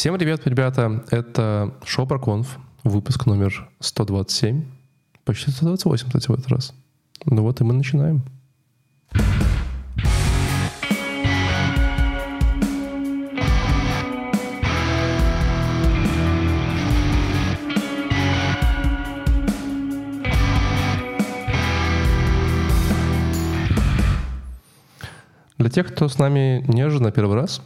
[0.00, 1.04] Всем привет, ребята.
[1.10, 4.64] Это шоу про конф, выпуск номер 127.
[5.26, 6.72] Почти 128, кстати, в этот раз.
[7.26, 8.22] Ну вот и мы начинаем.
[25.58, 27.60] Для тех, кто с нами не на первый раз,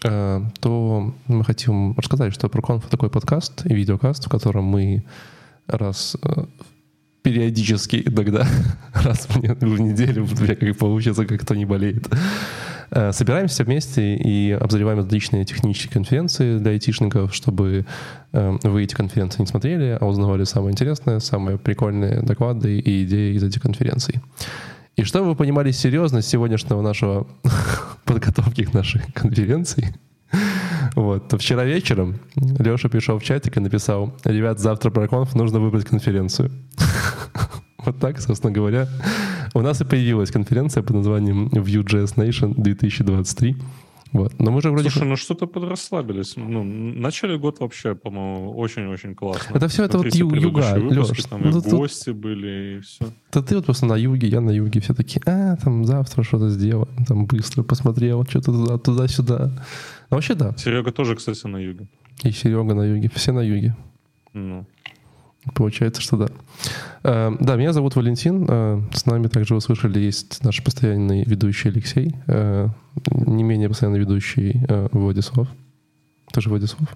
[0.00, 5.04] то мы хотим рассказать, что ProConf— такой подкаст и видеокаст, в котором мы
[5.66, 6.44] раз э,
[7.22, 8.46] периодически иногда,
[8.94, 12.06] раз в неделю, как получится, как кто не болеет,
[12.90, 17.84] э, собираемся вместе и обозреваем различные технические конференции для айтишников, чтобы
[18.30, 23.42] вы эти конференции не смотрели, а узнавали самое интересное, самые прикольные доклады и идеи из
[23.42, 24.20] этих конференций.
[24.98, 27.28] И чтобы вы понимали серьезность сегодняшнего нашего
[28.04, 29.94] подготовки к нашей конференции,
[30.96, 35.60] вот, то вчера вечером Леша пришел в чатик и написал, ребят, завтра про конф нужно
[35.60, 36.50] выбрать конференцию.
[37.84, 38.88] Вот так, собственно говоря,
[39.54, 43.56] у нас и появилась конференция под названием Vue.js Nation 2023.
[44.12, 44.38] Вот.
[44.38, 44.90] Но мы же вроде...
[44.90, 46.36] Слушай, ну что-то подрасслабились.
[46.36, 49.54] Ну, начали год вообще, по-моему, очень-очень классно.
[49.56, 51.24] Это все это вот ю- юга, Леш.
[51.24, 53.04] Там ну, и тут, гости были, и все.
[53.32, 54.80] Да ты вот просто на юге, я на юге.
[54.80, 56.88] Все такие, а, там завтра что-то сделаем.
[57.06, 59.50] Там быстро посмотрел, что-то туда, туда-сюда.
[60.10, 60.54] Ну, вообще да.
[60.56, 61.86] Серега тоже, кстати, на юге.
[62.24, 63.10] И Серега на юге.
[63.14, 63.76] Все на юге.
[64.32, 64.66] Ну.
[65.54, 66.28] Получается, что да.
[67.02, 68.46] Э, да, меня зовут Валентин.
[68.48, 72.68] Э, с нами также вы слышали, есть наш постоянный ведущий Алексей, э,
[73.10, 75.48] не менее постоянный ведущий Владислав.
[76.32, 76.88] Тоже Владислав?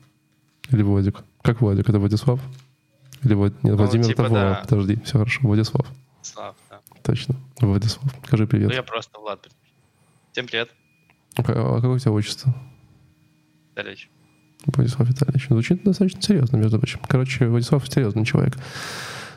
[0.71, 1.25] Или Владик?
[1.43, 1.89] Как Владик?
[1.89, 2.41] Это Владислав?
[3.23, 3.53] Или Влад...
[3.63, 4.63] Нет, ну, Владимир типа, это да.
[4.69, 5.41] Подожди, все хорошо.
[5.43, 5.87] Владислав.
[6.23, 6.81] Слав, да.
[7.03, 7.37] Точно.
[7.61, 8.13] Владислав.
[8.27, 8.69] Скажи привет.
[8.69, 9.49] Ну, я просто Влад.
[10.33, 10.71] Всем привет.
[11.37, 12.55] А какое у тебя отчество?
[13.75, 14.11] Далеч.
[14.67, 15.49] Владислав Витальевич.
[15.49, 17.01] Звучит достаточно серьезно, между прочим.
[17.07, 18.57] Короче, Владислав серьезный человек.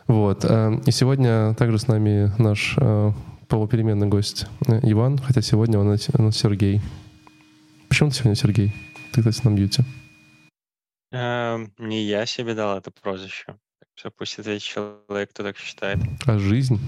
[0.08, 0.46] Вот.
[0.46, 3.12] Э, и сегодня также с нами наш э,
[3.48, 6.82] полупеременный гость э, Иван, хотя сегодня он у нас Сергей.
[7.90, 8.74] Почему ты сегодня Сергей?
[9.12, 9.84] Ты, кстати, на мьюте.
[11.12, 13.56] Эм, не я себе дал это прозвище.
[13.96, 16.00] Все, пусть ответит человек, кто так считает.
[16.26, 16.80] А жизнь?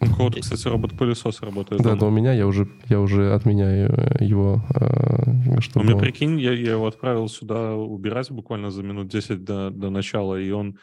[0.00, 1.82] У кого-то, кстати, робот-пылесос работает.
[1.82, 2.02] Да, дома.
[2.02, 4.62] но у меня я уже, я уже отменяю э, его.
[4.74, 5.86] Э, чтобы...
[5.86, 9.90] У меня, прикинь, я, я его отправил сюда убирать буквально за минут 10 до, до
[9.90, 10.78] начала, и он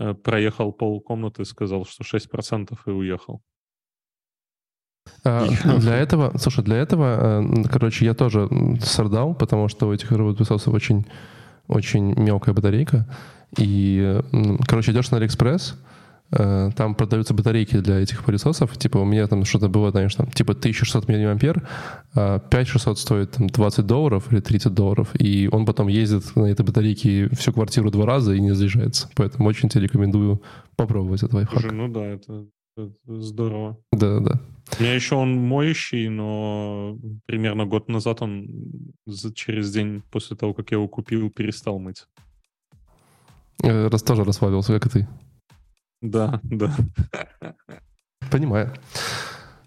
[0.00, 3.40] э, проехал пол комнаты, сказал, что 6% и уехал.
[5.22, 5.46] А,
[5.78, 8.48] для этого, слушай, для этого, э, короче, я тоже
[8.80, 11.06] страдал, потому что у этих робот-пылесосов очень,
[11.68, 13.06] очень мелкая батарейка.
[13.58, 14.20] И,
[14.66, 15.76] короче, идешь на Алиэкспресс,
[16.30, 18.76] там продаются батарейки для этих пылесосов.
[18.76, 23.86] Типа у меня там что-то было, знаешь, там, типа 1600 мА, 5600 стоит там, 20
[23.86, 28.34] долларов или 30 долларов, и он потом ездит на этой батарейке всю квартиру два раза
[28.34, 29.08] и не заряжается.
[29.14, 30.42] Поэтому очень тебе рекомендую
[30.76, 31.60] попробовать этот лайфхак.
[31.60, 33.78] Слушай, ну да, это, это здорово.
[33.92, 34.40] Да, да.
[34.78, 38.48] У меня еще он моющий, но примерно год назад он
[39.34, 42.06] через день после того, как я его купил, перестал мыть.
[43.62, 45.08] Э, раз тоже расслабился, как и ты.
[46.10, 46.74] Да, да.
[48.30, 48.72] Понимаю.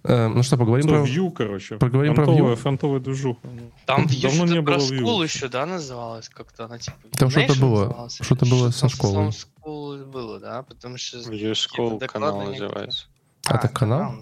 [0.03, 1.03] Э, ну что, поговорим про...
[1.03, 1.77] View, короче.
[1.77, 2.55] Поговорим фронтовая, про View.
[2.55, 3.47] Фронтовая движуха.
[3.85, 6.65] Там View Давно не было School еще, да, называлось как-то?
[6.65, 8.09] Она типа Там что-то было.
[8.09, 9.29] Что-то было со школой.
[9.29, 10.63] School было, да?
[10.63, 11.17] Потому что...
[11.17, 13.07] View School канал называется.
[13.45, 14.15] А, это канал?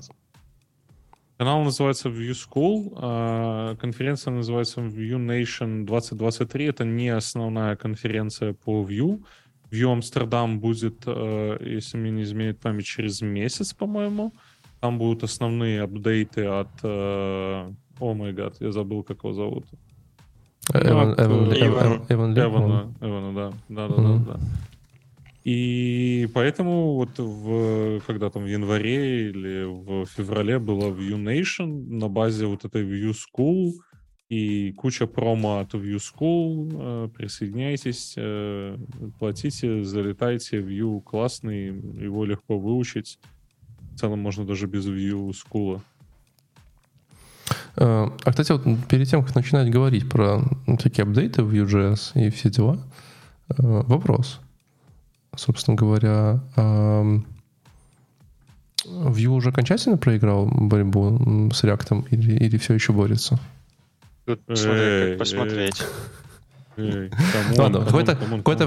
[1.38, 6.66] Канал называется View School, а конференция называется View Nation 2023.
[6.66, 9.24] Это не основная конференция по View.
[9.72, 14.34] View Амстердам будет, э, если мне не изменяет память, через месяц, по-моему.
[14.80, 16.70] Там будут основные апдейты от...
[16.84, 19.66] Э, о май гад, я забыл, как его зовут.
[20.74, 23.54] Эван, от, Эван, Эван, Эван, Эван, Эвана, Эвана, да.
[23.70, 24.26] Да, да, mm-hmm.
[24.26, 24.40] да, да.
[25.48, 32.10] И поэтому вот в, когда там в январе или в феврале была View Nation на
[32.10, 33.72] базе вот этой View School,
[34.30, 36.70] и куча промо от View School.
[36.74, 38.78] Э, присоединяйтесь, э,
[39.20, 40.60] платите, залетайте.
[40.60, 43.20] View классный, его легко выучить.
[43.94, 45.82] В целом можно даже без View School.
[47.78, 50.42] Э, а, кстати, вот перед тем, как начинать говорить про
[50.78, 52.80] всякие апдейты в Vue.js и все дела,
[53.48, 54.42] вопрос.
[55.36, 56.44] Собственно говоря,
[58.86, 63.40] Vue уже окончательно проиграл борьбу с React или, или все еще борется?
[64.28, 65.82] Тут смотри, как посмотреть.
[67.58, 68.16] Ладно, какое-то,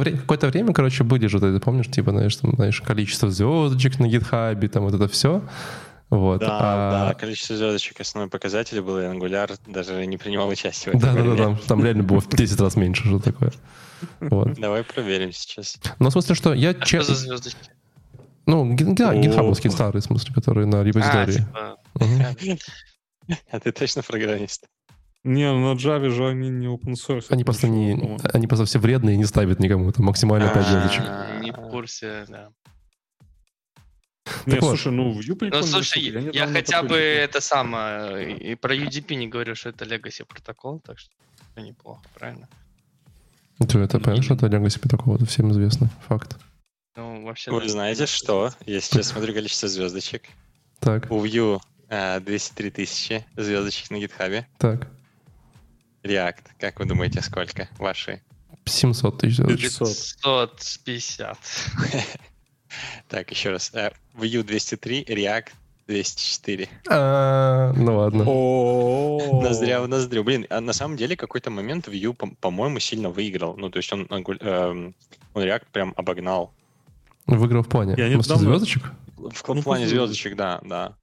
[0.00, 4.08] время, какое-то время, короче, были же, ты помнишь, типа, знаешь, там, знаешь, количество звездочек на
[4.08, 5.42] гитхабе, там вот это все.
[6.08, 6.40] Вот.
[6.40, 7.08] Да, а...
[7.08, 11.14] да, количество звездочек основной показатель был, и Angular даже не принимал участие в этом.
[11.14, 13.52] Да, да, да, там, там реально было в 10 раз меньше, что такое.
[14.18, 14.54] Вот.
[14.54, 15.78] Давай проверим сейчас.
[16.00, 16.70] Ну, в смысле, что я...
[16.70, 17.70] А что за звездочки?
[18.46, 21.34] Ну, да, гитхабовские старые, в смысле, которые на А, репозитории.
[21.34, 22.58] типа, Мгм.
[23.52, 24.66] А ты точно программист?
[25.22, 27.26] Не, ну на Java же они не open source.
[27.28, 30.62] Они просто не, они просто все вредные и не ставят никому, там максимально 5 А.
[30.62, 31.42] звездочек.
[31.42, 32.50] не в курсе, да.
[34.46, 34.70] Не, вот.
[34.70, 39.14] слушай, ну Vue Ну, прикольная слушай, я, недавно хотя бы это самое, и про UDP
[39.14, 41.10] не говорю, что это Legacy протокол, так что
[41.54, 42.48] это неплохо, правильно?
[43.58, 46.38] Ты это понимаешь, что это Legacy такого, это всем известный факт.
[46.96, 47.50] Ну, вообще...
[47.50, 48.50] Вы знаете что?
[48.66, 50.22] Я сейчас смотрю количество звездочек.
[50.78, 54.46] Так, У Vue а, 203 тысячи звездочек на гитхабе.
[54.58, 54.88] так.
[56.02, 58.22] React, как вы думаете, сколько ваши?
[58.64, 59.62] 700 тысяч звездочек.
[59.78, 59.88] 500.
[60.22, 61.38] 550.
[63.08, 63.72] Так, еще раз.
[64.14, 65.48] Vue 203, React
[65.88, 66.68] 204.
[66.88, 69.42] А, Ну ладно.
[69.42, 70.22] Ноздря в ноздрю.
[70.24, 73.56] Блин, а на самом деле какой-то момент Vue, по- по-моему, сильно выиграл.
[73.56, 74.94] Ну, то есть он, эм,
[75.34, 76.52] он React прям обогнал.
[77.26, 77.94] Выиграл в плане.
[77.98, 78.92] Я недавно- звездочек?
[79.16, 80.94] В плане звездочек, да, да.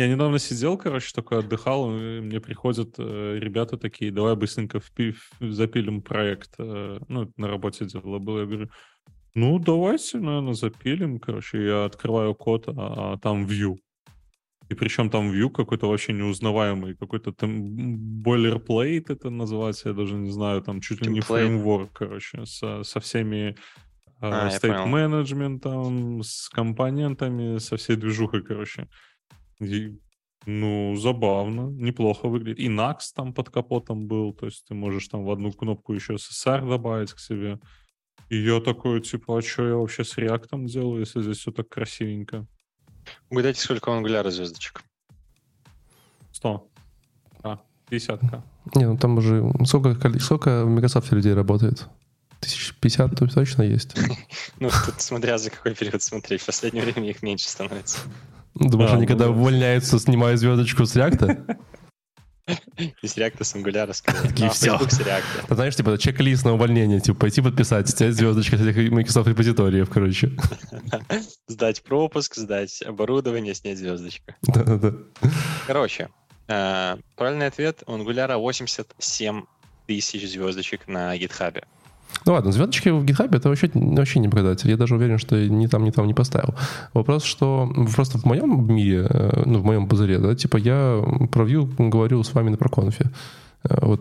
[0.00, 5.14] Я недавно сидел, короче, такой отдыхал, и мне приходят э, ребята такие, давай быстренько впи-
[5.40, 6.54] запилим проект.
[6.58, 8.40] э, ну, на работе дело было.
[8.40, 8.70] Я говорю,
[9.34, 11.18] ну, давайте, наверное, запилим.
[11.18, 13.76] Короче, я открываю код, а, а там view.
[14.70, 20.30] И причем там view какой-то вообще неузнаваемый, какой-то там boilerplate это называется, я даже не
[20.30, 23.54] знаю, там чуть ли не фреймворк, короче, со, со всеми
[24.22, 24.86] А, я стейт понял.
[24.86, 28.88] менеджментом, с компонентами, со всей движухой, короче.
[29.60, 29.98] И,
[30.46, 32.58] ну, забавно, неплохо выглядит.
[32.58, 36.14] И Nax там под капотом был, то есть ты можешь там в одну кнопку еще
[36.14, 37.58] SSR добавить к себе.
[38.28, 41.68] И я такой, типа, а что я вообще с React делаю, если здесь все так
[41.68, 42.46] красивенько?
[43.28, 44.82] Угадайте, сколько у Angular звездочек?
[46.32, 46.70] 100.
[47.42, 47.60] А,
[47.90, 48.42] 50к.
[48.74, 49.42] Не, ну там уже...
[49.64, 51.88] Сколько, сколько в Microsoft людей работает?
[52.40, 53.94] Тысяч пятьдесят то точно есть.
[54.60, 56.42] Ну, тут смотря за какой период смотреть.
[56.42, 57.98] В последнее время их меньше становится.
[58.54, 59.30] Думаешь, Да, они ну когда да.
[59.30, 61.44] увольняются, снимают звездочку с реакта?
[63.02, 64.28] Из React с скорее.
[64.28, 65.46] Такие, А.
[65.46, 69.88] Ты знаешь, типа, чек-лист на увольнение, типа, пойти подписать, снять звездочки с этих Microsoft репозиториев,
[69.88, 70.32] короче.
[71.46, 74.34] Сдать пропуск, сдать оборудование, снять звездочку.
[74.42, 74.94] Да-да-да.
[75.66, 76.08] Короче,
[76.48, 79.42] э, правильный ответ у Angular 87
[79.86, 81.64] тысяч звездочек на гитхабе.
[82.26, 84.70] Ну ладно, звездочки в GitHub это вообще, вообще не показатель.
[84.70, 86.54] Я даже уверен, что ни там, ни там не поставил.
[86.92, 91.44] Вопрос, что просто в моем мире, э, ну, в моем пузыре, да, типа я про
[91.44, 93.10] Vue говорю с вами на проконфе.
[93.62, 94.00] Э, Вот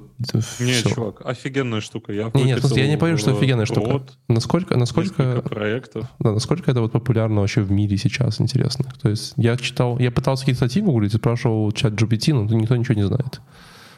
[0.60, 2.14] Не, чувак, офигенная штука.
[2.14, 4.04] Я Не, нет, я не говорю, что офигенная штука.
[4.28, 6.08] Насколько, насколько, проектов.
[6.20, 8.86] да, насколько это вот популярно вообще в мире сейчас, интересно.
[9.02, 12.96] То есть я читал, я пытался какие-то статьи гуглить, спрашивал чат GPT, но никто ничего
[12.96, 13.42] не знает.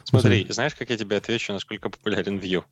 [0.04, 2.62] Смотри, знаешь, как я тебе отвечу, насколько популярен Vue?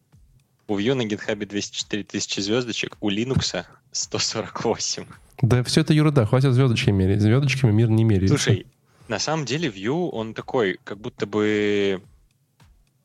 [0.70, 5.04] У Vue на гитхабе 204 тысячи звездочек, у Linux 148.
[5.42, 7.20] Да все это ерунда, хватит звездочки мерить.
[7.20, 8.36] Звездочками мир не меряется.
[8.36, 8.66] Слушай,
[9.08, 12.00] на самом деле Vue, он такой, как будто бы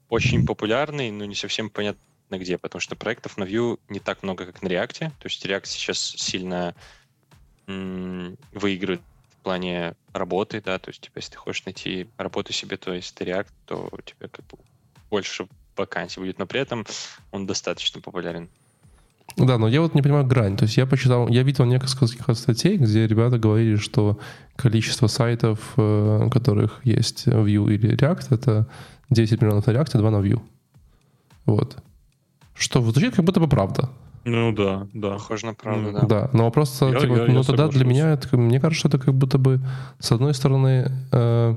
[0.09, 1.97] очень популярный, но не совсем понятно
[2.33, 5.00] где, потому что проектов на Vue не так много, как на React.
[5.00, 6.75] То есть React сейчас сильно
[7.65, 9.01] м, выигрывает
[9.39, 13.15] в плане работы, да, то есть типа, если ты хочешь найти работу себе, то если
[13.15, 14.59] ты React, то у тебя как бы
[15.09, 15.47] больше
[15.77, 16.86] вакансий будет, но при этом
[17.31, 18.48] он достаточно популярен.
[19.38, 20.55] Да, но я вот не понимаю грань.
[20.55, 24.17] То есть я почитал, я видел несколько статей, где ребята говорили, что
[24.55, 28.67] количество сайтов, э, которых есть Vue или React, это
[29.10, 30.39] 10 миллионов на React, 2 на Vue.
[31.46, 31.77] Вот.
[32.53, 33.89] Что звучит как будто бы правда.
[34.24, 35.10] Ну да, да.
[35.13, 36.05] Похоже на правду, Ну, да.
[36.08, 37.84] Да, но вопрос, Я- типа, я- ну я тогда для соглашусь.
[37.86, 39.60] меня, это, мне кажется, что это как будто бы,
[40.00, 41.55] с одной стороны, э,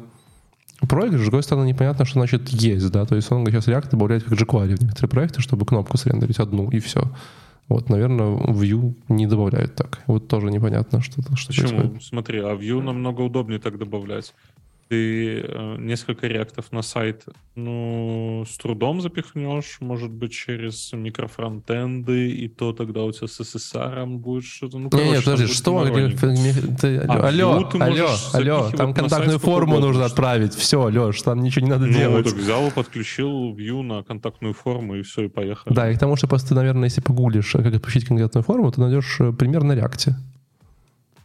[0.86, 4.24] проигрыш, с другой стороны, непонятно, что значит есть, да, то есть он сейчас React добавляет
[4.24, 7.10] как jQuery в некоторые проекты, чтобы кнопку срендерить одну, и все.
[7.68, 10.00] Вот, наверное, Vue не добавляют так.
[10.06, 11.68] Вот тоже непонятно, что, что Почему?
[11.68, 12.02] происходит.
[12.02, 14.34] Смотри, а Vue намного удобнее так добавлять.
[14.88, 22.48] Ты э, несколько реактов на сайт, ну, с трудом запихнешь, может быть, через микрофронтенды, и
[22.48, 24.78] то тогда у тебя с SSR будет что-то.
[24.78, 25.84] Ну, Не, короче, нет, подожди, что?
[26.80, 30.54] ты- А алло, ты алло, алло, там контактную форму нужно отправить.
[30.54, 32.24] Все, Леш, там ничего не надо Ну, делать.
[32.24, 35.74] так взял, подключил Vue на контактную форму, и все, и поехали.
[35.74, 38.80] Да, и к тому, что просто наверное, если погуглишь, э, как отключить конкретную форму, ты
[38.80, 40.16] найдешь э, пример на реакте.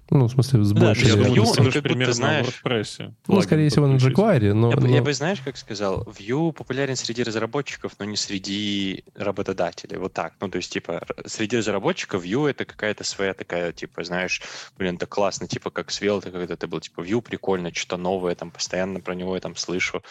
[0.09, 3.13] Ну, в смысле, с Да, большей без Vue он как примерно знаешь, в WordPress.
[3.27, 4.69] Ну, скорее всего, на jQuery, но...
[4.71, 9.05] Я, бы, но- я бы, знаешь, как сказал, Vue популярен среди разработчиков, но не среди
[9.15, 9.97] работодателей.
[9.97, 10.33] Вот так.
[10.41, 14.41] Ну, то есть, типа, среди разработчиков Vue это какая-то своя такая, типа, знаешь,
[14.77, 18.51] блин, это классно, типа, как Svelte, когда ты был, типа, Vue прикольно, что-то новое, там,
[18.51, 20.03] постоянно про него я там слышу.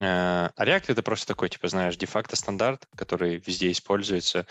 [0.00, 4.46] Э, А React это просто такой, типа, знаешь, де-факто стандарт, который везде используется.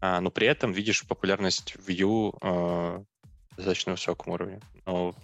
[0.00, 3.04] А, но при этом видишь популярность Vue э,
[3.58, 4.60] достаточно высоком уровне.
[4.86, 5.14] Но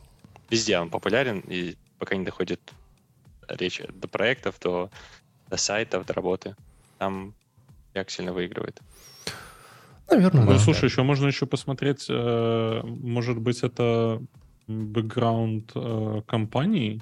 [0.50, 2.60] везде он популярен, и пока не доходит
[3.48, 4.90] речь до проектов, до,
[5.48, 6.56] до сайтов, до работы,
[6.98, 7.34] там
[7.94, 8.80] React сильно выигрывает.
[10.10, 10.58] Наверное, Ну, да.
[10.58, 14.20] слушай, еще можно еще посмотреть, э, может быть, это
[14.66, 17.00] бэкграунд э, компании.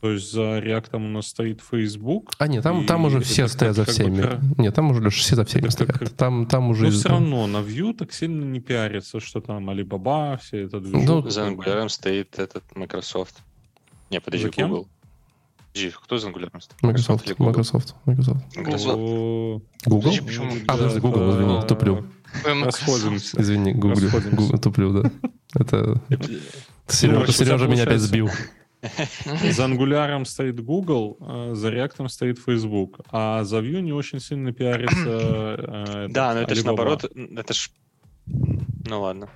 [0.00, 2.30] То есть за React у нас стоит Facebook.
[2.38, 4.60] А, нет, там, там уже все как- стоят за как бы всеми.
[4.62, 6.16] Нет, там уже, Леш, все за всеми Это как- стоят.
[6.16, 6.84] Там, там уже...
[6.84, 11.24] Но все равно на Vue так сильно не пиарится, что там Alibaba, все это движок.
[11.24, 13.38] Ну, За Angular стоит этот Microsoft.
[14.10, 14.68] Не, подожди, За кем?
[14.68, 14.88] Google.
[15.72, 16.82] Подожди, кто за Angular стоит?
[16.82, 17.46] Microsoft, Google?
[17.46, 18.40] Microsoft, Microsoft.
[19.84, 20.12] Google?
[20.26, 20.52] Почему?
[20.68, 22.04] А, подожди, Google, извини, туплю.
[22.64, 23.40] Расходимся.
[23.40, 24.10] Извини, гуглю,
[24.62, 25.10] туплю, да.
[25.54, 26.00] Это
[26.86, 28.30] Сережа, меня опять сбил.
[28.82, 34.52] За Angular стоит Google, а за React стоит Facebook, а за Vue не очень сильно
[34.52, 36.06] пиарится.
[36.06, 37.70] э, Да, но это же наоборот, это ж...
[38.88, 39.28] Ну ладно.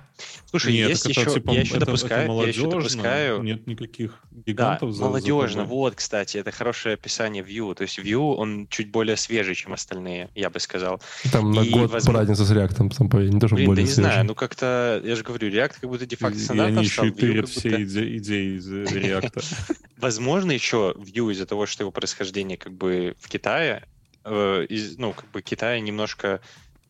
[0.49, 3.67] Слушай, Нет, есть это, еще, типа, я еще это- допускаю, это я еще допускаю, Нет
[3.67, 5.61] никаких Да, гигантов за- за молодежно.
[5.63, 5.77] тобой.
[5.77, 7.75] Вот, кстати, это хорошее описание Vue.
[7.75, 11.01] То есть Vue, он чуть более свежий, чем остальные, я бы сказал.
[11.31, 13.69] Там на И, год возможно- разница с реактом, там, поверь, не то, что Блин, да
[13.71, 14.09] более не свежий.
[14.11, 17.49] знаю, ну как-то, я же говорю, React как будто де-факто стандартом они стал, еще тырят
[17.49, 19.43] все иде- идеи из э, React.
[19.97, 23.83] Возможно, еще Vue из-за того, что его происхождение как бы в Китае,
[24.25, 26.41] э, из, ну, как бы Китай немножко,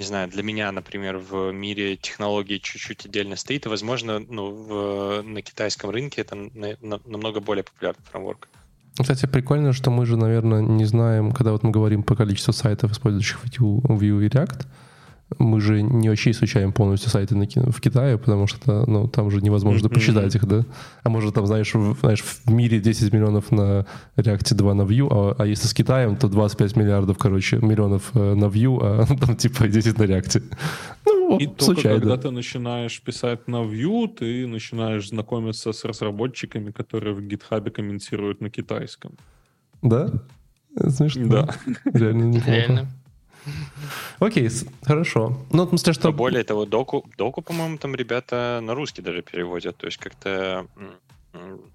[0.04, 5.22] не знаю, для меня, например, в мире технологий чуть-чуть отдельно стоит, и, возможно, ну, в-
[5.24, 8.50] на китайском рынке это на- на- намного более популярный фреймворк.
[9.00, 12.92] Кстати, прикольно, что мы же, наверное, не знаем, когда вот мы говорим по количеству сайтов,
[12.92, 14.66] использующих Vue, Vue и React,
[15.40, 19.42] мы же не вообще изучаем полностью сайты на в Китае, потому что ну, там же
[19.42, 19.96] невозможно Мгм.
[19.96, 20.66] посчитать их, да?
[21.04, 23.86] А может, там, знаешь, в, знаешь, в мире 10 миллионов на
[24.18, 28.34] React 2 на Vue, а, а если с Китаем, то 25 миллиардов, короче, миллионов э,
[28.34, 30.44] на Vue, а там типа 10 на React.
[31.06, 32.00] Ну, И только случайно.
[32.00, 38.42] когда ты начинаешь писать на Vue, ты начинаешь знакомиться с разработчиками, которые в GitHub комментируют
[38.42, 39.14] на китайском.
[39.82, 40.10] Да?
[40.90, 41.28] Смешно.
[41.28, 41.50] Да.
[41.94, 42.52] Реально неплохо.
[42.52, 42.88] Реально.
[44.20, 44.50] Окей,
[44.84, 45.38] хорошо.
[45.52, 46.08] Ну, в смысле, что...
[46.10, 50.66] Но более того, доку, доку, по-моему, там ребята на русский даже переводят, то есть как-то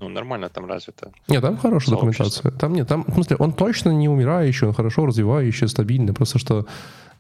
[0.01, 1.11] ну, нормально там развито.
[1.29, 1.97] Нет, там хорошая Сообщество.
[1.97, 2.51] документация.
[2.53, 6.15] Там нет, там, в смысле, он точно не умирающий, он хорошо развивающий, стабильный.
[6.15, 6.67] Просто что,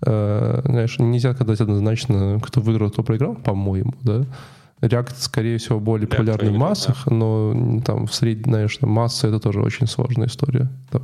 [0.02, 4.24] э, знаешь, нельзя сказать однозначно, кто выиграл, кто проиграл, по-моему, да.
[4.80, 9.60] React, скорее всего, более популярный в массах, но там в средней, знаешь, масса это тоже
[9.60, 10.68] очень сложная история.
[10.90, 11.02] Там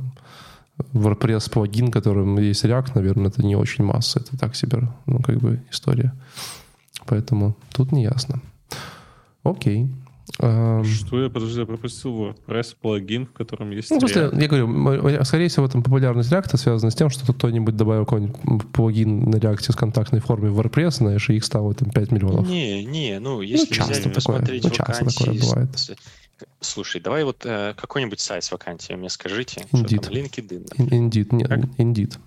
[0.93, 5.37] WordPress плагин, которым есть React, наверное, это не очень масса, это так себе, ну, как
[5.37, 6.13] бы история.
[7.05, 8.41] Поэтому тут не ясно.
[9.43, 9.89] Окей.
[10.37, 14.41] Что я, подожди, я пропустил WordPress плагин, в котором есть ну, React.
[14.41, 19.29] я говорю, скорее всего, там популярность React связана с тем, что кто-нибудь добавил какой-нибудь плагин
[19.29, 22.49] на React с контактной формой в WordPress, знаешь, и их стало там 5 миллионов.
[22.49, 25.23] Не, не, ну, если часто взять и такое, посмотреть ну, часто вакансии...
[25.23, 25.97] такое бывает.
[26.59, 29.61] Слушай, давай вот э, какой-нибудь сайт с вакансиями мне скажите.
[29.71, 29.87] Indeed.
[29.87, 31.59] Что там, LinkedIn, In- Indeed, нет, Как?
[31.79, 32.17] Indeed.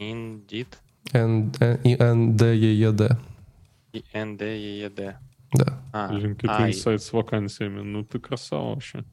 [0.00, 0.66] Indeed,
[1.12, 3.18] N- N- N-D-E-E-D.
[3.92, 5.14] и NDEED.
[5.52, 5.80] Да.
[5.92, 6.72] А, LinkedIn ай.
[6.74, 7.80] сайт с вакансиями.
[7.82, 9.04] Ну ты красава вообще.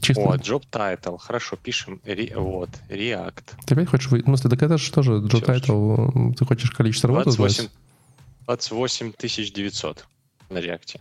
[0.00, 0.22] Чисто.
[0.22, 1.18] О, job title.
[1.18, 2.00] Хорошо, пишем.
[2.04, 3.42] Ре- вот, React.
[3.66, 4.08] Ты опять хочешь...
[4.10, 6.34] вы- В смысле, так это же тоже job Всё, title.
[6.34, 7.72] Ты хочешь количество работы 28, знать?
[8.46, 9.12] 28
[9.52, 10.06] 900
[10.50, 11.00] на React.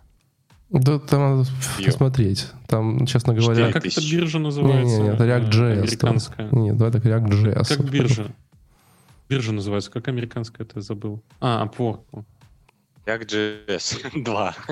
[0.74, 1.86] Да, там надо Vue.
[1.86, 2.48] посмотреть.
[2.68, 3.68] Там, честно говоря...
[3.68, 4.16] А как эта тысячи.
[4.16, 4.84] биржа называется?
[4.98, 5.52] Не-не-не, это Э, React.js.
[5.52, 6.50] то- Американская.
[6.52, 7.68] Нет, давай так, React.js.
[7.78, 8.32] Как биржа?
[9.30, 9.92] Биржа называется.
[9.92, 11.22] Как американская, ты забыл?
[11.40, 12.00] А, Upwork.
[13.06, 14.56] React.js 2.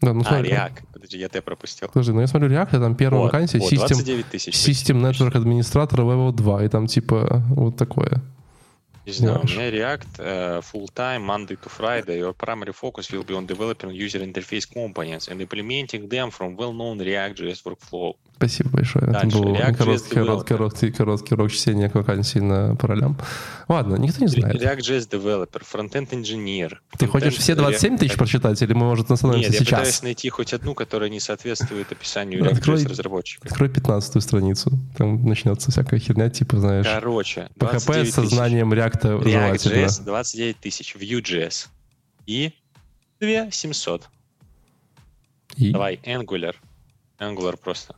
[0.00, 0.78] Да, ну, А, смотри, React.
[0.92, 1.88] Подожди, я тебя пропустил.
[1.88, 4.54] Подожди, ну я смотрю React, и там первая Вот, вакансия вот, System, 29 тысяч.
[4.54, 8.22] System Network Administrator Level 2, и там типа вот такое.
[9.08, 12.18] Is no, no React uh, full-time Monday to Friday.
[12.18, 16.98] Your primary focus will be on developing user interface components and implementing them from well-known
[16.98, 18.12] React.js workflow.
[18.38, 19.02] Спасибо большое.
[19.02, 23.18] Это Дальше, был React.js короткий, короткий, короткий, короткий урок чтения вакансий на по ролям.
[23.66, 24.62] Ладно, никто не знает.
[24.62, 26.76] React.js developer, front-end engineer.
[26.96, 30.02] Ты хочешь все 27 тысяч прочитать, или мы, может, остановимся Нет, я пытаюсь сейчас?
[30.04, 33.48] найти хоть одну, которая не соответствует описанию React.js разработчика.
[33.48, 34.70] Открой 15 страницу.
[34.96, 39.18] Там начнется всякая херня, типа, знаешь, Короче, 29 с сознанием желательно.
[39.18, 41.66] React.js 29 тысяч, Vue.js
[42.26, 42.52] и
[43.18, 44.08] 2700.
[45.56, 45.72] И?
[45.72, 46.54] Давай, Angular.
[47.18, 47.96] Angular просто.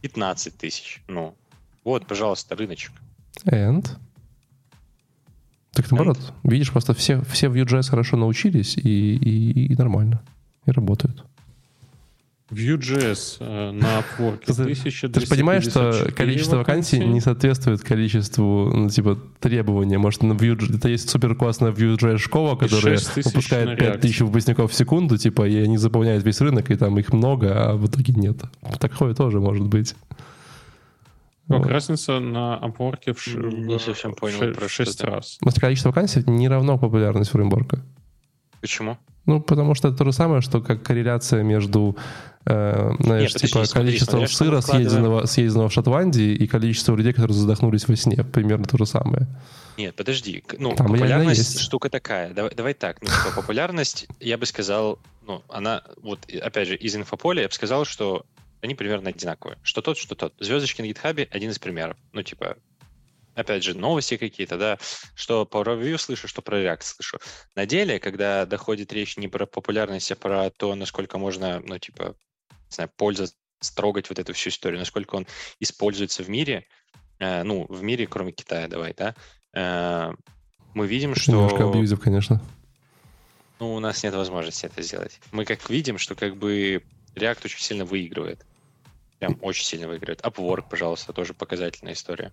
[0.00, 1.02] 15 тысяч.
[1.08, 1.34] Ну,
[1.84, 2.92] вот, пожалуйста, рыночек.
[3.44, 3.86] And?
[5.72, 6.18] Так наоборот.
[6.42, 10.22] Видишь, просто все, все в Vue.js хорошо научились и, и, и нормально.
[10.66, 11.24] И работают.
[12.50, 18.88] Vue.js э, на Upwork Ты, ты же понимаешь, что количество вакансий не соответствует количеству, ну,
[18.88, 19.98] типа, требования.
[19.98, 25.18] Может, на Vue, это есть супер классная Vue.js школа, которая выпускает 5000 выпускников в секунду,
[25.18, 28.40] типа, и они заполняют весь рынок, и там их много, а в итоге нет.
[28.78, 29.94] Такое тоже может быть.
[31.48, 31.66] Как вот.
[31.66, 35.38] разница на Upwork в, не совсем понял, в 6 раз?
[35.58, 37.82] Количество вакансий не равно популярность фреймворка.
[38.60, 38.98] Почему?
[39.28, 41.96] Ну, потому что это то же самое, что как корреляция между
[42.44, 47.36] э, знаешь, Нет, типа подожди, смотри, сыра, съеденного, съеденного в Шотландии, и количеством людей, которые
[47.36, 48.24] задохнулись во сне.
[48.24, 49.26] Примерно то же самое.
[49.76, 50.42] Нет, подожди.
[50.58, 52.34] Ну, Там популярность штука такая.
[52.34, 53.00] Давай, давай так.
[53.00, 57.54] Ну, типа, популярность, я бы сказал, ну, она, вот, опять же, из инфополя я бы
[57.54, 58.26] сказал, что
[58.60, 59.56] они примерно одинаковые.
[59.62, 60.34] Что тот, что тот.
[60.40, 61.96] Звездочки на гитхабе один из примеров.
[62.12, 62.56] Ну, типа,
[63.36, 64.78] опять же, новости какие-то, да,
[65.14, 67.18] что по ревью слышу, что про React слышу.
[67.54, 72.16] На деле, когда доходит речь не про популярность, а про то, насколько можно, ну, типа,
[72.68, 73.36] знаю, пользоваться,
[73.74, 75.26] трогать вот эту всю историю, насколько он
[75.60, 76.66] используется в мире,
[77.18, 79.14] э, ну, в мире, кроме Китая, давай, да,
[79.54, 80.12] э,
[80.74, 81.32] мы видим, что...
[81.32, 82.40] Немножко абьюзив, конечно.
[83.58, 85.20] Ну, у нас нет возможности это сделать.
[85.32, 86.84] Мы как видим, что как бы
[87.14, 88.46] React очень сильно выигрывает.
[89.18, 90.20] Прям очень сильно выигрывает.
[90.20, 92.32] Upwork, пожалуйста, тоже показательная история.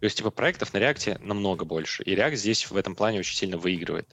[0.00, 2.02] То есть, типа, проектов на React намного больше.
[2.04, 4.08] И React здесь в этом плане очень сильно выигрывает.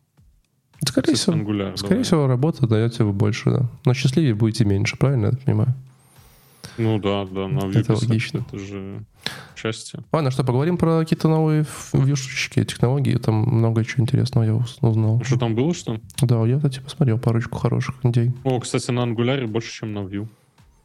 [0.86, 2.04] Скорее всего, Angular, скорее давай.
[2.04, 3.66] всего, работа дает вы больше, да.
[3.86, 5.76] Но счастливее будете меньше, правильно я понимаю?
[6.78, 8.46] Ну да, да, на Vue это логично.
[8.48, 9.04] Это же
[9.58, 10.00] счастье.
[10.14, 13.16] Ладно, что, поговорим про какие-то новые вьюшечки, технологии.
[13.18, 15.22] Там много чего интересного я узнал.
[15.24, 16.00] Что там было, что?
[16.22, 18.32] Да, я, кстати, посмотрел парочку хороших идей.
[18.46, 20.28] О, кстати, на Angular больше, чем на Vue.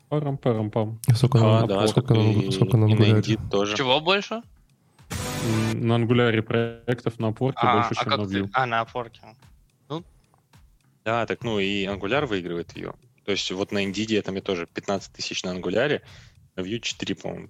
[0.08, 0.98] Парам-парам-пам.
[1.14, 3.40] Сколько, а, на, да, сколько, и, на, сколько на Angular?
[3.48, 3.76] тоже.
[3.76, 4.42] Чего больше?
[5.74, 8.50] На Angular проектов на Upwork а, больше, а чем на Vue.
[8.52, 9.12] А, на Upwork.
[11.04, 12.94] Да, так, ну и Angular выигрывает ее.
[13.24, 16.00] То есть вот на Indeed там я тоже 15 тысяч на Angular,
[16.56, 17.48] на Vue 4, по-моему.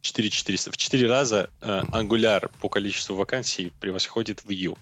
[0.00, 0.70] 4 400.
[0.70, 4.76] В 4 раза э, Angular по количеству вакансий превосходит Vue.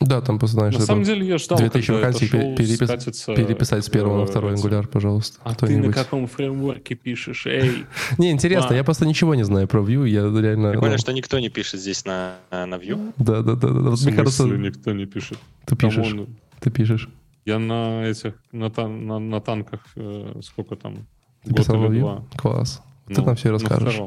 [0.00, 2.78] Да, там, знаешь, На самом деле я ждал, 2000 вакансий перепис...
[3.26, 5.40] переписать с первого на второй Angular, пожалуйста.
[5.42, 7.46] А ты на каком фреймворке пишешь?
[7.46, 7.84] Эй!
[8.18, 10.70] Не, интересно, я просто ничего не знаю про Vue, я реально...
[10.70, 10.98] Прикольно, ну.
[10.98, 13.12] что никто не пишет здесь на, на Vue.
[13.16, 13.68] Да, да, да.
[13.68, 13.90] да.
[13.90, 14.44] В смысле кажется...
[14.44, 15.38] никто не пишет?
[15.66, 16.14] Ты пишешь,
[16.60, 17.08] ты пишешь.
[17.44, 21.06] Я на этих, на, тан, на, на танках, э, сколько там?
[21.44, 22.22] Ты год или два.
[22.36, 22.82] Класс.
[23.08, 24.00] Ну, ты нам все расскажешь.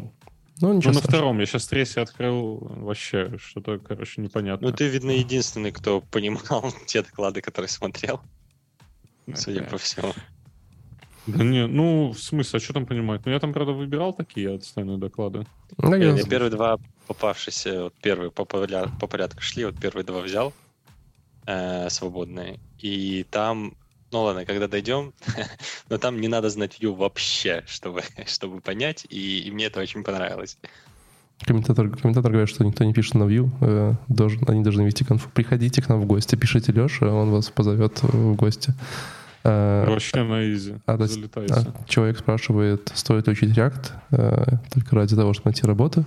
[0.60, 1.40] Ну, ничего ну, на втором.
[1.40, 2.58] Я сейчас третий открыл.
[2.60, 4.68] Вообще, что-то, короче, непонятно.
[4.70, 8.22] Ну, ты, видно, единственный, кто понимал те доклады, которые смотрел.
[9.34, 10.14] Судя по всему.
[11.28, 13.22] Да не, ну, в смысле, а что там понимать?
[13.26, 15.46] Ну, я там, правда, выбирал такие отстойные доклады.
[15.78, 20.04] Ну, я, я первые два попавшиеся, вот первые по, порядку, по порядку шли, вот первые
[20.04, 20.52] два взял
[21.46, 22.60] э, свободные.
[22.80, 23.76] И там
[24.12, 25.14] ну ладно, когда дойдем,
[25.90, 30.04] но там не надо знать Vue вообще, чтобы, чтобы понять, и, и мне это очень
[30.04, 30.58] понравилось.
[31.44, 35.30] Комментатор, комментатор говорит, что никто не пишет на Vue, э, должен, они должны вести конфу.
[35.34, 38.74] Приходите к нам в гости, пишите Леша, он вас позовет в гости.
[39.44, 40.76] Э, Вообще на изи.
[40.86, 46.06] А, а, человек спрашивает, стоит ли учить React э, только ради того, чтобы найти работу.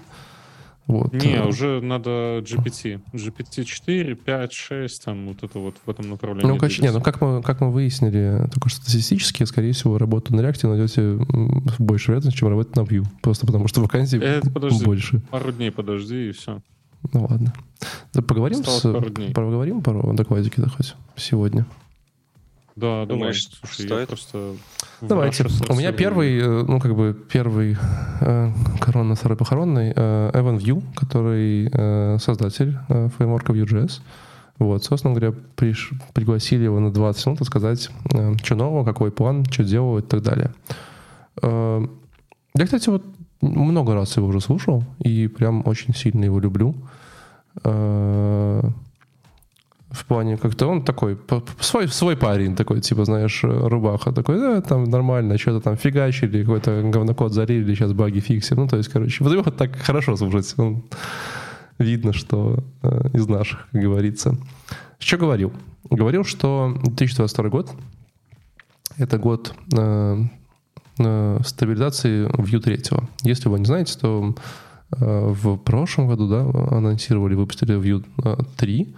[0.86, 1.14] Вот.
[1.14, 3.00] Не, э, уже надо GPT.
[3.12, 6.46] GPT-4, 5, 6, там вот это вот в этом направлении.
[6.46, 10.34] Ну, конечно, не, ну как мы, как мы выяснили, только что статистически, скорее всего, работу
[10.34, 11.18] на React найдете
[11.78, 13.04] больше вероятность, чем работать на Vue.
[13.22, 15.20] Просто потому что вакансий Это, подожди, больше.
[15.30, 16.60] пару дней подожди, и все.
[17.12, 17.52] Ну ладно.
[18.12, 19.32] Да, поговорим, с, пару дней.
[19.32, 21.66] поговорим пару докладики-то хоть сегодня.
[22.76, 23.58] Да, думаешь, давай.
[23.60, 24.00] Слушай, стоит?
[24.00, 24.54] я просто...
[25.00, 25.46] Давайте.
[25.68, 27.76] У меня первый, э, ну, как бы первый
[28.20, 34.00] э, корона второй похоронный, э, Evan View, который э, создатель э, фреймворка Vue.js.
[34.58, 39.44] Вот, собственно говоря, приш, пригласили его на 20 минут сказать, э, что нового, какой план,
[39.44, 40.52] что делают и так далее.
[41.42, 41.87] Э,
[42.56, 43.04] я, кстати, вот
[43.40, 46.74] много раз его уже слушал и прям очень сильно его люблю.
[47.62, 48.62] Э,
[49.94, 51.16] в плане как-то он такой,
[51.61, 56.83] свой, свой парень такой, типа, знаешь, рубаха такой, да, там нормально, что-то там фигачили, какой-то
[56.83, 58.57] говнокод залили, сейчас баги фиксим.
[58.59, 60.54] Ну, то есть, короче, вот его так хорошо слушать.
[60.59, 60.83] Он,
[61.78, 64.37] видно, что э, из наших, как говорится.
[64.98, 65.52] Что говорил?
[65.90, 67.70] Говорил, что 2022 год—
[68.96, 70.18] это год э,
[70.98, 72.83] э, стабилизации Vue 3.
[73.22, 74.35] Если вы не знаете, то
[74.92, 76.40] э, в прошлом году, да,
[76.76, 78.04] анонсировали, выпустили Vue
[78.57, 78.94] 3,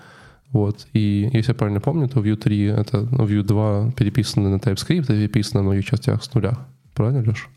[0.53, 0.87] Вот.
[0.93, 5.03] И если я правильно помню, то Vue 3— это ну, Vue 2 переписано на TypeScript
[5.03, 6.57] и переписано на многих частях с нуля.
[6.95, 7.49] Правильно, Леш?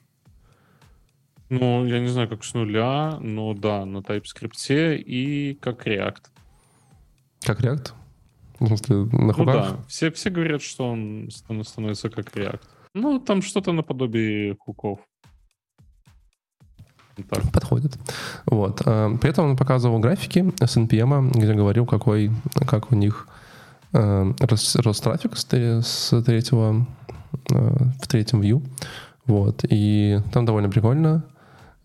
[1.49, 6.23] Ну, я не знаю, как с нуля, но да, на TypeScript и как React.
[7.41, 7.93] Как React?
[8.59, 12.61] В смысле, на Ну да, все, все говорят, что он ста- становится как React.
[12.93, 14.99] Ну, там что-то наподобие хуков.
[17.23, 17.51] Так.
[17.51, 17.97] Подходит.
[18.45, 18.81] Вот.
[18.85, 22.31] А, При этом он показывал графики с NPM, где говорил, какой,
[22.67, 23.27] как у них
[23.93, 25.43] э, рос, рос трафик с,
[26.23, 26.85] третьего
[27.51, 28.63] э, в третьем view.
[29.25, 29.65] Вот.
[29.69, 31.23] И там довольно прикольно.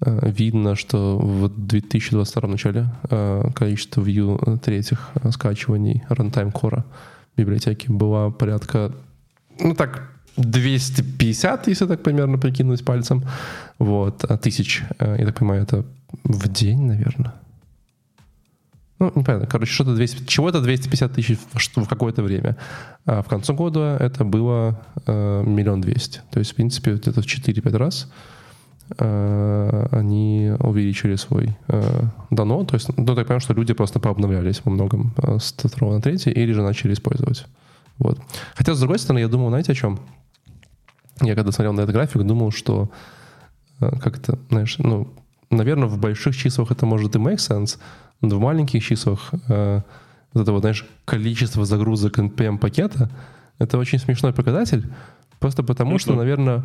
[0.01, 2.88] Видно, что в 2022 начале
[3.55, 6.83] количество view третьих скачиваний runtime core
[7.37, 8.92] библиотеки было порядка,
[9.61, 13.25] ну так, 250, если так примерно прикинуть пальцем.
[13.79, 15.85] Вот, а тысяч, э, я так понимаю, это
[16.25, 17.35] в день, наверное.
[18.99, 19.47] Ну, непонятно.
[19.47, 22.57] Короче, что-то 200, чего-то 250 тысяч в, в какое-то время.
[23.07, 26.20] А в конце года это было э, миллион двести.
[26.31, 28.11] То есть, в принципе, где-то в 4-5 раз
[28.99, 32.64] э, они увеличили свой э, дано.
[32.64, 36.01] То есть, ну, так понимаю, что люди просто пообновлялись во многом э, с второго на
[36.01, 37.47] третий или же начали использовать.
[37.99, 38.18] Вот.
[38.55, 39.99] Хотя, с другой стороны, я думал, знаете, о чем?
[41.20, 42.90] Я когда смотрел на этот график, думал, что
[43.81, 45.09] э, как-то, знаешь, ну,
[45.50, 47.79] наверное, в больших числах это может и make sense,
[48.20, 49.81] но в маленьких числах э,
[50.33, 53.11] вот это вот, знаешь, количество загрузок NPM пакета,
[53.59, 54.83] это очень смешной показатель,
[55.38, 56.18] просто потому Ну что, да.
[56.18, 56.64] наверное,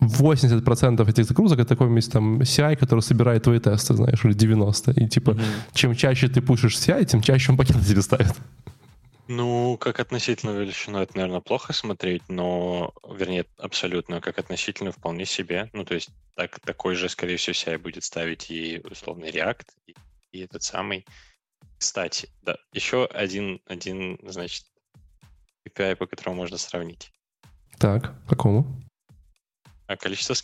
[0.00, 4.92] 80% этих загрузок это какой-нибудь там CI, который собирает твои тесты, знаешь, или 90.
[4.92, 5.42] И типа, Мгм.
[5.74, 8.34] чем чаще ты пушишь CI, тем чаще он пакеты тебе ставит.
[9.28, 15.70] Ну, как относительную величину, это, наверное, плохо смотреть, но, вернее, абсолютно, как относительно вполне себе.
[15.72, 19.94] Ну, то есть так, такой же, скорее всего, CI будет ставить и условный React, и,
[20.32, 21.06] и этот самый.
[21.78, 24.64] Кстати, да, еще один, один, значит,
[25.68, 27.12] API, по которому можно сравнить.
[27.78, 28.66] Так, какому?
[29.92, 30.34] А количество,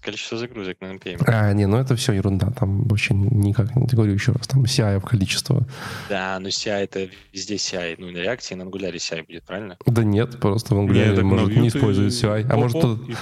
[0.00, 1.22] количество загрузок на NPM.
[1.26, 2.50] А, не, ну это все ерунда.
[2.50, 5.64] Там вообще никак, не говорю еще раз, там CI количество.
[6.08, 7.96] Да, но CI это везде CI.
[7.98, 9.76] Ну, на React и на Angular CI будет, правильно?
[9.86, 12.46] Да нет, просто в Не, Angular на может не ты использует CI.
[12.50, 13.14] А может, кто- и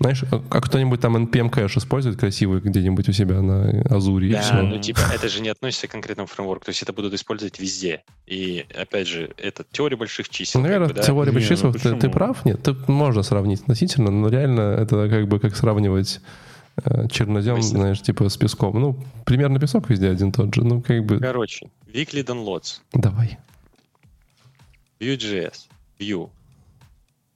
[0.00, 4.32] знаешь, а а кто-нибудь там NPM кэш использует красивый где-нибудь у себя на Азуре и
[4.32, 4.62] Да, все.
[4.62, 8.02] ну типа это же не относится к конкретному фреймворку, то есть это будут использовать везде.
[8.26, 10.60] И опять же, это теория больших чисел.
[10.60, 11.02] как Наверное, бы, да.
[11.02, 12.44] теория Не, ну больших чисел, ты, ты прав?
[12.44, 16.20] Нет, тут можно сравнить относительно, но реально это как бы как сравнивать
[16.76, 17.76] э, чернозем, Мысли.
[17.76, 18.80] знаешь, типа с песком.
[18.80, 20.64] Ну, примерно песок везде один тот же.
[20.64, 23.38] Ну, как бы, Короче, weekly downloads, давай.
[25.00, 25.66] Vue.js,
[25.98, 26.30] Vue,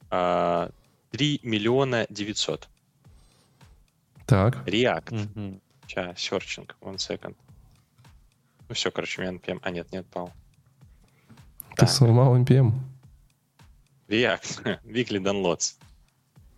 [0.09, 0.69] а,
[1.11, 2.67] 3 миллиона 900.
[4.25, 5.61] Так, React, Мгм.
[5.87, 7.35] сейчас, searching, one second.
[8.67, 10.31] Ну все, короче, у меня NPM, а нет, не отпал.
[11.71, 11.89] ты Так.
[11.89, 12.73] сломал NPM.
[14.07, 15.75] React, weekly downloads.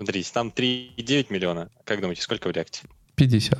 [0.01, 1.69] Смотрите, там 3,9 миллиона.
[1.83, 2.85] Как думаете, сколько в React?
[3.13, 3.59] 50.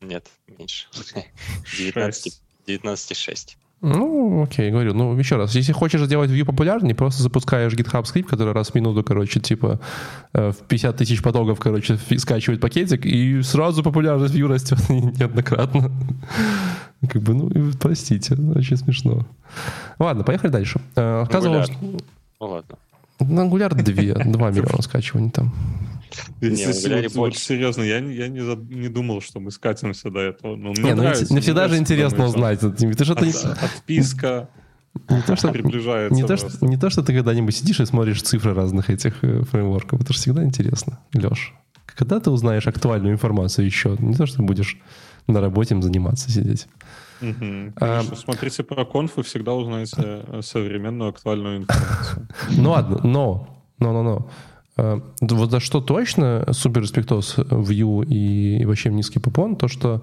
[0.00, 0.26] Нет,
[0.58, 0.88] меньше.
[1.78, 2.42] 19 Шесть.
[2.66, 3.56] 19,6.
[3.80, 4.94] Ну, окей, говорю.
[4.94, 8.74] Ну, еще раз, если хочешь сделать Vue популярнее, просто запускаешь GitHub скрипт, который раз в
[8.74, 9.78] минуту, короче, типа
[10.32, 15.92] э, в 50 тысяч потоков, короче, скачивает пакетик, и сразу популярность Vue растет неоднократно.
[17.08, 19.24] Как бы, ну, и простите, очень смешно.
[20.00, 20.80] Ладно, поехали дальше.
[20.96, 21.98] Э, Оказывалось, Ну
[22.40, 22.76] ладно.
[23.24, 25.52] На Angular 2, 2 миллиона скачиваний там.
[26.40, 30.10] Если Не, Angular вот- серьезно, я, не- я не, за- не думал, что мы скатимся
[30.10, 30.56] до этого.
[30.56, 32.60] Но мне Не, ну не, нравится, не всегда же интересно узнать.
[32.60, 34.48] Ты что-то от- Отписка
[35.10, 36.14] не то, что приближается.
[36.14, 39.42] Не то, что, не то, что ты когда-нибудь сидишь и смотришь цифры разных этих э,
[39.42, 40.00] фреймворков.
[40.00, 41.52] Это же всегда интересно, Леш.
[41.86, 43.96] Когда ты узнаешь актуальную информацию еще?
[43.98, 44.78] Не то, что будешь
[45.26, 46.66] на работе им заниматься, сидеть.
[47.80, 49.94] А, Конечно, смотрите про конф, вы всегда узнаете
[50.26, 52.28] э, современную актуальную информацию.
[52.56, 54.28] Ну ладно, но, но, но, но.
[54.76, 60.02] Э, Вот за что точно супер респектос Vue и, вообще низкий попон, то что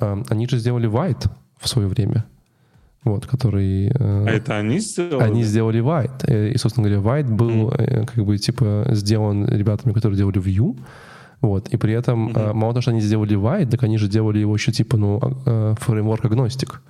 [0.00, 1.28] э, они же сделали White
[1.60, 2.24] в свое время.
[3.04, 3.88] Вот, который...
[3.88, 5.24] э, А это они сделали?
[5.24, 6.24] Они сделали White.
[6.28, 10.78] Э, И, собственно говоря, White был э, как бы типа сделан ребятами, которые делали Vue.
[11.42, 11.68] Вот.
[11.68, 14.54] И при этом э, мало того, что они сделали White, так они же делали его
[14.54, 16.80] еще типа, ну, э, фреймворк агностик.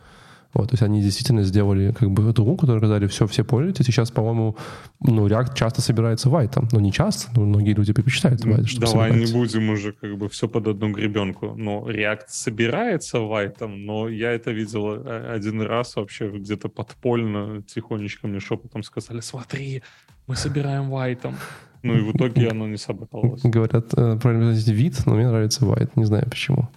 [0.54, 3.88] Вот, то есть они действительно сделали как бы эту руку, которую сказали, все, все пользуйтесь.
[3.88, 4.56] И сейчас, по-моему,
[5.00, 6.68] ну, React часто собирается White.
[6.72, 9.32] Ну, не часто, но многие люди предпочитают White, чтобы Давай не собирать.
[9.32, 11.54] будем уже как бы все под одну гребенку.
[11.56, 18.26] Но React собирается вайтом, но я это видел э, один раз вообще где-то подпольно, тихонечко
[18.26, 19.82] мне шепотом сказали, смотри,
[20.26, 21.34] мы собираем вайтом.
[21.82, 23.42] Ну и в итоге оно не собралось.
[23.42, 25.90] Говорят, э, правильно сказать, вид, но мне нравится white.
[25.96, 26.68] Не знаю почему.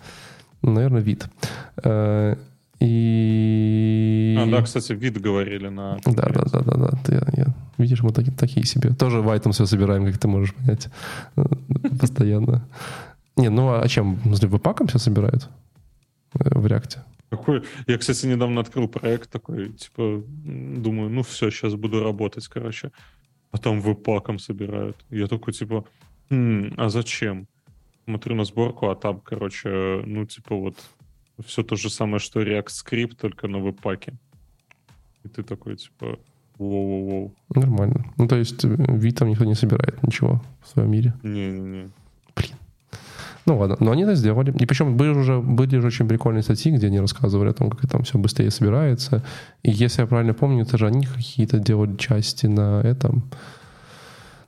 [0.61, 1.27] Наверное, вид.
[1.83, 2.35] Э,
[2.79, 4.35] И...
[4.39, 5.97] А, да, кстати, вид говорили на...
[6.05, 6.89] Да, да, да, да, да.
[7.05, 8.93] Ты, я, видишь, мы таки, такие себе.
[8.93, 10.89] Тоже вайтом все собираем, как ты можешь понять.
[11.99, 12.67] Постоянно.
[13.37, 14.19] Не, ну а чем?
[14.25, 15.49] Веб-паком все собирают?
[16.39, 16.99] Э, в реакте.
[17.29, 17.63] Какой?
[17.87, 22.91] Я, кстати, недавно открыл проект такой, типа, думаю, ну все, сейчас буду работать, короче.
[23.55, 24.97] А там веб-паком собирают.
[25.09, 25.85] Я такой, типа,
[26.29, 27.47] хм, а зачем?
[28.03, 30.75] Смотрю на сборку, а там, короче, ну, типа, вот
[31.45, 34.13] все то же самое, что React Script, только на веб-паке.
[35.23, 36.19] И ты такой, типа,
[36.59, 37.31] воу-воу-воу.
[37.55, 38.13] Нормально.
[38.17, 41.13] Ну, то есть, вид там никто не собирает ничего в своем мире.
[41.23, 41.89] Не-не-не.
[43.47, 44.51] Ну ладно, но они это сделали.
[44.51, 47.89] И причем были уже, были уже очень прикольные статьи, где они рассказывали о том, как
[47.89, 49.23] там все быстрее собирается.
[49.62, 53.23] И если я правильно помню, это же они какие-то делали части на этом,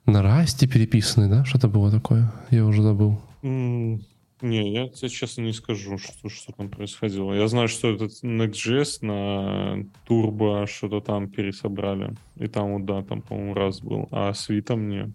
[0.08, 1.46] на расте переписанные, да?
[1.46, 2.32] Что-то было такое?
[2.50, 3.22] Я уже забыл.
[3.44, 4.02] Mm,
[4.42, 7.34] не, я тебе честно не скажу, что, что там происходило.
[7.34, 12.16] Я знаю, что этот Next.js на Turbo что-то там пересобрали.
[12.36, 14.08] И там вот, да, там, по-моему, раз был.
[14.12, 15.12] А с Витом не.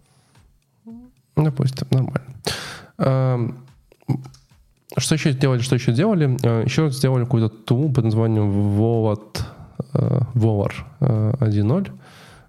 [1.35, 3.55] Допустим, нормально.
[4.97, 6.37] Что еще делали, что еще делали?
[6.43, 9.43] Э, еще сделали какую-то ту под названием Volat,
[9.93, 11.91] Volar 1.0.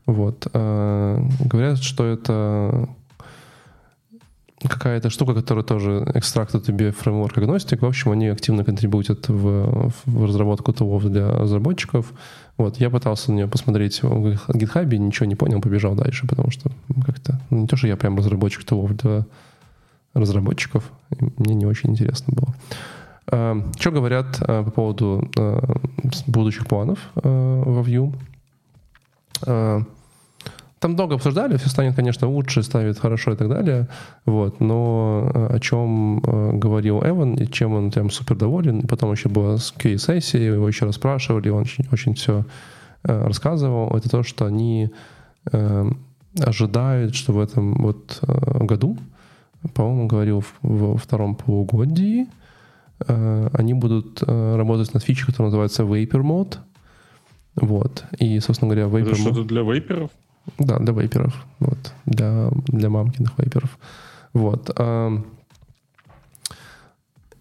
[0.07, 0.47] Вот.
[0.53, 2.89] Э, говорят, что это
[4.69, 7.83] какая-то штука, которая тоже экстрактует тебе фреймворк агностик.
[7.83, 12.13] В общем, они активно контрибутят в, в разработку тулов для разработчиков.
[12.57, 14.07] Вот, я пытался на нее посмотреть в
[14.49, 16.71] GitHub, ничего не понял, побежал дальше, потому что
[17.05, 19.27] как-то ну, не то, что я прям разработчик тулов для
[20.15, 20.91] разработчиков.
[21.37, 22.55] Мне не очень интересно было.
[23.31, 25.77] А, что говорят а, по поводу а,
[26.27, 28.15] будущих планов во Vue?
[30.79, 33.89] Там долго обсуждали, все станет, конечно, лучше, станет хорошо и так далее.
[34.27, 34.61] Вот.
[34.61, 40.55] Но о чем говорил Эван, и чем он прям супер доволен, потом еще была QA-сессия,
[40.55, 42.45] его еще раз спрашивали, он очень, очень все
[43.03, 44.91] рассказывал, это то, что они
[46.39, 48.23] ожидают, что в этом вот
[48.61, 48.99] году
[49.73, 52.27] по-моему, говорил во втором полугодии,
[53.07, 56.57] э, они будут э, работать над фичей, которая называется Vapor Mode.
[57.57, 58.05] Вот.
[58.19, 60.11] И, собственно говоря, Vapor Это что-то для вейперов?
[60.59, 61.35] Да, для вейперов.
[61.61, 61.93] Вот.
[62.05, 63.79] Для, для мамкиных вейперов.
[64.33, 64.71] Вот.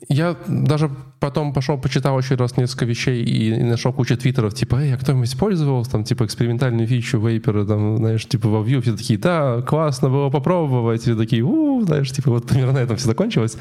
[0.10, 0.90] Я даже
[1.20, 4.98] потом пошел, почитал еще раз несколько вещей и, и нашел кучу твиттеров, типа, эй, а
[4.98, 9.62] кто-нибудь использовал там, типа, экспериментальную фичу вейпера, там, знаешь, типа, во Vue, все такие, да,
[9.62, 13.58] классно было попробовать, все такие, у, знаешь, типа, вот примерно на этом все закончилось.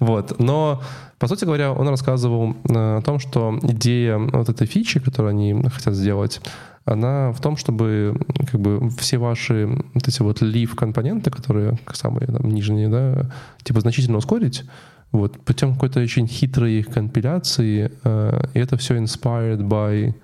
[0.00, 0.38] Вот.
[0.38, 0.82] Но,
[1.18, 5.62] по сути говоря, он рассказывал э, о том, что идея вот этой фичи, которую они
[5.70, 6.40] хотят сделать,
[6.84, 8.18] она в том, чтобы
[8.50, 13.30] как бы все ваши вот эти вот leaf компоненты, которые самые там, нижние, да,
[13.62, 14.64] типа значительно ускорить,
[15.12, 20.14] вот, путем какой-то очень хитрой их компиляции, э, и это все inspired by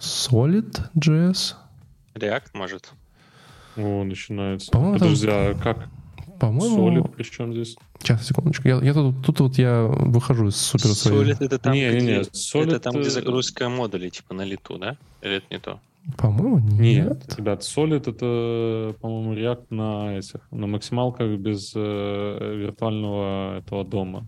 [0.00, 1.54] Solid.js.
[2.14, 2.92] React, может.
[3.76, 4.70] О, начинается.
[4.70, 5.36] По-моему, Подожди, там...
[5.36, 5.88] а как?
[6.38, 6.88] По-моему...
[6.88, 7.76] Solid, при чем здесь?
[7.98, 8.68] Сейчас, секундочку.
[8.68, 10.90] Я, я тут, тут вот я выхожу из супер.
[10.90, 12.20] Solid это там, не, где, не, не.
[12.20, 12.68] Solid...
[12.68, 14.96] это там, где загрузка модулей, типа на лету, да?
[15.22, 15.80] Или это не то?
[16.16, 17.08] По-моему, нет.
[17.08, 24.26] Нет, ребят, Solid это, по-моему, React на этих, на максималках без э, виртуального этого дома.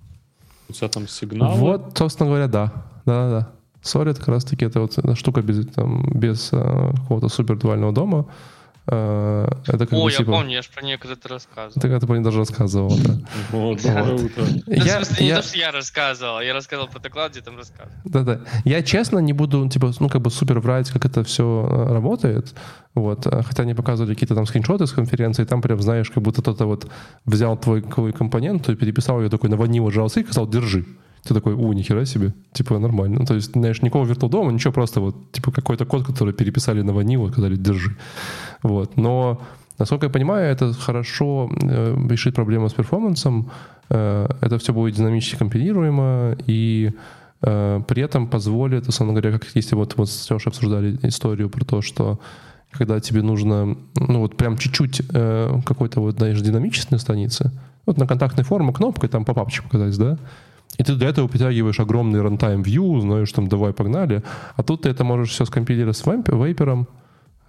[0.68, 1.56] У тебя там сигнал.
[1.56, 2.72] Вот, собственно говоря, да.
[3.06, 3.52] Да-да-да.
[3.82, 8.26] Solid как раз-таки это вот штука без, там, без э, какого-то супер виртуального дома.
[8.90, 10.32] Э, это как О, бы, я типа...
[10.32, 11.74] помню, я же про нее когда-то рассказывал.
[11.74, 13.18] Ты когда-то про нее даже рассказывал, да.
[14.66, 17.92] Я, не то, что я рассказывал, я рассказывал про доклад, где там рассказывал.
[18.04, 18.40] Да-да.
[18.64, 22.54] Я честно не буду, типа, ну, как бы супер врать, как это все э, работает.
[22.94, 23.26] Вот.
[23.26, 26.90] Хотя они показывали какие-то там скриншоты с конференции, там прям, знаешь, как будто кто-то вот
[27.26, 30.86] взял твой, компонент и переписал ее такой на ванилу JavaScript и сказал, держи.
[31.24, 33.18] Ты такой, у, нихера себе, типа, нормально.
[33.20, 36.92] Ну, то есть, знаешь, никакого виртуал ничего, просто вот, типа, какой-то код, который переписали на
[36.92, 37.96] ванилу, сказали, держи.
[38.62, 38.96] Вот.
[38.96, 39.40] Но
[39.78, 43.50] Насколько я понимаю, это хорошо э, решит проблему с перформансом.
[43.90, 46.90] Э, это все будет динамически компилируемо и
[47.42, 51.64] э, при этом позволит, условно говоря, как если вот, вот с Лешей обсуждали историю про
[51.64, 52.18] то, что
[52.72, 57.52] когда тебе нужно, ну вот прям чуть-чуть э, какой-то вот, знаешь, динамичной страницы,
[57.86, 60.18] вот на контактной форме кнопкой там по папочке показать, да,
[60.78, 64.22] и ты для этого притягиваешь огромный runtime view, знаешь, там, давай, погнали.
[64.56, 66.86] А тут ты это можешь все скомпилировать с вейпером,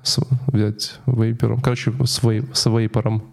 [0.01, 1.61] с, взять вейпером.
[1.61, 3.23] Короче, с, вей, с вейпером.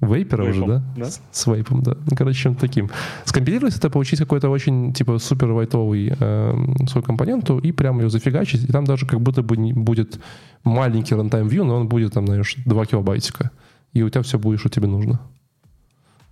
[0.00, 0.82] Вейпером же, да?
[0.96, 1.08] да?
[1.32, 1.96] С, вейпом, да.
[2.08, 2.90] Ну, короче, чем-то таким.
[3.24, 6.54] Скомпилировать это, получить какой-то очень, типа, супер вайтовый э,
[6.86, 8.64] свой компоненту и прямо ее зафигачить.
[8.64, 10.20] И там даже как будто бы не будет
[10.62, 13.50] маленький runtime view, но он будет, там, знаешь, 2 килобайтика.
[13.94, 15.20] И у тебя все будет, что тебе нужно.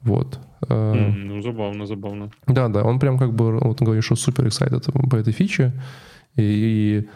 [0.07, 0.39] Вот.
[0.69, 2.31] Mm, ну, забавно, забавно.
[2.47, 5.73] Да, да, он прям как бы, вот он говорит, что супер excited по этой фиче.
[6.37, 7.07] И,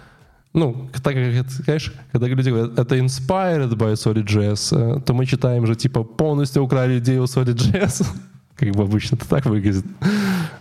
[0.52, 5.26] ну, так как, это, знаешь, когда люди говорят, это inspired by SolidJS, э, то мы
[5.26, 8.06] читаем же, типа, полностью украли идею SolidJS.
[8.56, 9.84] как бы обычно это так выглядит.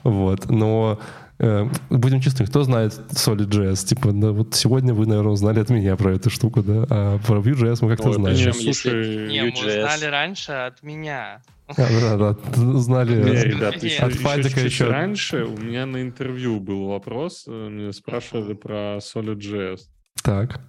[0.03, 0.49] Вот.
[0.49, 0.99] Но
[1.39, 3.85] э, будем честны, кто знает SolidJS?
[3.85, 6.85] Типа, да, вот сегодня вы, наверное, узнали от меня про эту штуку, да?
[6.89, 8.37] А про Vue.js мы как-то знаем.
[8.37, 11.41] причем, Слушай, если Не, мы узнали раньше от меня.
[11.77, 13.15] А, да, да, знали.
[13.23, 13.83] Не, ребят, Нет.
[13.83, 18.97] еще, От Фадика еще- раньше у меня на интервью был вопрос, э, меня спрашивали про
[18.97, 19.81] Solid.js.
[20.23, 20.61] Так.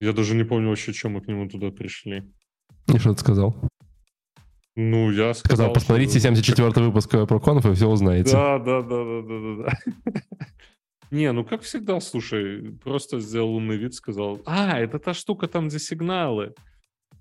[0.00, 2.24] Я даже не помню вообще, чем мы к нему туда пришли.
[2.92, 3.56] И что ты сказал?
[4.76, 5.56] Ну, я сказал...
[5.56, 8.32] Сказал, посмотрите что- 74-й выпуск про конф и все узнаете.
[8.32, 9.64] Да, да, да, да, да, да,
[10.04, 10.20] да.
[11.10, 15.68] Не, ну как всегда, слушай, просто сделал умный вид, сказал, а, это та штука там,
[15.68, 16.52] где сигналы.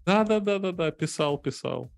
[0.06, 1.90] Да, да, да, да, да, писал, писал.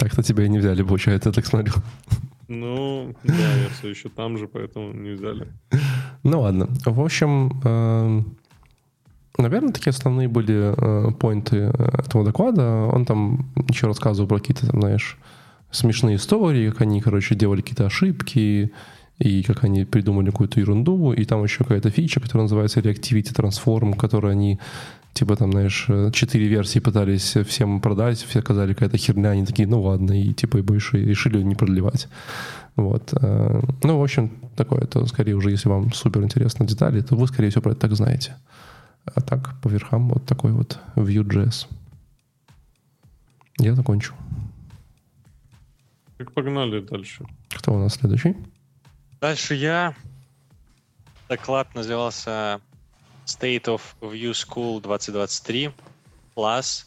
[0.00, 1.74] Так-то тебя и не взяли, получается, я так смотрю.
[2.48, 5.46] Ну, да, я все еще там же, поэтому не взяли.
[6.22, 6.68] Ну ладно.
[6.86, 8.36] В общем, эм,
[9.36, 12.86] наверное, такие основные были э, поинты э, этого доклада.
[12.92, 15.18] Он там еще рассказывал про какие-то, там, знаешь,
[15.70, 18.72] смешные истории, как они, короче, делали какие-то ошибки,
[19.18, 23.94] и как они придумали какую-то ерунду, и там еще какая-то фича, которая называется Reactivity Transform,
[23.94, 24.58] которую они
[25.12, 29.68] типа там, знаешь, э, четыре версии пытались всем продать, все сказали какая-то херня, они такие,
[29.68, 32.08] ну ладно, и типа и больше решили не продлевать.
[32.76, 33.12] Вот.
[33.20, 37.26] э, Ну, в общем, такое, это скорее уже, если вам супер интересны детали, то вы,
[37.26, 38.36] скорее всего, про это так знаете.
[39.04, 41.66] А так, по верхам, вот такой вот Vue.js.
[43.58, 44.14] Я закончу.
[46.18, 47.24] Как погнали дальше.
[47.48, 48.36] Кто у нас следующий?
[49.20, 49.94] Дальше я.
[51.28, 52.60] Доклад назывался
[53.30, 55.70] State of View School 2023
[56.34, 56.86] plus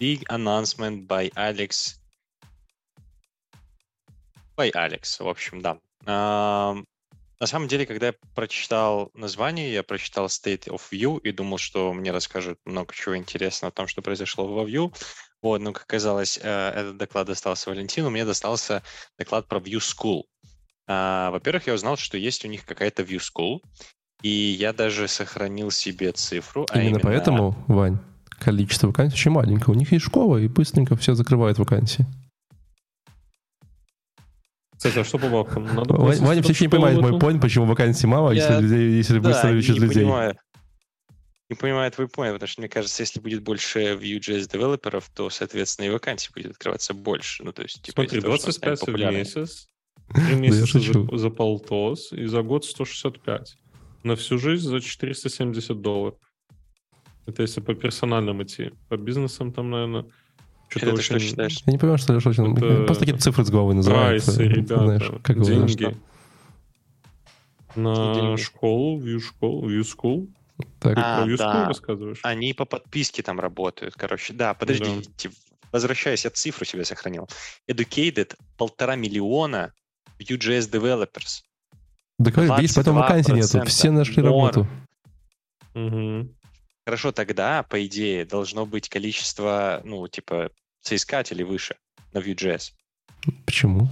[0.00, 2.00] Big Announcement by Alex.
[4.56, 5.78] By Alex, в общем, да.
[6.04, 6.84] Ам,
[7.40, 11.92] На самом деле, когда я прочитал название, я прочитал State of View и думал, что
[11.92, 14.92] мне расскажут много чего интересного о том, что произошло во View.
[15.40, 18.82] Вот, но, как оказалось, э, этот доклад достался Валентину, мне достался
[19.16, 20.24] доклад про View School.
[20.88, 23.60] А, Во-первых, я узнал, что есть у них какая-то View School,
[24.22, 26.66] и я даже сохранил себе цифру.
[26.70, 27.98] а Именно поэтому, Вань,
[28.30, 29.74] количество вакансий очень маленькое.
[29.76, 32.06] У них есть школа, и быстренько все закрывают вакансии.
[34.76, 35.74] Кстати, а что по бабкам?
[35.74, 38.90] Надо Ваня, Ваня все еще не понимает мой point, почему вакансий мало, Я- если, людей,
[38.96, 40.02] если Да, быстро ищут не людей.
[40.04, 40.38] понимаю.
[41.50, 45.86] Не понимаю твой point, потому что, мне кажется, если будет больше Vue.js девелоперов, то, соответственно,
[45.86, 47.42] и вакансий будет открываться больше.
[47.42, 49.66] Ну, то есть, типа, Смотри, из-за того, что она станет 25 в месяц,
[50.14, 53.56] 3 месяца за, за полтос, и за год 165.
[54.02, 56.18] На всю жизнь за 470 долларов.
[57.26, 58.70] Это если по персональным идти.
[58.88, 60.06] По бизнесам там, наверное,
[60.68, 61.28] что-то Это ты что очень...
[61.28, 61.58] считаешь?
[61.66, 62.56] Я не понимаю, что Леша очень...
[62.56, 64.24] Это- Просто какие-то цифры с головы называют.
[64.24, 65.96] Прайсы, э, ребята, знаешь, как деньги.
[67.74, 68.40] На деньги?
[68.40, 70.28] школу, View School, View School.
[70.80, 71.44] Так, Ты А, про View да.
[71.54, 72.20] School рассказываешь?
[72.22, 74.32] Они по подписке там работают, короче.
[74.32, 75.30] Да, подождите,
[75.70, 77.28] возвращаясь, я цифру себе сохранил.
[77.68, 79.72] Educated полтора миллиона
[80.18, 81.42] Vue.js developers.
[82.18, 83.58] Да, видишь, поэтому вакансий нету.
[83.58, 84.26] 22% Все нашли more.
[84.26, 84.66] работу.
[85.74, 86.34] Мгм.
[86.84, 90.50] Хорошо, тогда, по идее, должно быть количество, ну, типа,
[90.80, 91.76] соискателей выше
[92.12, 92.72] на Vue.js.
[93.44, 93.88] Почему?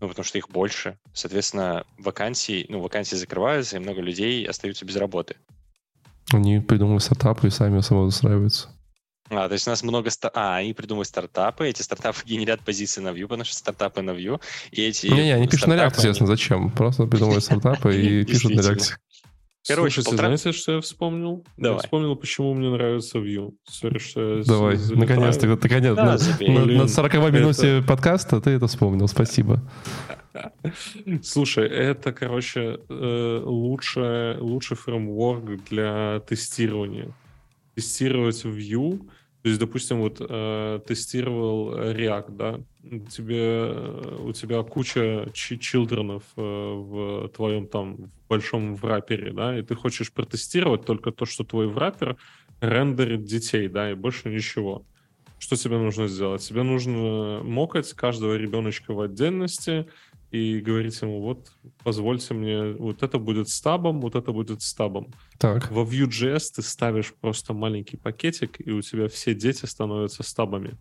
[0.00, 0.98] Ну, потому что их больше.
[1.12, 5.36] Соответственно, вакансии, ну, вакансии закрываются, и много людей остаются без работы.
[6.32, 8.70] Они придумали стартапы и сами самоустраиваются.
[9.30, 10.10] А, то есть у нас много...
[10.10, 14.12] ста- А, они придумывают стартапы, эти стартапы генерят позиции на Vue, потому что стартапы на
[14.12, 15.06] Vue, и эти...
[15.08, 16.26] Не-не, они пишут на React, естественно.
[16.26, 16.70] Зачем?
[16.70, 18.92] Просто придумывают стартапы и пишут на React.
[19.66, 21.44] Короче, Слушайте, полтора- знаете, что я вспомнил?
[21.58, 21.76] Давай.
[21.76, 23.52] Я вспомнил, почему мне нравится Vue.
[23.68, 28.66] Сори, что я Давай, наконец-то, наконец, Да, на, на- на 40 минуте подкаста ты это
[28.66, 29.60] вспомнил, спасибо.
[31.22, 37.12] Слушай, это, короче, э, лучший, лучший фреймворк для тестирования.
[37.74, 39.00] Тестировать Vue,
[39.48, 42.60] то есть, допустим, вот э, тестировал React, да,
[43.08, 49.62] тебе, э, у тебя куча чи- чилдренов э, в твоем там большом врапере, да, и
[49.62, 52.18] ты хочешь протестировать только то, что твой враппер
[52.60, 54.84] рендерит детей, да, и больше ничего.
[55.38, 56.46] Что тебе нужно сделать?
[56.46, 59.88] Тебе нужно мокать каждого ребеночка в отдельности,
[60.30, 65.08] и говорить ему, вот, позвольте мне, вот это будет стабом, вот это будет стабом.
[65.38, 70.76] Так, Во Vue.js ты ставишь просто маленький пакетик, и у тебя все дети становятся стабами.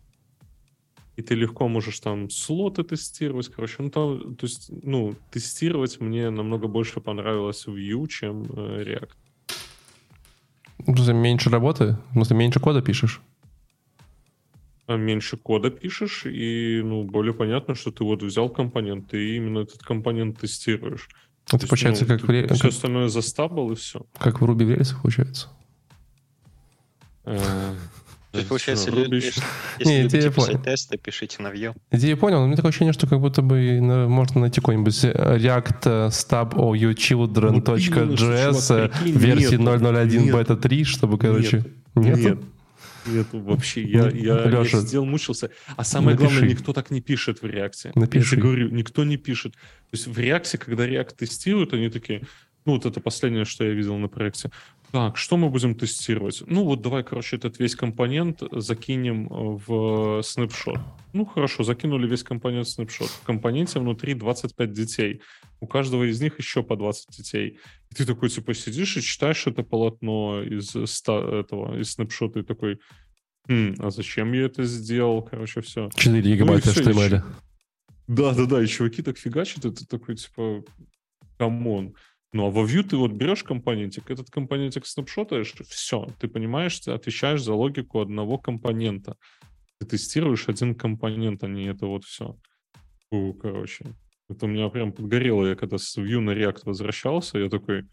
[1.15, 3.75] И ты легко можешь там слоты тестировать, короче.
[3.79, 9.09] Ну, там, то есть, ну, тестировать мне намного больше понравилось Vue, чем э, React.
[11.13, 13.21] Меньше работы, в смысле, меньше кода пишешь.
[14.87, 19.59] А меньше кода пишешь, и, ну, более понятно, что ты вот взял компонент, и именно
[19.59, 21.09] этот компонент тестируешь.
[21.47, 24.05] Это есть, получается ну, как, в, ре- Все как, остальное застабл и все.
[24.17, 25.49] как в Ruby в рельсах получается.
[28.31, 28.91] То есть, получается,
[29.79, 30.63] если Не, любите писать понял.
[30.63, 31.73] тесты, пишите на Vue.
[31.91, 35.81] Идею понял, но у меня такое ощущение, что как будто бы можно найти какой-нибудь React
[35.85, 36.11] э,
[37.53, 39.85] Вот именно, что, children.js э, прикинь, версии нету.
[39.93, 40.33] 001 Нет.
[40.35, 41.65] бета 3, чтобы, короче...
[41.95, 42.17] Нет.
[42.17, 42.43] Нету?
[43.07, 43.81] Нету вообще.
[43.83, 45.51] Я, я, Лёша, я сидел, мучился.
[45.75, 46.31] А самое напиши.
[46.33, 47.91] главное, никто так не пишет в реакции.
[47.95, 48.25] Напиши.
[48.25, 49.53] Я тебе говорю, никто не пишет.
[49.53, 52.23] То есть в реакции, когда React тестируют, они такие,
[52.67, 54.51] ну вот это последнее, что я видел на проекте.
[54.91, 56.43] Так, что мы будем тестировать?
[56.45, 60.77] Ну вот давай, короче, этот весь компонент закинем э, в снапшот.
[61.13, 63.07] Ну хорошо, закинули весь компонент в снапшот.
[63.07, 65.21] В компоненте внутри 25 детей.
[65.61, 67.57] У каждого из них еще по 20 детей.
[67.89, 72.43] И ты такой, типа, сидишь и читаешь это полотно из, ста- этого, из снапшота и
[72.43, 72.79] такой,
[73.47, 75.21] «Хм, а зачем я это сделал?
[75.21, 75.89] Короче, все.
[75.95, 77.23] 4 гигабайта всё, HTML.
[78.07, 80.63] Да-да-да, и чуваки так фигачат, и ты такой, типа,
[81.37, 81.95] come on.
[82.37, 86.79] Ну, а во Vue ты вот берешь компонентик, этот компонентик snapshot аешь, все, ты понимаешь,
[86.79, 89.15] ты отвечаешь за логику одного компонента.
[89.79, 92.37] Ты тестируешь один компонент, а не это вот все.
[93.09, 93.85] Фу, короче.
[94.29, 97.85] Это у меня прям подгорело, я когда с Vue на React возвращался, я такой,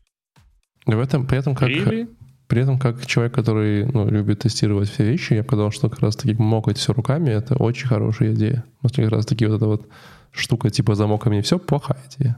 [0.84, 1.70] В этом, при этом как...
[1.70, 2.14] really?
[2.46, 6.34] При этом, как человек, который ну, любит тестировать все вещи, я сказал, что как раз-таки
[6.34, 8.66] mock ать все руками— это очень хорошая идея.
[8.82, 9.88] Потому что как раз-таки вот эта вот
[10.32, 12.36] штука типа замоками все— плохая идея.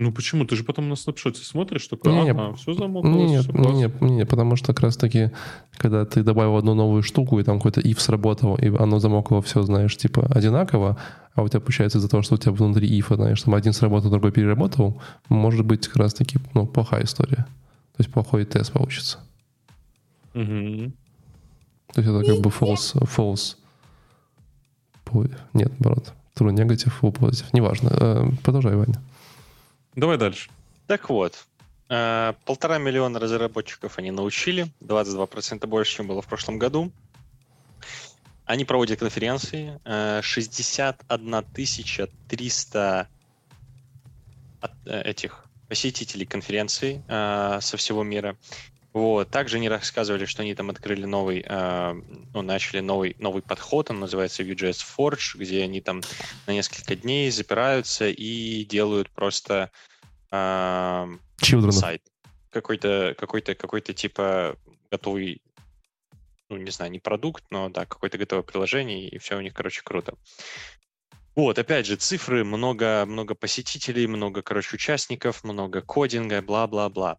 [0.00, 0.46] Ну почему?
[0.46, 3.72] Ты же потом на снапшоте смотришь, такой, Не-не, ага, все замокалось, Нет, всё классно».
[3.72, 5.30] нет, нет, потому что как раз-таки,
[5.76, 9.60] когда ты добавил одну новую штуку, и там какой-то if сработал, и оно замокло все,
[9.62, 10.96] знаешь, типа одинаково,
[11.34, 14.10] а у тебя получается из-за того, что у тебя внутри if, знаешь, там один сработал,
[14.10, 17.46] другой переработал, может быть как раз-таки ну, плохая история.
[17.96, 19.18] То есть плохой тест получится.
[20.32, 20.94] Мгм.
[21.92, 23.56] То есть это как бы false, false.
[25.52, 26.14] Нет, наоборот.
[26.38, 27.48] True negative, full positive.
[27.52, 27.90] Неважно.
[27.92, 29.02] Э, Продолжай, Ваня.
[29.94, 30.50] Давай дальше.
[30.86, 31.46] Так вот,
[31.88, 36.92] э, полтора миллиона разработчиков они научили, 22% больше, чем было в прошлом году.
[38.44, 43.08] Они проводят конференции, э, 61 тысяча 300
[44.60, 48.36] от, э, этих посетителей конференций э, со всего мира.
[48.92, 49.30] Вот.
[49.30, 51.92] Также они рассказывали, что они там открыли новый, э,
[52.34, 56.02] ну, начали новый, новый подход, он называется Vue.js Forge, где они там
[56.46, 59.70] на несколько дней запираются и делают просто
[60.32, 60.36] э,
[61.40, 61.72] Children.
[61.72, 62.02] сайт.
[62.50, 64.56] Какой-то, какой-то, какой-то типа
[64.90, 65.40] готовый,
[66.48, 69.82] ну, не знаю, не продукт, но да, какое-то готовое приложение, и все у них, короче,
[69.84, 70.14] круто.
[71.36, 77.18] Вот, опять же, цифры, много, много посетителей, много, короче, участников, много кодинга, бла-бла-бла.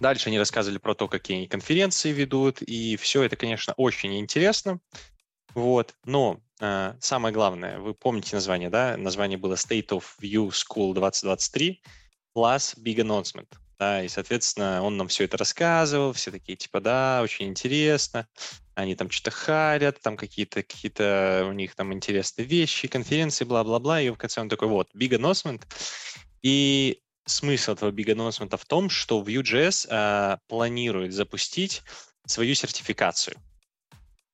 [0.00, 4.80] Дальше они рассказывали про то, какие они конференции ведут, и все это, конечно, очень интересно.
[5.54, 8.96] Вот, но э, самое главное, вы помните название, да?
[8.96, 11.80] Название было State of View School 2023
[12.36, 13.48] plus Big Announcement.
[13.78, 18.28] Да, и, соответственно, он нам все это рассказывал, все такие, типа, да, очень интересно,
[18.74, 24.10] они там что-то харят, там какие-то какие у них там интересные вещи, конференции, бла-бла-бла, и
[24.10, 25.62] в конце он такой, вот, Big Announcement.
[26.42, 31.82] И смысл этого Big Announcement в том, что Vue.js э, планирует запустить
[32.26, 33.36] свою сертификацию.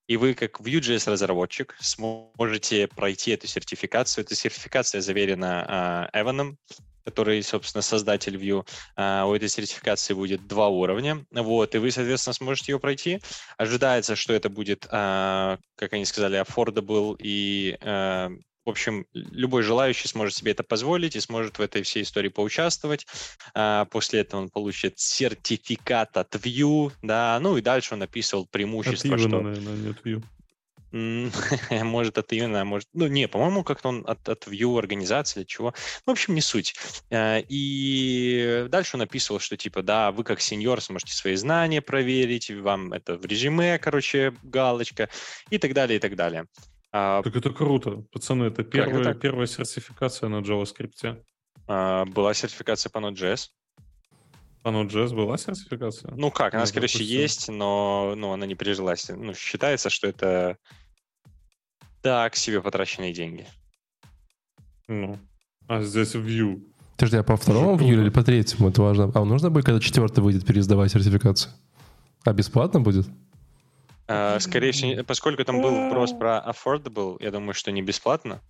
[0.07, 4.24] И вы, как Vue.js разработчик, сможете пройти эту сертификацию.
[4.24, 6.59] Эта сертификация заверена э, Эваном,
[7.05, 8.66] который, собственно, создатель Vue.
[8.97, 11.24] Э, у этой сертификации будет два уровня.
[11.30, 13.20] Вот, и вы, соответственно, сможете ее пройти.
[13.57, 18.30] Ожидается, что это будет, э, как они сказали, affordable и э,
[18.65, 23.07] в общем, любой желающий сможет себе это позволить и сможет в этой всей истории поучаствовать.
[23.55, 28.51] А, После этого он получит сертификат от Vue, да, ну и дальше он описывал От
[28.51, 29.41] преимущества, Ивана, что...
[29.41, 30.23] наверное, нет Vue.
[30.93, 31.31] М,
[31.85, 32.89] Может, от Ивана, может...
[32.93, 35.75] Ну, не, по-моему, как-то он от, от Vue организации или чего.
[36.07, 36.75] Ну, в общем, не суть.
[37.11, 42.51] Э, И дальше он описывал, что, типа, да, вы как сеньор сможете свои знания проверить,
[42.51, 45.09] вам это в резюме, короче, галочка
[45.51, 46.47] и так далее, и так далее.
[46.93, 48.03] А, Так это круто.
[48.12, 49.20] Пацаны, это это первая, так?
[49.20, 51.22] первая сертификация на JavaScript.
[51.66, 53.49] а, Была сертификация по Node.js.
[54.64, 56.12] Ну Node.js была сертификация?
[56.16, 59.09] Ну как, она, Ну, скорее всего, есть, но ну, она не прижилась.
[59.09, 60.59] Ну, считается, что это
[62.03, 63.47] так себе потраченные деньги.
[64.88, 65.18] Ну.
[65.68, 66.62] А здесь Vue.
[66.97, 68.68] Подожди, а по второму вью или по третьему?
[68.68, 69.11] Это важно.
[69.14, 71.53] А нужно будет, когда четвертый выйдет, пересдавать сертификацию?
[72.24, 73.07] А бесплатно будет?
[74.13, 78.43] А, скорее всего, поскольку там был вопрос про affordable, я думаю, что не бесплатно.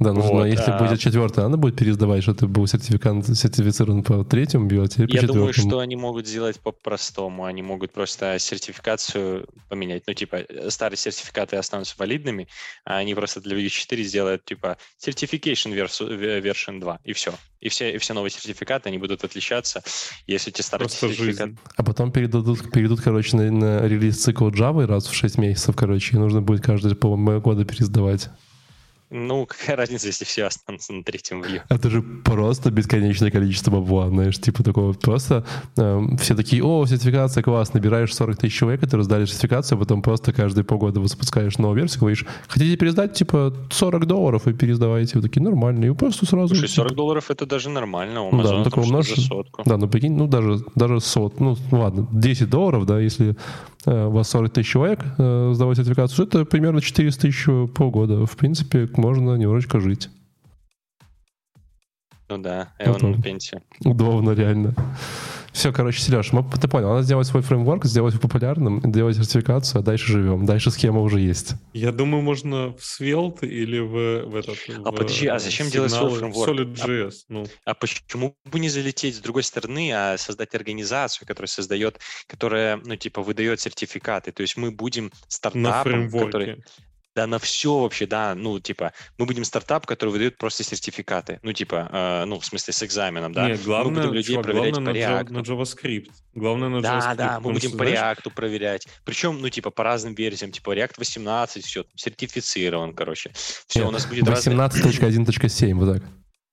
[0.00, 4.02] Да, нужно, Вот, если а- будет четвертая, надо будет пересдавать, что ты был сертификат, сертифицирован
[4.02, 7.44] по третьему бью, а теперь по Я думаю, что они могут сделать по-простому.
[7.44, 10.02] Они могут просто сертификацию поменять.
[10.06, 12.48] Ну, типа, старые сертификаты останутся валидными,
[12.84, 17.34] а они просто для Vue 4 сделают, типа, Certification version 2, и все.
[17.60, 19.82] И все, и все новые сертификаты, они будут отличаться.
[20.26, 21.44] Если эти старые Просто сертификаты...
[21.46, 21.58] жизнь.
[21.76, 26.16] А потом передадут, перейдут, короче, на, на релиз цикл Java раз в 6 месяцев, короче,
[26.16, 28.28] и нужно будет каждые полгода пересдавать.
[29.14, 31.62] Ну, какая разница, если все останутся на третьем Vue?
[31.68, 34.92] Это же просто бесконечное количество бабла, знаешь, типа такого.
[34.92, 35.44] Просто
[35.76, 40.02] эм, все такие, о, сертификация, класс, набираешь 40 тысяч человек, которые сдали сертификацию, а потом
[40.02, 45.16] просто каждые полгода вы запускаешь новую версию, говоришь, хотите пересдать, типа, 40 долларов и пересдавайте.
[45.16, 46.54] Вы такие, нормально, и просто сразу...
[46.54, 48.22] Слушай, 40 долларов это даже нормально.
[48.22, 49.62] У Ну да, Amazon ну такого что-то умножь- за сотку.
[49.64, 53.36] Да, ну прикинь, ну даже, даже сот, ну ладно, 10 долларов, да, если
[53.86, 57.44] э, у вас 40 тысяч человек э, сдавать сертификацию, это примерно 400 тысяч
[57.74, 58.26] полгода.
[58.26, 60.08] В принципе, можно немножечко жить.
[62.28, 63.12] Ну да, Эван Потом.
[63.12, 63.62] на пенсию.
[63.84, 64.74] Удобно, реально.
[65.52, 69.80] Все, короче, Сереж, мы, ты понял, надо сделать свой фреймворк, сделать его популярным, сделать сертификацию,
[69.80, 70.46] а дальше живем.
[70.46, 71.54] Дальше схема уже есть.
[71.72, 74.56] Я думаю, можно в Svelte или в, в этот...
[74.84, 76.50] А в, подожди, а зачем делать свой фреймворк?
[76.50, 77.12] Solid.js.
[77.28, 82.80] Ну, А почему бы не залететь с другой стороны, а создать организацию, которая создает, которая,
[82.84, 84.32] ну, типа, выдает сертификаты?
[84.32, 86.64] То есть мы будем на стартапом, который...
[87.14, 88.34] Да, на все вообще, да.
[88.34, 91.38] Ну, типа, мы будем стартап, который выдает просто сертификаты.
[91.42, 93.48] Ну, типа, э, ну, в смысле, с экзаменом, да.
[93.48, 96.10] Нет, главное, мы будем людей чувак, проверять главное по на, на JavaScript.
[96.34, 97.16] Главное на Да, JavaScript.
[97.16, 98.88] да, мы потому будем что, по знаешь, React проверять.
[99.04, 103.30] Причем, ну, типа, по разным версиям, типа, React 18, все, сертифицирован, короче.
[103.34, 104.56] Все, Нет, у нас будет разные...
[104.56, 106.02] 18.1.7, вот так.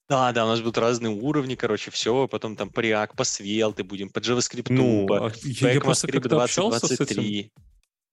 [0.09, 3.83] Да, да, у нас будут разные уровни, короче, все, потом там по React, по Svelte
[3.83, 7.51] будем, по JavaScript, Ну, по, а я, я просто как-то общался с этим 2023.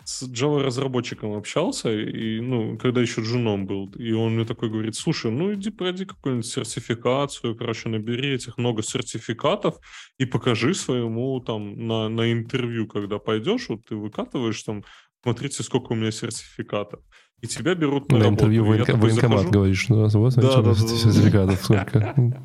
[0.08, 5.30] С Java-разработчиком общался, и, ну, когда еще джуном был, и он мне такой говорит, слушай,
[5.30, 9.76] ну, иди пройди какую-нибудь сертификацию, короче, набери этих много сертификатов
[10.18, 14.82] и покажи своему, там, на, на интервью, когда пойдешь, вот ты выкатываешь, там,
[15.22, 17.00] смотрите, сколько у меня сертификатов.
[17.42, 18.44] И тебя берут на, На работу.
[18.46, 20.74] интервью военкомат захожу- говоришь, ну, Да, смотрите, да, да, да, да.
[20.74, 22.42] сертификатов сколько.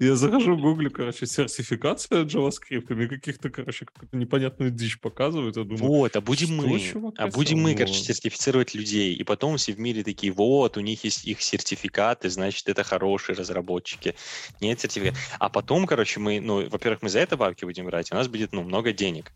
[0.00, 5.56] Я захожу в Google, короче, сертификация JavaScript, и мне каких-то, короче, какую-то непонятную дичь показывают.
[5.56, 9.56] Я думаю, Вот, а будем мы, чувак а будем мы, короче, сертифицировать людей, и потом
[9.56, 14.14] все в мире такие, вот, у них есть их сертификаты, значит, это хорошие разработчики.
[14.60, 15.18] Нет сертификат.
[15.38, 18.52] А потом, короче, мы, ну, во-первых, мы за это бабки будем брать, у нас будет,
[18.52, 19.32] ну, много денег.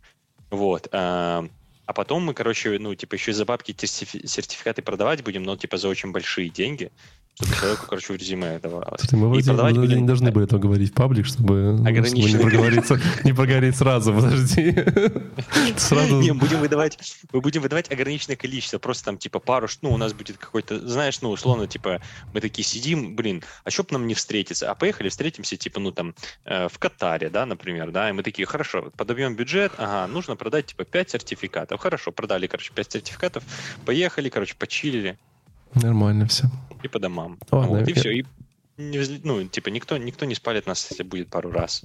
[0.51, 0.89] Вот.
[0.93, 1.49] А,
[1.87, 5.77] а потом мы, короче, ну, типа, еще и за бабки сертификаты продавать будем, но, типа,
[5.77, 6.91] за очень большие деньги,
[7.37, 9.01] чтобы человеку, короче, в резюме давалось.
[9.01, 12.09] Слушай, мы вроде, продавать вроде будем- не должны были этого говорить в паблик, чтобы, чтобы
[12.11, 14.73] не проговориться, не проговорить сразу, подожди.
[15.77, 16.99] Сразу Не, будем выдавать,
[17.33, 21.21] мы будем выдавать ограниченное количество, просто там типа пару, ну, у нас будет какой-то, знаешь,
[21.21, 22.01] ну, условно, типа,
[22.33, 24.71] мы такие сидим, блин, а что бы нам не встретиться?
[24.71, 26.15] А поехали встретимся, типа, ну, там,
[26.47, 30.67] э, в Катаре, да, например, да, и мы такие, хорошо, подобьем бюджет, ага, нужно продать,
[30.67, 31.81] типа, 5 сертификатов.
[31.81, 33.45] Хорошо, продали, короче, 5 сертификатов,
[33.85, 35.19] поехали, короче, почилили
[35.81, 36.49] нормально все.
[36.83, 37.39] и по домам.
[37.51, 38.25] Ладно, Вот, и все, и
[38.77, 41.83] не ну, типа, никто, никто не спалит нас, если будет пару раз.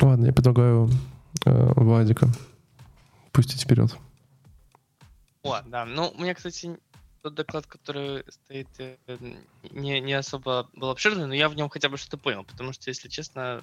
[0.00, 0.90] Ладно, я предлагаю
[1.44, 2.28] э, Владика
[3.32, 3.96] пустить вперед.
[5.42, 5.84] О, да.
[5.84, 6.76] Ну, у меня, кстати,
[7.22, 8.96] тот доклад, который стоит, э,
[9.70, 12.90] не, не особо был обширный, но я в нем хотя бы что-то понял, потому что,
[12.90, 13.62] если честно,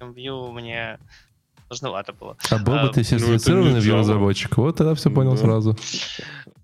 [0.00, 0.98] Vue мне
[1.70, 2.36] сложновато было.
[2.50, 3.98] А был бы А, ты ну, сертифицированный Java.
[4.00, 5.36] разработчик, вот тогда все понял Да.
[5.38, 5.76] сразу.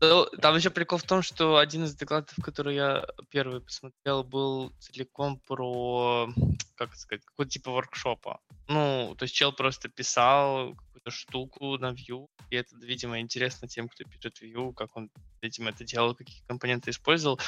[0.00, 4.72] Ну, Там еще прикол в том, что один из докладов, который я первый посмотрел, был
[4.80, 6.28] целиком про,
[6.74, 8.38] как сказать, какой-то типа воркшопа.
[8.68, 13.88] Ну, то есть чел просто писал какую-то штуку на Vue, и это, видимо, интересно тем,
[13.88, 15.08] кто пишет Vue, как он,
[15.40, 17.38] видимо, это делал, какие компоненты использовал.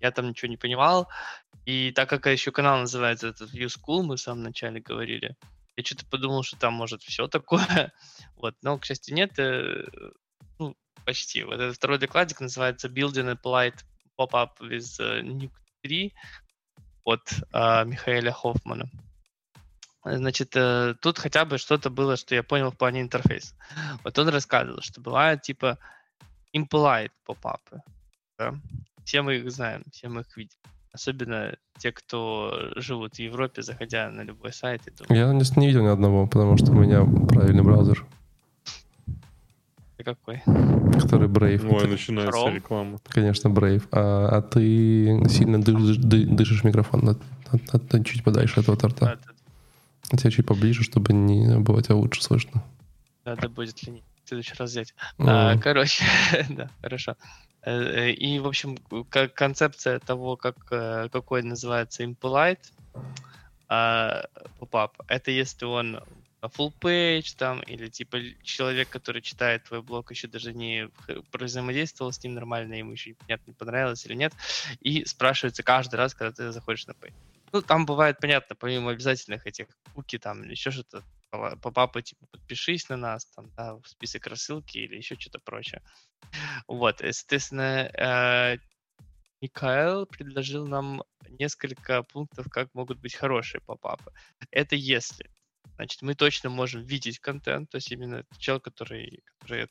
[0.00, 1.08] Я там ничего не понимал.
[1.66, 5.36] И так как еще канал называется этот Vue School, мы в самом начале говорили,
[5.76, 7.92] я что-то подумал, что там может все такое.
[8.36, 9.38] Вот, но, к счастью, нет.
[9.38, 9.84] э,
[10.58, 11.44] Ну, почти.
[11.44, 13.72] Вот этот второй докладик называется Building a
[14.18, 15.52] Pop-up with э, Nuke
[15.82, 16.12] 3
[17.04, 18.90] от э, Михаэля Хоффмана.
[20.04, 23.54] Значит, э, тут хотя бы что-то было, что я понял в плане интерфейса.
[24.02, 25.78] Вот он рассказывал, что бывают типа
[26.52, 27.80] impolite поп-апы.
[28.38, 28.54] Да?
[29.04, 30.58] Все мы их знаем, все мы их видим.
[30.92, 35.66] Особенно те, кто живут в Европе, заходя на любой сайт и думают, Я не, не
[35.68, 38.04] видел ни одного, потому что у меня правильный браузер,
[39.96, 40.42] «Ты какой?
[41.00, 41.66] который Brave.
[41.66, 42.54] Ой, начинается Chrome?
[42.54, 42.98] реклама.
[43.08, 43.88] конечно, Brave.
[43.90, 47.00] А, а ты сильно дышишь, ды- дышишь микрофон.
[47.04, 47.20] Надо,
[47.50, 49.04] надо- надо чуть подальше этого торта.
[49.06, 49.20] Надо,
[50.10, 52.62] А тебе чуть поближе, чтобы не было тебя лучше слышно.
[53.24, 54.94] надо будет ли не в следующий раз взять.
[55.18, 55.26] М.
[55.28, 56.04] А, короче,
[56.50, 57.16] да, хорошо.
[57.64, 58.76] Э, и, в общем,
[59.34, 62.72] концепция того, как, э, какой называется impolite
[63.68, 64.24] а,
[64.58, 66.00] попап, это если он
[66.42, 70.90] full page там, или типа человек, который читает твой блог, еще даже не
[71.32, 74.32] взаимодействовал с ним нормально, ему еще непонятно, понравилось или нет,
[74.80, 77.14] и спрашивается каждый раз, когда ты заходишь на page.
[77.52, 81.02] Ну, там бывает, понятно, помимо обязательных этих куки там еще что-то,
[81.32, 85.82] попапы, типа, подпишись на нас, там, да, в список рассылки или еще что-то прочее.
[86.66, 88.58] Вот, соответственно, э,
[89.40, 94.12] Микаэл предложил нам несколько пунктов, как могут быть хорошие попапы.
[94.50, 95.30] Это если
[95.76, 99.68] значит, мы точно можем видеть контент, то есть именно чел, который, который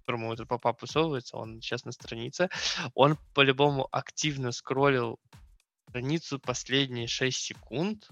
[0.00, 2.48] которому этот попап высовывается, он сейчас на странице,
[2.94, 5.18] он по-любому активно скроллил
[5.88, 8.08] страницу последние 6 секунд,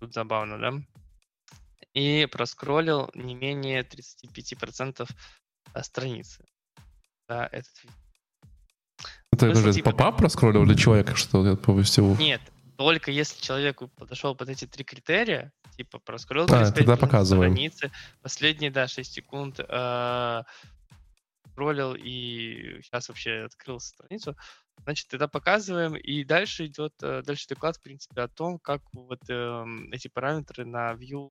[0.00, 0.72] тут забавно, да,
[1.94, 5.08] и проскроллил не менее 35%
[5.74, 6.44] э, страницы.
[7.28, 7.72] Да, этот
[9.32, 9.90] это ну, подожди, типа...
[9.90, 12.16] попап проскроллил или человек что-то по всему?
[12.16, 12.40] Нет,
[12.76, 17.52] только если человек подошел под эти три критерия, типа проскроллил а, тогда показываем.
[17.52, 17.90] страницы,
[18.20, 20.42] последние, да, 6 секунд э,
[21.50, 24.36] скроллил и сейчас вообще открыл страницу,
[24.84, 29.20] значит, тогда показываем, и дальше идет, э, дальше доклад, в принципе, о том, как вот
[29.28, 31.30] э, эти параметры на view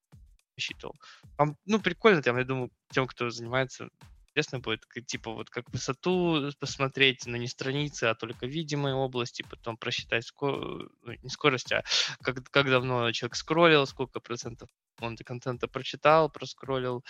[0.55, 0.95] рассчитывал.
[1.37, 3.89] Там, ну, прикольно, там, я думаю, тем, кто занимается
[4.31, 9.77] интересно будет, типа, вот как высоту посмотреть, но не страницы, а только видимые области, потом
[9.77, 11.83] просчитать скорость, ну, не скорость, а
[12.21, 17.03] как, как давно человек скроллил, сколько процентов он контента прочитал, проскроллил,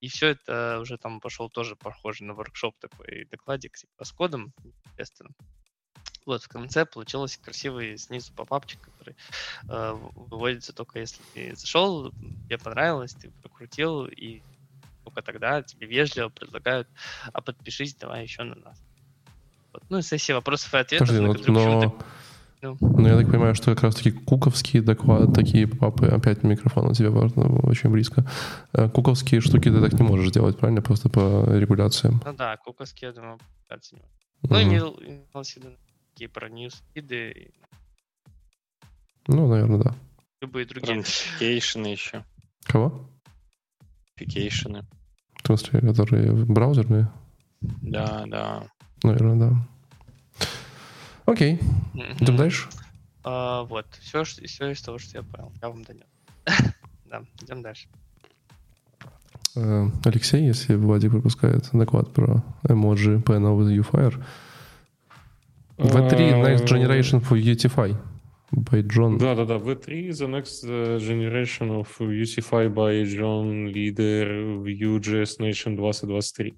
[0.00, 4.54] и все это уже там пошел тоже похоже на воркшоп такой докладик типа с кодом,
[4.90, 5.30] естественно.
[6.26, 9.16] Вот в конце получилось красивый снизу попапчик, который
[9.68, 12.12] э, выводится только если ты зашел,
[12.46, 14.42] тебе понравилось, ты прокрутил и
[15.04, 16.88] только тогда тебе вежливо предлагают,
[17.32, 18.82] а подпишись, давай еще на нас.
[19.72, 19.82] Вот.
[19.88, 21.08] Ну и сессия вопросов и ответов.
[21.08, 21.80] Подожди, ну, но...
[21.80, 22.04] Ты...
[22.62, 22.76] Ну.
[22.80, 26.92] ну, я так понимаю, что как раз таки куковские доклады, такие папы, опять микрофон у
[26.92, 28.30] тебя очень близко.
[28.74, 30.82] Э, куковские штуки ты так не можешь делать, правильно?
[30.82, 32.20] Просто по регуляциям.
[32.22, 33.38] Ну да, куковские, я думаю,
[33.70, 34.10] оценивать.
[34.42, 35.76] Ну, в виду
[36.20, 37.50] такие про ньюс-фиды.
[39.26, 39.94] Ну, наверное, да.
[40.42, 40.98] Любые другие.
[40.98, 42.26] Notification еще.
[42.64, 43.08] Кого?
[44.18, 44.84] Notification.
[45.42, 47.10] В смысле, которые браузерные?
[47.62, 48.66] Да, да.
[49.02, 50.46] Наверное, да.
[51.24, 51.58] Окей.
[51.94, 52.68] Идем дальше.
[53.24, 53.86] А, вот.
[54.02, 55.50] Все, все из того, что я понял.
[55.62, 56.04] Я вам донес.
[57.06, 57.88] да, идем дальше.
[59.56, 64.22] Э, Алексей, если Владик выпускает доклад про эмоджи panel with UFire.
[65.80, 67.96] V3 Next Generation for UTFI
[68.52, 69.18] by John.
[69.18, 76.54] Да-да-да, V3 The Next э, Generation of UTFI by John Leader Vue.js Nation 2023.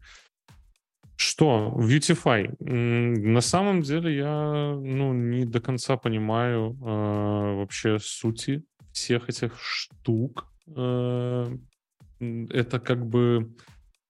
[1.17, 1.73] Что?
[1.77, 2.49] Vuetify.
[2.61, 10.47] На самом деле я ну, не до конца понимаю э, вообще сути всех этих штук.
[10.77, 11.47] Э,
[12.51, 13.55] это как бы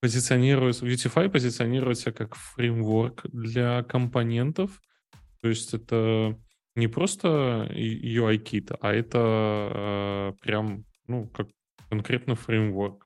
[0.01, 4.81] позиционируется, Vuetify позиционируется как фреймворк для компонентов.
[5.43, 6.39] То есть это
[6.75, 9.19] не просто UI-кит, а это
[9.73, 11.49] э, прям, ну, как
[11.89, 13.05] конкретно фреймворк.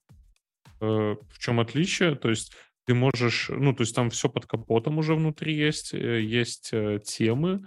[0.80, 2.14] Э, в чем отличие?
[2.14, 2.54] То есть
[2.86, 7.00] ты можешь, ну, то есть там все под капотом уже внутри есть, э, есть э,
[7.04, 7.66] темы,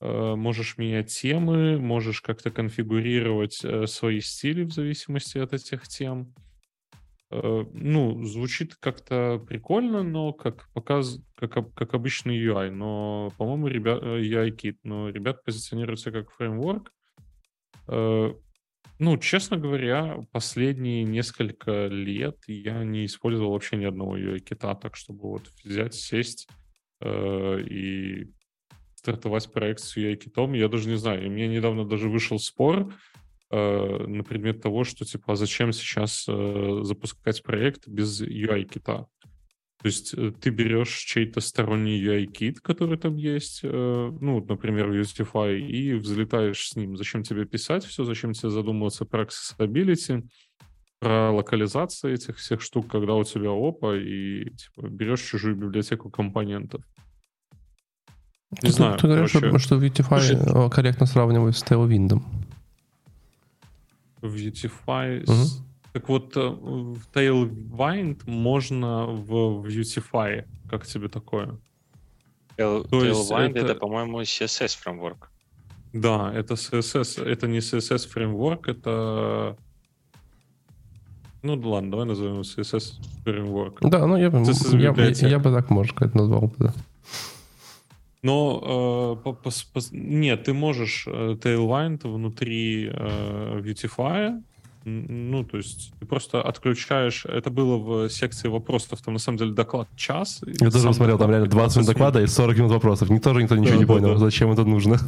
[0.00, 3.60] э, можешь менять темы, можешь как-то конфигурировать
[3.90, 6.32] свои стили в зависимости от этих тем.
[7.32, 14.78] Ну, звучит как-то прикольно, но как показ, как, как обычный UI, но, по-моему, ребят, UI-кит,
[14.82, 16.92] но ребят позиционируются как фреймворк.
[19.02, 25.22] Ну, честно говоря, последние несколько лет я не использовал вообще ни одного UI-кита, так чтобы
[25.22, 26.46] вот взять, сесть
[27.00, 28.32] э, и
[28.94, 30.52] стартовать проект с UI-китом.
[30.52, 32.94] Я даже не знаю, и мне недавно даже вышел спор
[33.52, 39.06] э, на предмет того, что типа, а зачем сейчас э, запускать проект без UI-кита?
[39.82, 45.58] То есть э, ты берешь чей-то сторонний UI-кит, который там есть, э, ну, например, Ustify,
[45.58, 46.96] и взлетаешь с ним.
[46.96, 50.22] Зачем тебе писать все, зачем тебе задумываться про accessibility,
[51.00, 56.84] про локализацию этих всех штук, когда у тебя опа, и типа, берешь чужую библиотеку компонентов.
[58.62, 58.98] Не ты, знаю.
[58.98, 59.58] Ты говоришь, короче...
[59.58, 62.22] что Vitify Слушай, корректно сравнивают с Tailwind.
[64.22, 65.32] Vitify угу.
[65.32, 65.62] с
[65.92, 70.44] так вот, э, в Tailwind можно в Vuetify.
[70.70, 71.58] Как тебе такое?
[72.56, 75.30] Tail, Tailwind это, это по-моему, CSS фреймворк.
[75.92, 77.22] Да, это CSS.
[77.22, 79.56] Это не CSS фреймворк, это...
[81.42, 83.78] Ну ладно, давай назовем CSS Framework.
[83.80, 86.74] Да, ну я, я, я, я бы так, можно сказать, назвал бы, да.
[88.22, 94.40] Но э, по, по, по, нет, ты можешь э, Tailwind внутри э, Beautify,
[94.84, 97.24] ну, то есть ты просто отключаешь...
[97.26, 100.42] Это было в секции вопросов, там на самом деле доклад час.
[100.60, 103.10] Я тоже посмотрел, там реально 20 минут доклада и 40 минут вопросов.
[103.10, 104.18] Не тоже никто ничего да, не да, понял, да.
[104.18, 104.98] зачем это нужно.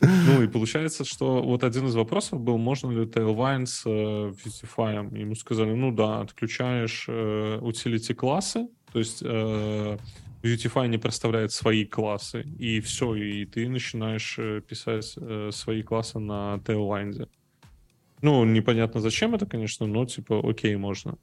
[0.00, 5.18] Ну и получается, что вот один из вопросов был, можно ли Tailwind с э, Beautify.
[5.18, 9.98] Ему сказали, ну да, отключаешь э, utility классы, то есть э,
[10.44, 16.18] Beautify не представляет свои классы, и все, и ты начинаешь э, писать э, свои классы
[16.18, 17.30] на Tailwind.
[18.20, 21.16] Ну, непонятно зачем это, конечно, но типа окей, можно.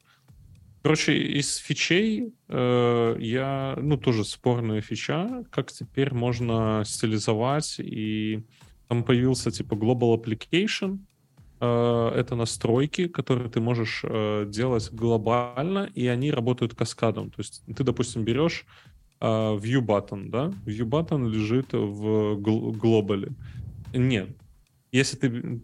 [0.82, 8.42] Короче, из фичей э, я, ну, тоже спорная фича, как теперь можно стилизовать, и
[8.88, 10.98] там появился типа Global Application,
[11.60, 17.30] э, это настройки, которые ты можешь э, делать глобально, и они работают каскадом.
[17.30, 18.66] То есть ты, допустим, берешь
[19.22, 20.52] э, View Button, да?
[20.66, 23.28] View Button лежит в гл- глобале.
[23.94, 24.36] Нет.
[24.90, 25.60] Если ты...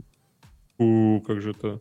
[0.79, 1.81] У, как же это?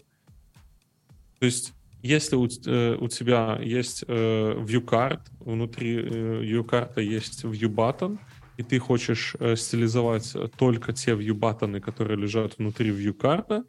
[1.40, 7.74] То есть если у, э, у тебя есть э, viewcard, внутри э, viewcard есть view
[7.74, 8.18] button,
[8.58, 13.66] и ты хочешь э, стилизовать только те view button, которые лежат внутри viewcard,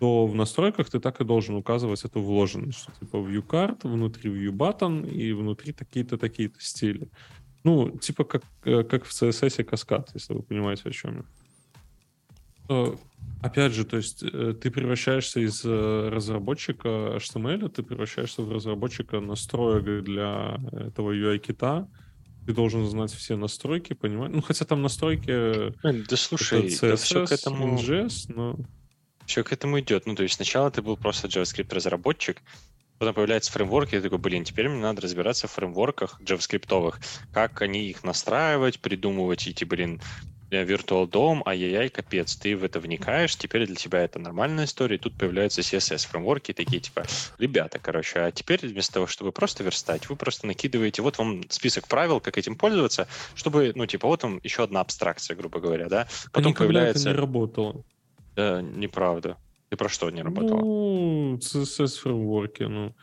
[0.00, 5.08] то в настройках ты так и должен указывать эту вложенность, типа viewcard, внутри view button
[5.08, 7.08] и внутри такие-то такие-то стили.
[7.64, 11.24] Ну, типа как, э, как в CSS каскад, если вы понимаете, о чем
[12.68, 12.94] я.
[13.40, 19.20] Опять же, то есть э, ты превращаешься из э, разработчика HTML, ты превращаешься в разработчика
[19.20, 21.88] настроек для этого UI-кита.
[22.46, 24.32] Ты должен знать все настройки, понимать.
[24.32, 25.72] Ну, хотя там настройки...
[25.82, 27.78] Да слушай, CSS, да все к этому...
[27.78, 28.56] NGS, но...
[29.26, 30.06] Все к этому идет.
[30.06, 32.38] Ну, то есть сначала ты был просто JavaScript-разработчик,
[32.98, 36.94] потом появляется фреймворк, и я такой, блин, теперь мне надо разбираться в фреймворках JavaScript,
[37.32, 40.00] как они их настраивать, придумывать, идти, блин,
[40.50, 44.98] Virtual DOM, ай-яй-яй, капец, ты в это вникаешь, теперь для тебя это нормальная история, и
[44.98, 47.04] тут появляются CSS-фреймворки, такие типа,
[47.38, 51.86] ребята, короче, а теперь вместо того, чтобы просто верстать, вы просто накидываете, вот вам список
[51.86, 56.08] правил, как этим пользоваться, чтобы, ну, типа, вот вам еще одна абстракция, грубо говоря, да?
[56.32, 57.10] Потом а появляется...
[57.10, 57.84] это не работало.
[58.34, 59.36] Да, неправда.
[59.68, 60.58] Ты про что не работал?
[60.58, 62.94] Ну, CSS-фреймворки, ну...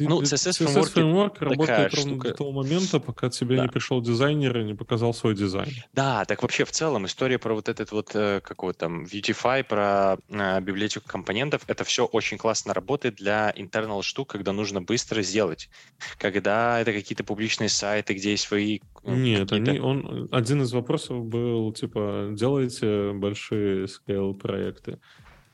[0.00, 2.28] Ты, ну, CSS, CSS фреймворк работает ровно штука.
[2.28, 3.64] до того момента, пока тебе да.
[3.64, 5.68] не пришел дизайнер и не показал свой дизайн.
[5.92, 10.16] Да, так вообще в целом история про вот этот вот, э, какой там, Beautify, про
[10.30, 15.68] э, библиотеку компонентов, это все очень классно работает для internal штук, когда нужно быстро сделать.
[16.16, 18.78] Когда это какие-то публичные сайты, где есть свои...
[19.04, 24.98] Э, Нет, они, он, один из вопросов был, типа, делайте большие scale проекты.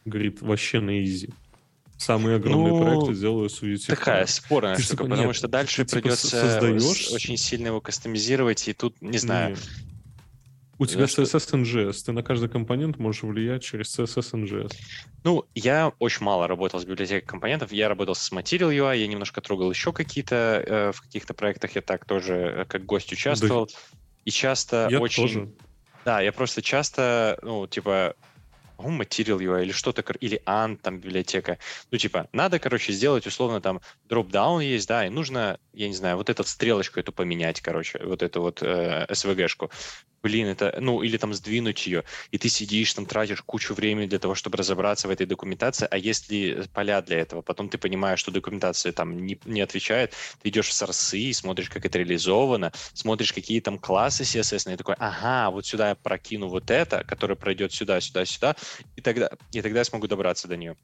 [0.06, 1.32] Говорит, вообще на easy
[1.98, 3.86] самые огромные ну, проекты делаю с Unity.
[3.86, 7.10] Такая спорная ты, штука, типа, потому нет, что дальше ты, типа, придется создаешь...
[7.12, 9.50] очень сильно его кастомизировать, и тут, не знаю...
[9.50, 9.58] Нет.
[10.78, 11.22] У тебя что...
[11.22, 14.74] CSS NGS, ты на каждый компонент можешь влиять через CSS NGS.
[15.24, 19.40] Ну, я очень мало работал с библиотекой компонентов, я работал с Material UI, я немножко
[19.40, 23.66] трогал еще какие-то, э, в каких-то проектах я так тоже э, как гость участвовал.
[23.66, 23.98] Да.
[24.26, 25.22] И часто я очень...
[25.22, 25.52] Тоже.
[26.04, 28.14] Да, я просто часто, ну, типа,
[28.76, 31.58] по-моему, Material UI или что-то, или Ant, там, библиотека.
[31.90, 36.16] Ну, типа, надо, короче, сделать, условно, там, дроп-даун есть, да, и нужно, я не знаю,
[36.16, 39.70] вот эту стрелочку эту поменять, короче, вот эту вот э, SVG-шку
[40.22, 44.18] блин, это, ну, или там сдвинуть ее, и ты сидишь, там тратишь кучу времени для
[44.18, 48.30] того, чтобы разобраться в этой документации, а если поля для этого, потом ты понимаешь, что
[48.30, 53.60] документация там не, не отвечает, ты идешь в сорсы, смотришь, как это реализовано, смотришь, какие
[53.60, 58.00] там классы CSS, и такой, ага, вот сюда я прокину вот это, которое пройдет сюда,
[58.00, 58.56] сюда, сюда,
[58.96, 60.76] и тогда, и тогда я смогу добраться до нее.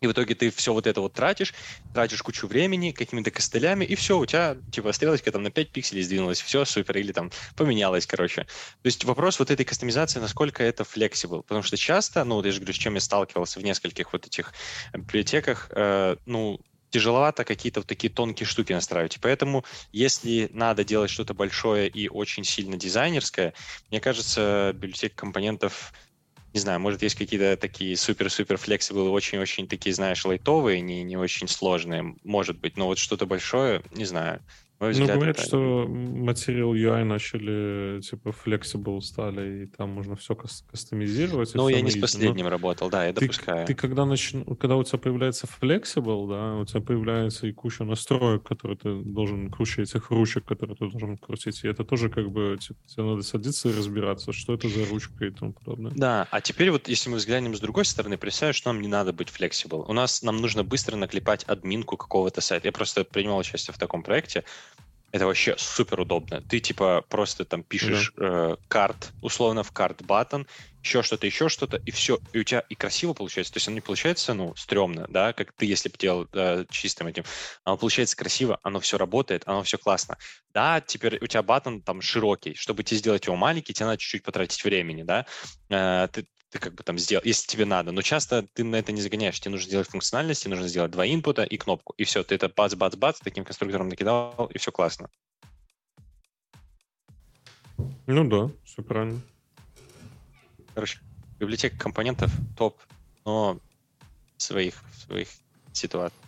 [0.00, 1.54] И в итоге ты все вот это вот тратишь,
[1.92, 6.02] тратишь кучу времени какими-то костылями, и все, у тебя типа стрелочка там на 5 пикселей
[6.02, 8.44] сдвинулась, все супер, или там поменялось, короче.
[8.44, 12.58] То есть вопрос вот этой кастомизации, насколько это flexible, потому что часто, ну, я же
[12.60, 14.54] говорю, с чем я сталкивался в нескольких вот этих
[14.94, 19.16] библиотеках, э, ну, тяжеловато какие-то вот такие тонкие штуки настраивать.
[19.16, 23.54] И поэтому, если надо делать что-то большое и очень сильно дизайнерское,
[23.90, 25.92] мне кажется, библиотека компонентов
[26.54, 31.48] не знаю, может, есть какие-то такие супер-супер флексибл, очень-очень такие, знаешь, лайтовые, не, не очень
[31.48, 34.44] сложные, может быть, но вот что-то большое, не знаю.
[34.80, 35.46] Мой ну, говорят, это...
[35.46, 41.54] что Material UI начали, типа, flexible стали, и там можно все кастомизировать.
[41.54, 43.66] Ну, я не с последним Но работал, да, я ты, допускаю.
[43.66, 44.32] Ты когда, нач...
[44.58, 49.50] когда у тебя появляется flexible, да, у тебя появляется и куча настроек, которые ты должен,
[49.50, 53.20] куча этих ручек, которые ты должен крутить, и это тоже как бы, типа, тебе надо
[53.20, 55.92] садиться и разбираться, что это за ручка и тому подобное.
[55.94, 59.12] Да, а теперь вот, если мы взглянем с другой стороны, представь, что нам не надо
[59.12, 59.84] быть flexible.
[59.86, 62.68] У нас, нам нужно быстро наклепать админку какого-то сайта.
[62.68, 64.44] Я просто принимал участие в таком проекте,
[65.12, 66.40] это вообще супер удобно.
[66.42, 68.52] Ты типа просто там пишешь да.
[68.52, 70.46] э, карт, условно в карт баттон,
[70.82, 73.52] еще что-то, еще что-то, и все, и у тебя и красиво получается.
[73.52, 77.08] То есть оно не получается, ну, стрёмно, да, как ты, если бы делал э, чистым
[77.08, 77.24] этим.
[77.64, 80.16] Оно получается красиво, оно все работает, оно все классно.
[80.54, 82.54] Да, теперь у тебя баттон там широкий.
[82.54, 85.26] Чтобы тебе сделать его маленький, тебе надо чуть-чуть потратить времени, да.
[85.70, 87.92] Э, ты, ты как бы там сделал, если тебе надо.
[87.92, 89.40] Но часто ты на это не загоняешь.
[89.40, 91.94] Тебе нужно сделать функциональность, тебе нужно сделать два инпута и кнопку.
[91.96, 95.08] И все, ты это бац-бац-бац таким конструктором накидал, и все классно.
[98.06, 99.20] Ну да, все правильно.
[100.74, 100.98] Короче,
[101.38, 102.78] библиотека компонентов топ,
[103.24, 103.60] но
[104.36, 105.28] своих, своих
[105.72, 106.18] ситуаций.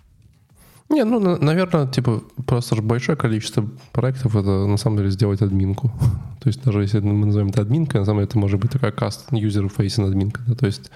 [0.92, 5.90] Не, ну, наверное, типа, просто же большое количество проектов это на самом деле сделать админку.
[6.42, 8.92] То есть даже если мы назовем это админкой, на самом деле это может быть такая
[8.92, 10.42] cast user facing админка.
[10.46, 10.54] Да?
[10.54, 10.90] То есть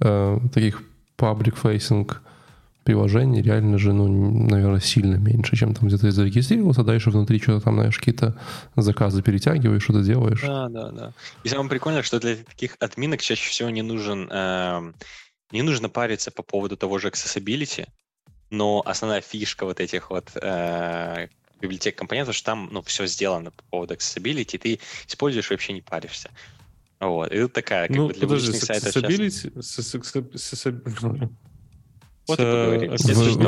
[0.00, 0.82] э, таких
[1.16, 2.10] public facing
[2.84, 4.08] приложений реально же, ну,
[4.48, 8.36] наверное, сильно меньше, чем там где-то зарегистрировался, дальше внутри что-то там, знаешь, какие-то
[8.76, 10.42] заказы перетягиваешь, что-то делаешь.
[10.42, 11.12] Да, да, да.
[11.44, 14.92] И самое прикольное, что для таких админок чаще всего не нужен, э,
[15.52, 17.86] не нужно париться по поводу того же accessibility,
[18.52, 21.28] но основная фишка вот этих вот э,
[21.60, 24.78] библиотек компонентов, что там ну, все сделано по поводу accessibility, ты
[25.08, 26.30] используешь вообще не паришься.
[27.00, 27.32] Вот.
[27.32, 29.50] И тут такая, как ну, бы для подожди, сайтов accessibility,
[32.28, 32.96] Вот и поговорили.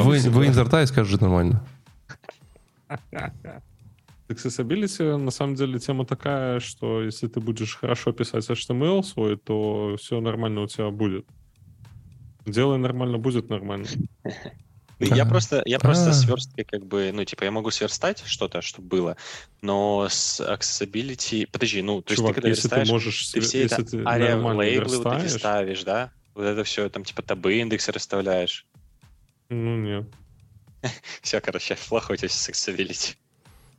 [0.01, 1.65] Вы, вы инзертай скажете нормально.
[4.29, 9.97] Accessibility, на самом деле, тема такая, что если ты будешь хорошо писать HTML свой, то
[10.01, 11.27] все нормально у тебя будет.
[12.47, 13.87] Делай нормально, будет нормально.
[14.99, 19.17] Я просто, я просто сверстки как бы, ну, типа, я могу сверстать что-то, чтобы было,
[19.63, 21.49] но с accessibility...
[21.51, 23.29] Подожди, ну, то есть ты когда если верстаешь, ты можешь...
[23.29, 26.11] Ты все это ария лейблы вот эти ставишь, да?
[26.35, 28.67] Вот это все, там, типа, табы индексы расставляешь.
[29.49, 30.05] Ну, нет.
[31.23, 33.17] Все, короче, плохой у тебя accessibility.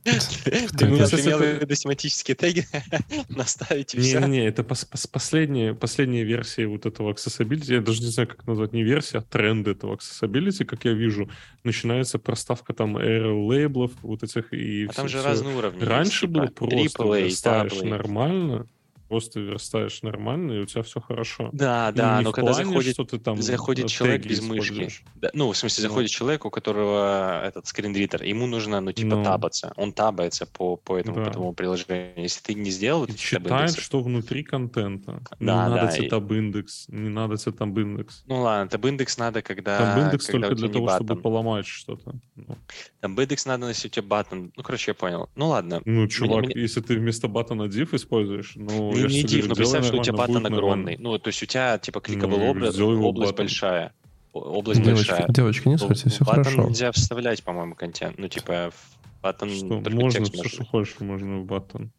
[0.06, 2.66] Ты имел в виду семантические теги
[3.28, 4.20] наставить и все?
[4.20, 9.18] Не-не, это последние версии вот этого accessibility, я даже не знаю, как назвать, не версия,
[9.18, 11.28] а тренд этого accessibility, как я вижу,
[11.64, 15.84] начинается проставка там ARL-лейблов, вот этих и А там же разные уровни.
[15.84, 18.66] Раньше было типа просто ставишь нормально,
[19.08, 21.50] просто верстаешь нормально, и у тебя все хорошо.
[21.52, 25.30] Да, и да, но когда плане, заходит, что ты там заходит человек без мышки, да,
[25.32, 26.14] ну, в смысле, заходит ну.
[26.14, 29.24] человек, у которого этот скринридер, ему нужно, ну, типа, ну.
[29.24, 29.72] табаться.
[29.76, 31.24] Он табается по, по этому, да.
[31.24, 32.12] по этому приложению.
[32.16, 33.04] Если ты не сделал...
[33.04, 35.22] И читает, что внутри контента.
[35.38, 36.10] Да, не да, надо тебе и...
[36.10, 38.24] таб-индекс, не надо тебе таб-индекс.
[38.26, 39.78] Ну, ладно, tabindex надо, когда...
[39.78, 41.06] Tabindex только для того, button.
[41.06, 42.14] чтобы поломать что-то.
[42.34, 42.56] Ну.
[43.00, 44.52] Tabindex надо, если у тебя button.
[44.56, 45.28] Ну, короче, я понял.
[45.36, 45.82] Ну, ладно.
[45.84, 49.54] Ну, чувак, меня, если ты вместо button а div используешь, ну, не, не div, но
[49.54, 50.96] представь, что у тебя button огромный.
[50.98, 53.92] Ну, то есть у тебя, типа, clickable ну, область, область большая.
[54.32, 55.28] Область девочки, большая.
[55.28, 56.64] Девочки, не ссорьтесь, все хорошо.
[56.64, 58.18] нельзя вставлять, по-моему, контент.
[58.18, 61.90] Ну, типа, в button что, можно, все, что хочешь, можно в button.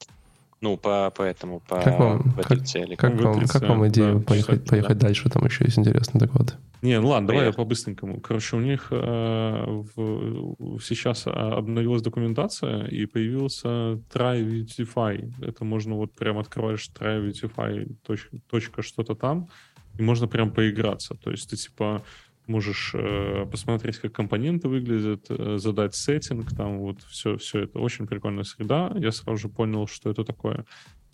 [0.59, 2.95] Ну, по, по этому, по как вам, как, цели.
[2.95, 5.07] Как, вам, как вам идея да, поехать, кстати, поехать да.
[5.07, 5.29] дальше?
[5.29, 6.57] Там еще есть интересный доклад.
[6.81, 8.19] Не, ну ладно, давай я по-быстренькому.
[8.21, 15.33] Короче, у них э, в, сейчас обновилась документация, и появился try.
[15.41, 19.49] Это можно вот прям открываешь try точка, точка что-то там,
[19.97, 21.15] и можно прям поиграться.
[21.15, 22.01] То есть ты типа
[22.47, 27.79] можешь э, посмотреть, как компоненты выглядят, э, задать сеттинг, там вот все, все это.
[27.79, 28.93] Очень прикольная среда.
[28.95, 30.65] Я сразу же понял, что это такое.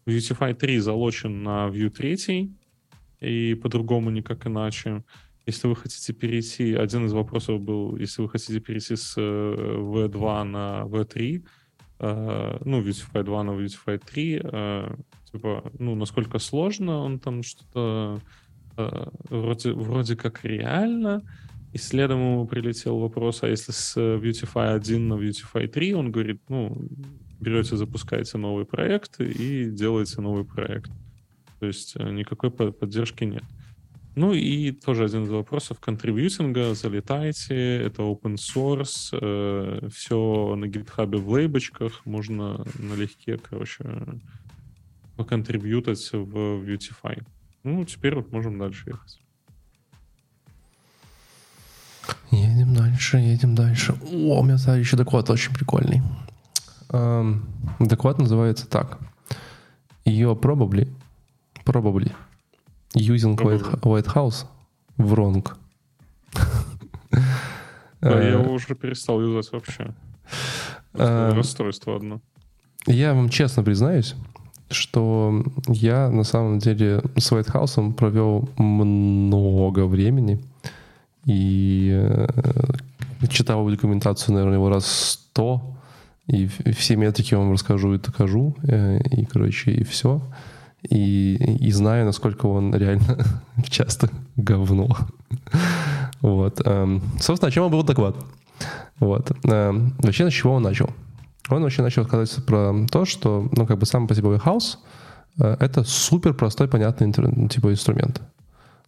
[0.05, 2.51] Vuetify 3 залочен на Vue 3,
[3.21, 5.03] и по-другому никак иначе.
[5.45, 10.43] Если вы хотите перейти, один из вопросов был, если вы хотите перейти с V2 э,
[10.43, 11.45] на V3,
[11.99, 14.95] э, ну, Vuetify 2 на Vuetify 3, э,
[15.31, 18.21] типа, ну, насколько сложно, он там что-то
[18.75, 21.21] вроде, вроде как реально.
[21.73, 26.41] И следом ему прилетел вопрос, а если с Beautify 1 на Beautify 3, он говорит,
[26.47, 26.87] ну,
[27.39, 30.91] берете, запускаете новый проект и делаете новый проект.
[31.59, 33.43] То есть э, никакой поддержки нет.
[34.15, 36.75] Ну и тоже один из вопросов контрибьютинга.
[36.75, 43.83] Залетайте, это open source, э, все на гитхабе в лейбочках, можно налегке, короче,
[45.15, 47.23] поконтрибьютать в Beautify.
[47.63, 49.19] Ну, теперь вот можем дальше ехать.
[52.31, 53.93] Едем дальше, едем дальше.
[54.11, 56.01] О, у меня еще доклад очень прикольный.
[56.89, 57.45] эм,
[57.79, 58.99] доклад называется так.
[60.05, 60.89] You're probably,
[61.63, 62.11] probably
[62.95, 64.45] using White, White House
[64.97, 65.47] wrong.
[68.01, 69.93] Да, я Э, его уже перестал юзать вообще.
[70.93, 72.19] Эм, Расстройство одно.
[72.85, 74.15] Я вам честно признаюсь,
[74.73, 80.39] что я на самом деле с White House провел много времени
[81.25, 82.27] и э,
[83.29, 85.61] читал документацию, наверное, его раз сто,
[86.27, 90.21] и все метрики вам расскажу и докажу, э, и, короче, и все.
[90.89, 93.17] И, и знаю, насколько он реально
[93.69, 94.89] часто говно.
[96.21, 96.61] Вот.
[96.65, 98.15] эм, Собственно, о чем был доклад?
[98.99, 99.31] Вот.
[99.45, 100.89] Эм, Вообще, с чего он начал?
[101.49, 104.77] Он вообще начал сказать про то, что, ну, как бы сам по себе Warehouse
[105.39, 107.11] э, это супер простой, понятный
[107.49, 108.21] типа инструмент.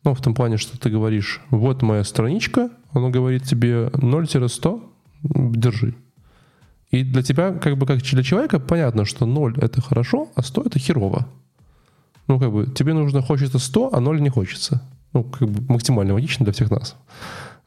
[0.03, 4.84] Ну, в том плане, что ты говоришь, вот моя страничка, он говорит тебе 0-100,
[5.24, 5.95] держи.
[6.91, 10.62] И для тебя, как бы как для человека, понятно, что 0 это хорошо, а 100
[10.62, 11.28] это херово.
[12.28, 14.82] Ну, как бы тебе нужно, хочется 100, а 0 не хочется.
[15.14, 16.95] Ну, как бы максимально логично для всех нас.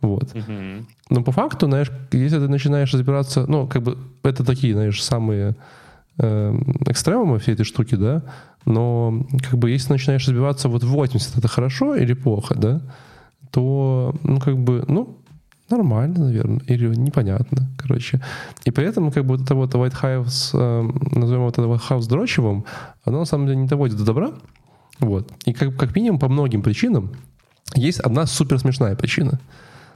[0.00, 0.34] Вот.
[0.34, 0.86] Мгм.
[1.10, 5.56] Но по факту, знаешь, если ты начинаешь разбираться, ну, как бы это такие, знаешь, самые
[6.18, 6.54] э,
[6.86, 8.22] экстремумы всей этой штуки, да,
[8.64, 12.80] но как бы если начинаешь разбиваться вот в 80 это хорошо или плохо, да,
[13.50, 15.18] то, ну, как бы, ну,
[15.70, 18.20] нормально, наверное, или непонятно, короче.
[18.64, 22.08] И поэтому, как бы, вот это вот White House, э, назовем вот это White House
[22.08, 22.64] дрочевым,
[23.04, 24.30] оно на самом деле не доводит до добра,
[25.00, 25.30] вот.
[25.44, 27.12] И как, как минимум по многим причинам
[27.74, 29.38] есть одна супер смешная причина.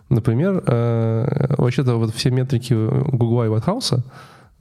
[0.08, 4.02] Например, э, вообще-то вот все метрики Google и House,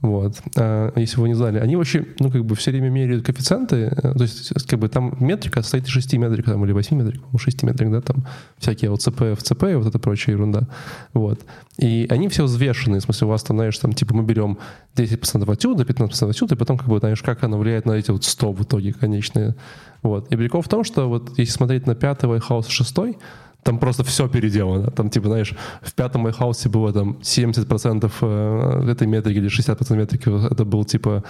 [0.02, 3.76] вот, э, если вы не знали, они вообще, ну, как бы все время меряют коэффициенты,
[3.76, 7.20] э, то есть, как бы там метрика состоит из 6 метрик, там, или 8 метрик,
[7.20, 8.26] по-моему, 6 метрик, да, там
[8.58, 10.66] всякие ОЦП, ФЦП и вот эта прочая ерунда,
[11.14, 11.40] вот.
[11.78, 14.58] И они все взвешены, в смысле, у вас там, знаешь, там, типа, мы берем
[14.96, 18.24] 10% отсюда, 15% отсюда, и потом, как бы, знаешь, как оно влияет на эти вот
[18.24, 19.54] 100 в итоге конечные,
[20.02, 20.32] вот.
[20.32, 23.18] И прикол в том, что вот если смотреть на пятый White House, шестой,
[23.62, 24.90] там просто все переделано.
[24.90, 30.52] Там, типа, знаешь, в пятом Майхаусе было там 70% э, этой метрики или 60% метрики,
[30.52, 31.22] это был, типа,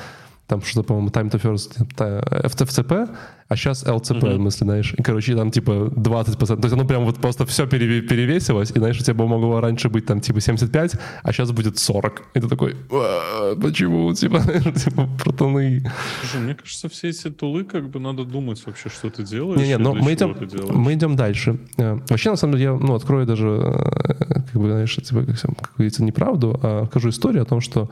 [0.52, 3.08] там что-то, по-моему, time to first, FCP,
[3.48, 4.94] а сейчас LCP, в смысле, знаешь.
[4.98, 6.36] И, короче, там, типа, 20%.
[6.36, 10.04] То есть оно прям вот просто все перевесилось, и, знаешь, у тебя могло раньше быть
[10.04, 12.22] там, типа, 75, а сейчас будет 40.
[12.34, 15.90] И ты такой, «А, почему, типа, типа, протоны.
[16.20, 19.58] Слушай, мне кажется, все эти tool ы, как бы надо думать вообще, что ты делаешь.
[19.58, 20.36] Не-не, но для мы идем,
[20.74, 21.58] мы идем дальше.
[21.78, 25.76] Э, Вообще, на самом деле, я ну, открою даже, э, как бы, знаешь, типа, как
[25.76, 27.88] говорится, неправду, а скажу историю о том, что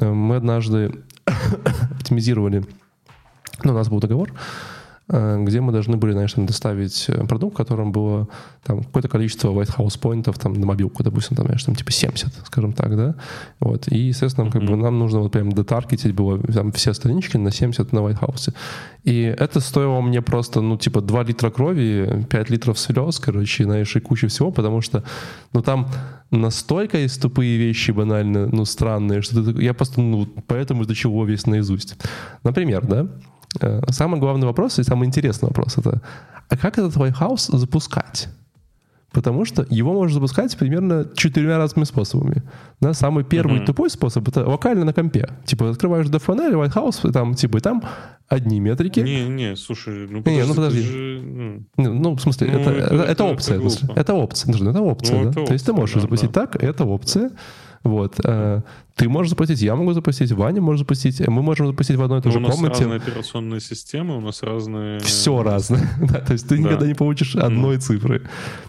[0.00, 0.92] э, мы однажды
[1.24, 2.64] оптимизировали,
[3.64, 4.32] ну, у нас был договор,
[5.12, 8.28] где мы должны были, знаешь, там, доставить э, продукт, в котором было
[8.64, 12.32] там какое-то количество White House поинтов там на мобилку, допустим, там, знаешь, там типа 70,
[12.46, 13.14] скажем так, да,
[13.60, 17.50] вот, и, естественно, как бы нам нужно вот прям дотаргетить было там все странички на
[17.50, 18.54] 70 на White House.
[19.04, 23.94] И это стоило мне просто, ну, типа 2 литра крови, 5 литров слез, короче, знаешь,
[23.96, 25.04] и куча всего, потому что,
[25.52, 25.88] ну, там
[26.30, 31.24] настолько есть тупые вещи банально, ну, странные, что ты, я просто, ну, поэтому изучил его
[31.26, 31.96] весь наизусть.
[32.44, 33.06] Например, да, э,
[33.90, 36.00] самый главный вопрос и самый интересный вопрос это,
[36.48, 38.28] а как этот White House запускать?
[39.12, 42.42] Потому что его можно запускать примерно четырьмя разными способами.
[42.80, 43.66] Да, самый первый Мгм.
[43.66, 45.28] тупой способ это локально на компе.
[45.44, 47.82] Типа открываешь DFN или White House, и там, типа, и там
[48.28, 49.00] одни метрики.
[49.00, 50.82] Не, не, слушай, ну Не, ну, подожди, подожди.
[50.82, 51.20] же,
[51.76, 53.54] ну, Ну, в смысле, Ну, это, это- это, это это- опция.
[53.56, 53.86] это смысле.
[53.86, 54.00] глупо.
[54.00, 54.46] это опция.
[54.46, 55.30] Подожди, это опция, Ну, да?
[55.30, 56.40] это То есть ты опция, можешь да, запустить да.
[56.46, 57.30] так, это опция.
[57.84, 58.20] Вот.
[58.24, 58.60] э,
[58.96, 62.22] Ты можешь запустить, я могу запустить, Ваня может запустить, мы можем запустить в одной и
[62.22, 62.84] той ну, же у нас комнате.
[62.84, 65.00] разные операционные системы, у нас разные...
[65.00, 65.88] Все разное.
[66.00, 66.62] Да, то есть ты Да.
[66.62, 68.22] никогда не получишь одной цифры.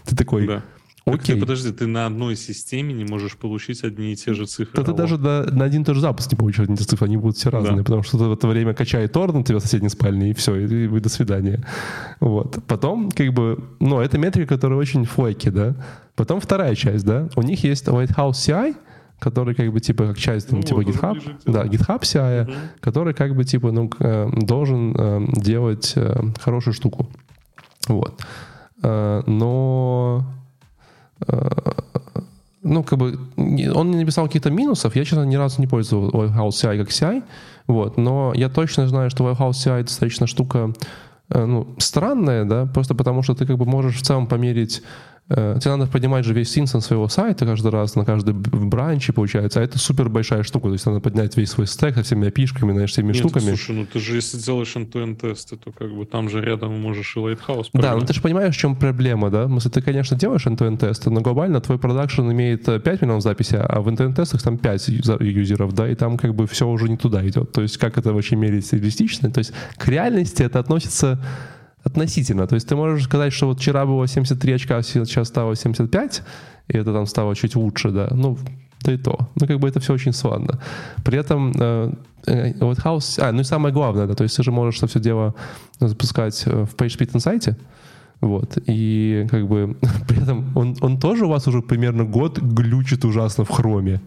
[0.04, 0.62] Ты такой, Да.
[1.06, 1.40] Так ты, окей.
[1.40, 4.72] подожди, ты на одной системе не можешь получить одни и те же цифры.
[4.74, 4.96] Да ты Алло.
[4.96, 7.50] даже на, на один и тот же запуск не получишь одни цифры, они будут все
[7.50, 7.82] разные, Да.
[7.82, 10.56] потому что ты в это время качает торрент у тебя в соседней спальне, и все,
[10.56, 11.62] и, и до свидания.
[12.20, 12.58] Вот.
[12.66, 15.76] Потом, как бы, ну, это метрика, которая очень флейки, да.
[16.16, 17.28] Потом вторая часть, да.
[17.36, 18.74] У них есть White House CI,
[19.18, 21.64] который как бы типа как часть, там, Ну типа вот, GitHub, да.
[21.64, 22.54] GitHub CI, Мгм.
[22.80, 27.08] который как бы типа, ну, э, должен э, делать э, хорошую штуку.
[27.88, 28.20] Вот.
[28.82, 30.24] Но
[32.62, 33.18] ну, как бы,
[33.74, 34.96] он не написал каких-то минусов.
[34.96, 37.22] Я, честно, ни разу не пользовал Warehouse CI как CI.
[37.66, 40.72] Вот, но я точно знаю, что Warehouse CI достаточно штука
[41.30, 44.82] ну, странная, да, просто потому что ты как бы можешь в целом померить
[45.28, 49.62] тебе надо поднимать же весь инстанс своего сайта каждый раз на каждый бранче, получается, а
[49.62, 52.90] это супер большая штука, то есть надо поднять весь свой стек со всеми опишками, знаешь,
[52.90, 53.48] всеми Нет, штуками.
[53.48, 57.16] слушай, ну ты же если делаешь end-to-end тесты, то как бы там же рядом можешь
[57.16, 59.44] и Lighthouse Да, но ты же понимаешь, в чем проблема, да?
[59.44, 63.58] Если ты, конечно, делаешь end-to-end тесты, но глобально твой продакшн имеет э, 5 миллионов записей,
[63.58, 66.88] а в end-to-end тестах там 5 юзер- юзеров, да, и там как бы все уже
[66.88, 67.52] не туда идет.
[67.52, 69.30] То есть как это вообще мерить реалистично?
[69.30, 71.18] То есть к реальности это относится
[71.84, 72.46] относительно.
[72.46, 76.22] То есть ты можешь сказать, что вот вчера было 73 очка, сейчас стало 75,
[76.68, 78.08] и это там стало чуть лучше, да.
[78.10, 78.38] Ну,
[78.84, 79.28] да и то.
[79.36, 80.60] Ну, как бы это все очень сложно.
[81.04, 81.92] При этом э,
[82.26, 83.20] э, вот House...
[83.20, 85.34] А, ну и самое главное, да, то есть ты же можешь это все дело
[85.80, 87.56] запускать э, в PageSpeed Insight,
[88.20, 88.58] вот.
[88.66, 89.76] И как бы
[90.08, 94.00] при этом он, он тоже у вас уже примерно год глючит ужасно в хроме.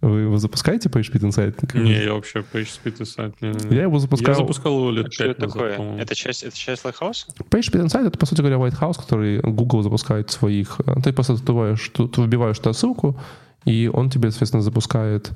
[0.00, 1.78] Вы его запускаете PageSpeed Insight?
[1.78, 3.34] Не, я вообще PageSpeed сайт.
[3.42, 4.34] не- Я его запускал.
[4.34, 5.96] Я запускал его лет А что пять это назад, такое?
[5.98, 7.26] Это часть, это часть Lighthouse?
[7.50, 10.80] PageSpeed Insight— это, по сути говоря, White House, который Google запускает своих...
[10.86, 13.20] э, Ты просто вбиваешь, ту- ты вбиваешь туда ссылку,
[13.66, 15.32] и он тебе, соответственно, запускает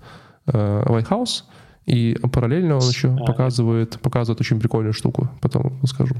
[0.46, 1.42] э, White House,
[1.84, 3.24] и параллельно он еще А.
[3.26, 6.14] показывает, показывает очень прикольную штуку, потом расскажу.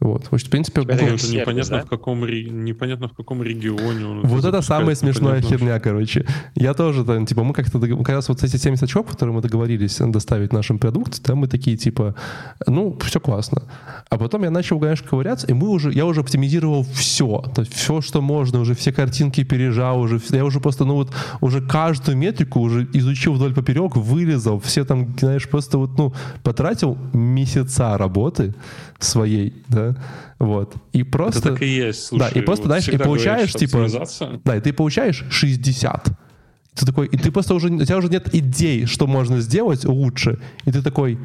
[0.00, 0.26] Вот.
[0.26, 1.84] В общем, в принципе, Это Ну, Google- это сервис, непонятно, да?
[1.84, 6.24] в каком, ре- непонятно в каком регионе он Вот это самая смешная херня, короче.
[6.54, 9.42] Я тоже там, типа, мы как-то, дог- как раз вот эти 70 очков, которые мы
[9.42, 12.14] договорились доставить нашим продукт, там мы такие, типа,
[12.66, 13.62] ну, все классно.
[14.08, 17.42] А потом я начал, конечно, ковыряться, и мы уже, я уже оптимизировал все.
[17.54, 21.12] То есть все, что можно, уже все картинки пережал, уже, я уже просто, ну вот,
[21.40, 26.96] уже каждую метрику уже изучил вдоль поперек, вырезал, все там, знаешь, просто вот, ну, потратил
[27.12, 28.54] месяца работы
[29.00, 29.87] своей, да,
[30.38, 30.74] вот.
[30.92, 31.42] И Это просто...
[31.42, 32.06] так и есть.
[32.06, 33.86] Слушай, Да, и просто, вот знаешь, и получаешь, типа,
[34.44, 36.08] Да, и ты получаешь 60.
[36.74, 40.38] Ты такой, и ты просто уже, у тебя уже нет идей, что можно сделать лучше.
[40.64, 41.18] И ты такой,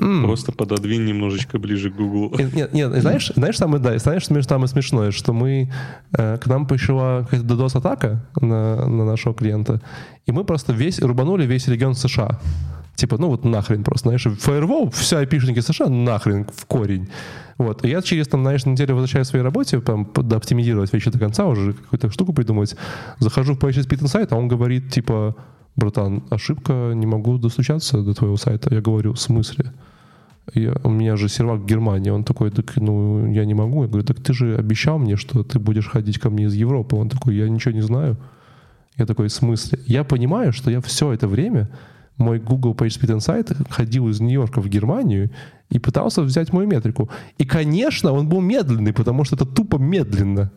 [0.00, 2.32] «М, Просто пододвинь немножечко ближе к Google.
[2.38, 5.72] Нет, нет, знаешь, знаешь, самое, да, знаешь, самое смешное, что мы,
[6.12, 9.80] э, к нам пришла какая-то DDoS-атака на, на нашего клиента,
[10.26, 12.38] и мы просто весь, рубанули весь регион США.
[12.94, 17.08] Типа, ну вот нахрен просто, знаешь, фаервол, все айпишники США нахрен в корень.
[17.56, 17.84] Вот.
[17.84, 21.46] И я через, там, знаешь, неделю возвращаюсь к своей работе, там, оптимизировать вещи до конца,
[21.46, 22.76] уже какую-то штуку придумать.
[23.18, 25.34] Захожу в PageSpeed Insight, а он говорит, типа,
[25.78, 28.74] братан, ошибка, не могу достучаться до твоего сайта.
[28.74, 29.72] Я говорю, в смысле?
[30.54, 32.10] Я, у меня же сервак в Германии.
[32.10, 33.82] Он такой, так, ну, я не могу.
[33.82, 36.96] Я говорю, так ты же обещал мне, что ты будешь ходить ко мне из Европы.
[36.96, 38.16] Он такой, я ничего не знаю.
[38.96, 39.78] Я такой, в смысле?
[39.86, 41.68] Я понимаю, что я все это время,
[42.16, 45.30] мой Google PageSpeed Insight ходил из Нью-Йорка в Германию
[45.70, 47.08] и пытался взять мою метрику.
[47.38, 50.50] И, конечно, он был медленный, потому что это тупо медленно.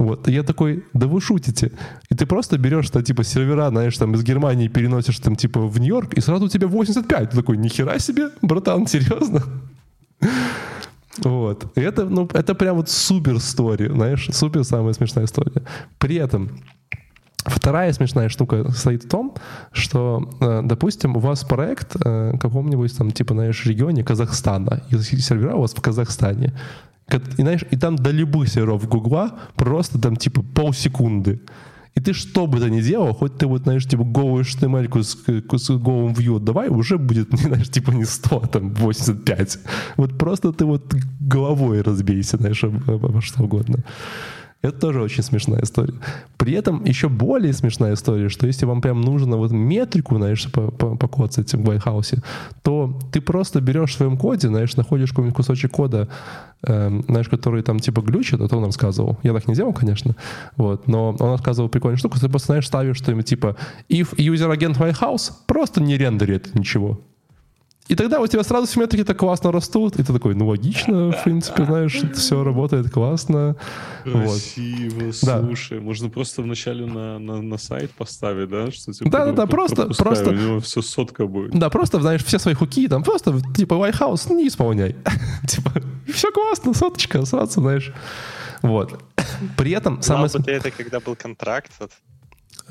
[0.00, 0.28] Вот.
[0.28, 1.72] И я такой, да вы шутите.
[2.08, 5.78] И ты просто берешь, там, типа, сервера, знаешь, там, из Германии переносишь, там, типа, в
[5.78, 7.30] Нью-Йорк, и сразу у тебя 85.
[7.30, 9.42] Ты такой, нихера себе, братан, серьезно?
[11.18, 11.66] Вот.
[11.76, 15.62] И это, ну, это прям вот супер стори, знаешь, супер самая смешная история.
[15.98, 16.48] При этом
[17.44, 19.34] Вторая смешная штука состоит в том,
[19.72, 25.54] что, э, допустим, у вас проект э, каком-нибудь там, типа, знаешь, регионе Казахстана, и сервера
[25.54, 26.52] у вас в Казахстане.
[27.38, 31.40] И, знаешь, и там до любых серверов Гугла просто там, типа, полсекунды.
[31.96, 35.16] И ты что бы то ни делал, хоть ты вот, знаешь, типа, голую HTML с,
[35.64, 39.58] с голым view давай, уже будет, не знаешь, типа, не 100, а там 85.
[39.96, 43.78] Вот просто ты вот головой разбейся, знаешь, об- об- обо что угодно.
[44.62, 45.94] Это тоже очень смешная история.
[46.36, 50.70] При этом еще более смешная история, что если вам прям нужно вот метрику, знаешь, по-
[50.70, 52.22] по- покоцать в White
[52.62, 56.08] то ты просто берешь в своем коде, знаешь, находишь какой-нибудь кусочек кода,
[56.62, 59.18] эм, знаешь, который там типа глючит, это он рассказывал.
[59.22, 60.14] Я так не делал, конечно,
[60.56, 63.56] вот, но он рассказывал прикольную штуку, ты просто, знаешь, ставишь что-нибудь типа
[63.88, 67.00] if user agent White просто не рендерит ничего.
[67.90, 71.10] И тогда у тебя сразу все метрики так классно растут, и ты такой, ну логично,
[71.10, 73.56] в принципе, знаешь, все работает классно.
[74.04, 74.22] Вот.
[74.22, 75.40] Красиво, Да.
[75.40, 75.80] слушай.
[75.80, 78.70] Можно просто вначале на, на, на сайт поставить, да?
[78.70, 81.50] Что типа, Да-да-да, про- просто- пропускай, просто- У него все сотка будет.
[81.58, 84.94] Да, просто, знаешь, все свои хуки, там просто, типа, White не исполняй.
[85.48, 85.72] типа,
[86.06, 87.92] все классно, соточка, сразу, знаешь.
[88.62, 89.02] Вот.
[89.56, 90.28] При этом самое...
[90.28, 91.72] ты это, когда был контракт.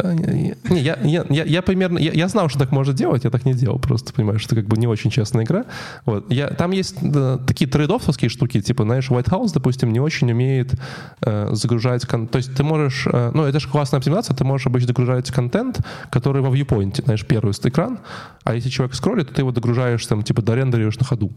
[0.04, 3.46] Не, я, я, я, я примерно, я, я знал, что так можно делать, я так
[3.46, 5.66] не делал, просто понимаешь, что как бы не очень честная игра.
[6.06, 6.32] Вот.
[6.32, 10.74] Я, там есть да, такие трейдофовские штуки, типа, знаешь, White House, допустим, не очень умеет
[11.22, 14.68] э, загружать, кон- то есть ты можешь, э, ну, это же классная оптимизация, ты можешь
[14.68, 15.80] обычно загружать контент,
[16.12, 18.00] который во viewpoint, знаешь, первый экран,
[18.44, 21.34] а если человек скроллит, то ты его догружаешь, там, типа, дорендерируешь на ходу.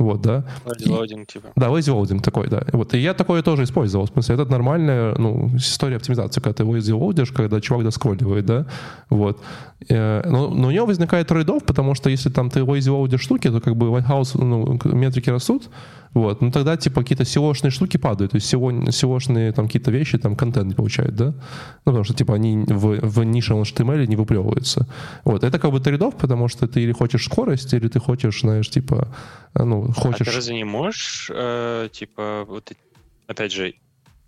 [0.00, 0.44] Вот, да.
[0.78, 1.48] И- Лоудинг, типа.
[1.56, 2.62] да, loading такой, да.
[2.72, 2.94] Вот.
[2.94, 4.06] И я такое тоже использовал.
[4.06, 8.66] В смысле, это нормальная ну, история оптимизации, когда ты loadишь, когда чувак заскролливает, да,
[9.10, 9.40] вот.
[9.88, 13.50] Э, но, но у него возникает трейдов, потому что если там ты lazy load штуки,
[13.50, 15.70] то как бы White House, ну, метрики растут,
[16.14, 20.36] вот, ну тогда типа какие-то seo штуки падают, то есть SEO-шные там какие-то вещи, там
[20.36, 21.26] контент не получают, да?
[21.86, 24.86] Ну потому что типа они в, в нише HTML не выплевываются.
[25.24, 28.68] Вот, это как бы трейдов, потому что ты или хочешь скорость, или ты хочешь, знаешь,
[28.68, 29.08] типа,
[29.54, 30.28] ну, хочешь...
[30.28, 32.72] А ты разве не можешь, э, типа, вот,
[33.28, 33.74] опять же,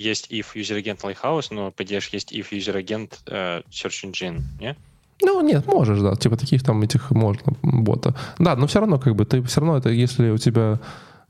[0.02, 4.76] есть if user agent lighthouse, но идее есть if user agent э, search engine, не?
[5.22, 8.14] Ну, нет, можешь, да, типа таких там этих можно бота.
[8.38, 10.80] Да, но все равно как бы ты все равно это, если у тебя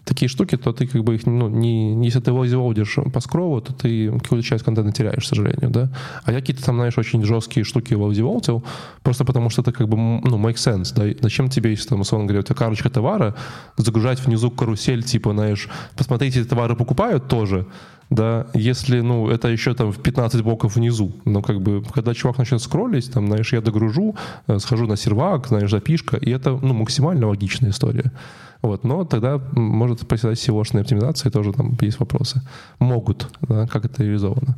[0.04, 3.60] такие штуки, то ты как бы их, ну, не, если ты его изолдишь по скрову,
[3.60, 5.90] то ты какую-то часть контента теряешь, к сожалению, да.
[6.24, 8.64] А я какие-то там, знаешь, очень жесткие штуки его изолдил,
[9.02, 11.04] просто потому что это как бы, ну, make sense, да.
[11.20, 13.36] Зачем тебе, если там, условно говоря, у тебя карточка товара,
[13.76, 17.66] загружать внизу карусель, типа, знаешь, посмотрите, товары покупают тоже,
[18.12, 22.38] да, если, ну, это еще там в 15 блоков внизу, но как бы, когда чувак
[22.38, 24.14] начнет скроллить, там, знаешь, я догружу,
[24.48, 28.12] э, схожу на сервак, знаешь, запишка, и это, ну, максимально логичная история.
[28.60, 32.42] Вот, но тогда может проседать SEO-шная оптимизация, тоже там есть вопросы.
[32.78, 34.56] Могут, да, как это реализовано.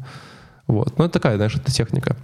[0.67, 0.99] Вот.
[0.99, 2.17] Но это такая, знаешь, это техника.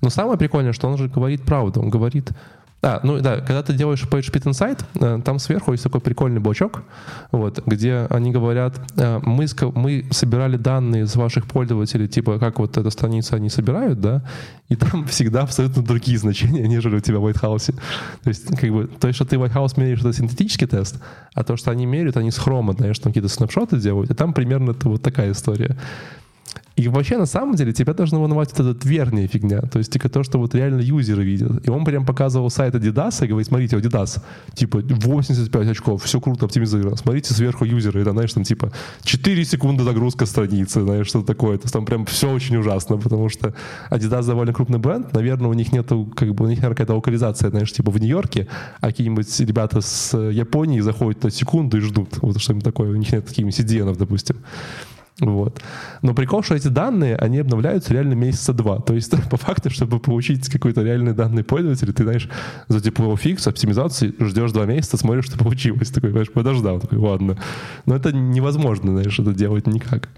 [0.00, 1.80] Но самое прикольное, что он же говорит правду.
[1.80, 2.30] Он говорит,
[2.80, 6.84] а, ну да, когда ты делаешь PageSpeed Insight, э, там сверху есть такой прикольный блочок,
[7.32, 12.76] вот, где они говорят, э, мы, мы собирали данные из ваших пользователей, типа, как вот
[12.76, 14.22] эта страница они собирают, да,
[14.68, 17.74] и там всегда абсолютно другие значения, нежели у тебя в White House.
[18.22, 21.00] То есть, как бы, то, что ты в White House меряешь, это синтетический тест,
[21.34, 24.32] а то, что они меряют, они с хрома, знаешь, там какие-то снапшоты делают, и там
[24.32, 25.76] примерно это вот такая история.
[26.78, 29.62] И вообще, на самом деле, тебя должно волновать вот эта верхняя фигня.
[29.62, 31.66] То есть, типа то, что вот реально юзеры видят.
[31.66, 34.22] И он прям показывал сайт Adidas и говорит, смотрите, Adidas,
[34.54, 36.96] типа 85 очков, все круто оптимизировано.
[36.96, 38.70] Смотрите сверху юзеры, это, знаешь, там типа
[39.02, 41.58] 4 секунды загрузка страницы, знаешь, что такое.
[41.58, 43.54] То есть там прям все очень ужасно, потому что
[43.90, 45.12] Adidas довольно крупный бренд.
[45.12, 48.46] Наверное, у них нету, как бы, у них, наверное, какая-то локализация, знаешь, типа в Нью-Йорке,
[48.80, 52.18] а какие-нибудь ребята с Японии заходят на секунду и ждут.
[52.22, 52.90] Вот что-нибудь такое.
[52.90, 54.36] У них нет таких CDN, допустим.
[55.20, 55.60] Вот.
[56.02, 58.80] Но прикол, что эти данные, они обновляются реально месяца два.
[58.80, 62.28] То есть, по факту, чтобы получить какой-то реальный данный пользователя, ты, знаешь,
[62.68, 65.90] за типа фикс, оптимизации ждешь два месяца, смотришь, что получилось.
[65.90, 66.80] Такой, знаешь, подождал.
[66.80, 67.38] Такой, ладно.
[67.86, 70.08] Но это невозможно, знаешь, это делать никак.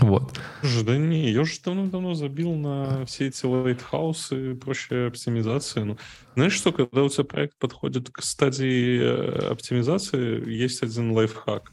[0.00, 0.38] Вот.
[0.60, 5.80] Слушай, да не, я уже давно-давно забил на все эти лайтхаусы и прочие оптимизации.
[5.80, 5.98] Ну,
[6.36, 11.72] знаешь что, когда у тебя проект подходит к стадии э, оптимизации, есть один лайфхак.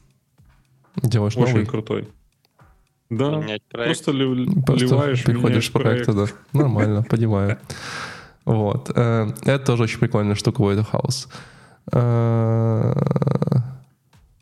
[0.96, 1.66] Делаешь Очень новый?
[1.66, 2.08] крутой.
[3.10, 6.26] Да, просто, ли, просто ливаешь, переходишь по проекту, да.
[6.52, 7.58] Нормально, понимаю.
[8.44, 8.90] Вот.
[8.94, 11.28] Э, это тоже очень прикольная штука White House.
[11.92, 12.94] Э,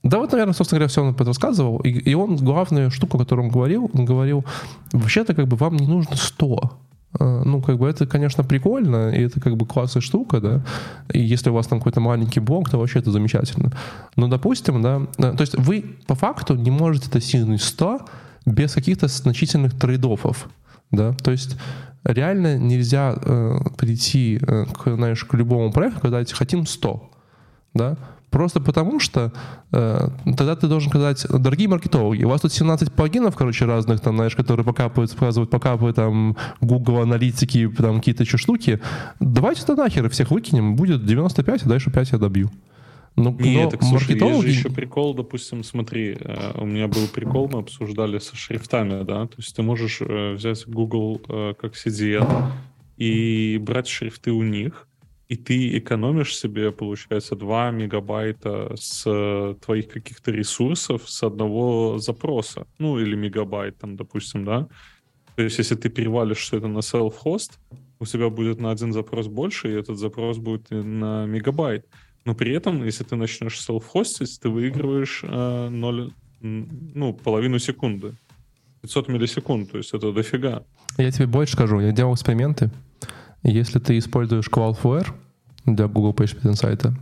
[0.03, 1.79] да, вот, наверное, собственно говоря, все он рассказывал.
[1.81, 4.45] И, и он, главную штуку, которую он говорил, он говорил,
[4.93, 6.71] вообще-то как бы вам не нужно 100.
[7.19, 10.63] Э, ну, как бы это, конечно, прикольно, и это как бы классная штука, да.
[11.13, 13.73] И если у вас там какой-то маленький блок, то вообще это замечательно.
[14.17, 18.01] Но, допустим, да, то есть вы по факту не можете достигнуть 100,
[18.47, 20.49] без каких-то значительных трейдофов.
[20.91, 21.13] Да?
[21.23, 21.59] То есть
[22.05, 27.11] реально нельзя э, прийти э, к, знаешь, к любому проекту, когда хотим 100.
[27.75, 27.97] Да?
[28.31, 29.33] Просто потому что
[29.73, 34.17] э, тогда ты должен сказать, дорогие маркетологи, у вас тут 17 плагинов, короче, разных, там,
[34.17, 38.81] знаешь, которые покапывают, показывают покапывают там Google аналитики, там какие-то еще штуки.
[39.21, 42.51] Давайте это нахер всех выкинем, будет 95, а дальше 5 я добью.
[43.17, 44.47] Ну, не, но так, слушай, маркетологи...
[44.47, 49.05] есть же еще прикол, допустим, смотри, э, у меня был прикол, мы обсуждали со шрифтами,
[49.05, 52.53] да, то есть ты можешь э, взять Google э, как CDN
[52.99, 54.87] и брать шрифты у них,
[55.29, 62.99] и ты экономишь себе, получается, 2 мегабайта с твоих каких-то ресурсов с одного запроса, ну,
[62.99, 64.69] или мегабайт там, допустим, да,
[65.37, 67.53] то есть если ты перевалишь все это на self-host,
[67.99, 71.87] у тебя будет на один запрос больше, и этот запрос будет на мегабайт.
[72.27, 78.15] Но при этом, если ты начнешь селф-хостить, ты выигрываешь э, 0, ну, половину секунды.
[78.83, 80.65] 500 миллисекунд, то есть это дофига.
[80.99, 82.71] Я тебе больше скажу, я делал эксперименты.
[83.45, 85.07] Если ты используешь Cloudflare
[85.67, 86.93] для Google PageSpeed Insight,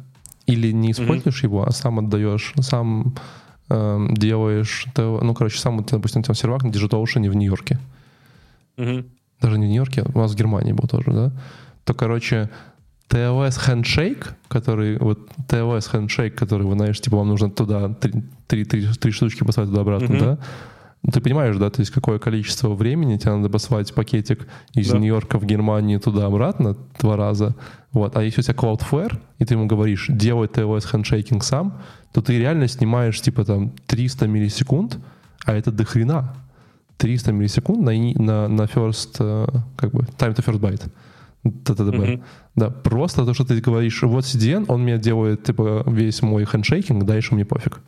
[0.46, 1.46] или не используешь mm-hmm.
[1.46, 3.14] его, а сам отдаешь, сам
[3.70, 7.78] э, делаешь, ну, короче, сам, допустим, там сервак на DigitalOcean в Нью-Йорке.
[8.76, 9.08] Mm-hmm.
[9.40, 11.32] Даже не в Нью-Йорке, у нас в Германии был тоже, да?
[11.84, 12.50] То, короче,
[13.08, 15.18] TLS Handshake, который, вот
[15.48, 19.68] TLS Handshake, который, вы знаешь, типа вам нужно туда три, три, три, три штучки послать
[19.68, 20.20] туда-обратно, mm-hmm.
[20.20, 20.38] да?
[21.02, 24.98] Ну, ты понимаешь, да, то есть какое количество времени тебе надо послать пакетик из да.
[24.98, 27.54] Нью-Йорка в Германию туда-обратно два раза,
[27.92, 28.16] вот.
[28.16, 31.78] А если у тебя Cloudflare, и ты ему говоришь, делай TLS Handshake сам,
[32.12, 34.98] то ты реально снимаешь, типа, там, 300 миллисекунд,
[35.44, 36.34] а это дохрена.
[36.96, 40.88] 300 миллисекунд на, на, на first, э, как бы, time to first byte.
[41.44, 41.94] ТТДБ.
[41.94, 42.22] Mm-hmm.
[42.56, 47.04] Да, просто то, что ты говоришь, вот CDN, он мне делает, типа, весь мой хендшейкинг,
[47.04, 47.80] дальше мне пофиг.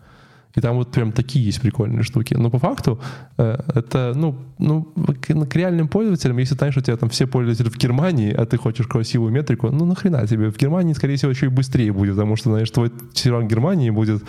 [0.57, 2.35] И там вот прям такие есть прикольные штуки.
[2.35, 2.99] Но по факту
[3.37, 7.69] э, это, ну, ну, к, к реальным пользователям, если знаешь, у тебя там все пользователи
[7.69, 10.51] в Германии, а ты хочешь красивую метрику, ну нахрена тебе?
[10.51, 14.23] В Германии, скорее всего, еще и быстрее будет, потому что, знаешь, твой сервер Германии будет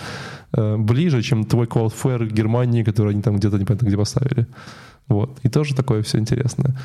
[0.52, 4.48] э, ближе, чем твой Cloudflare Германии, который они там где-то непонятно где поставили.
[5.08, 5.40] Вот.
[5.44, 6.76] И тоже такое все интересное.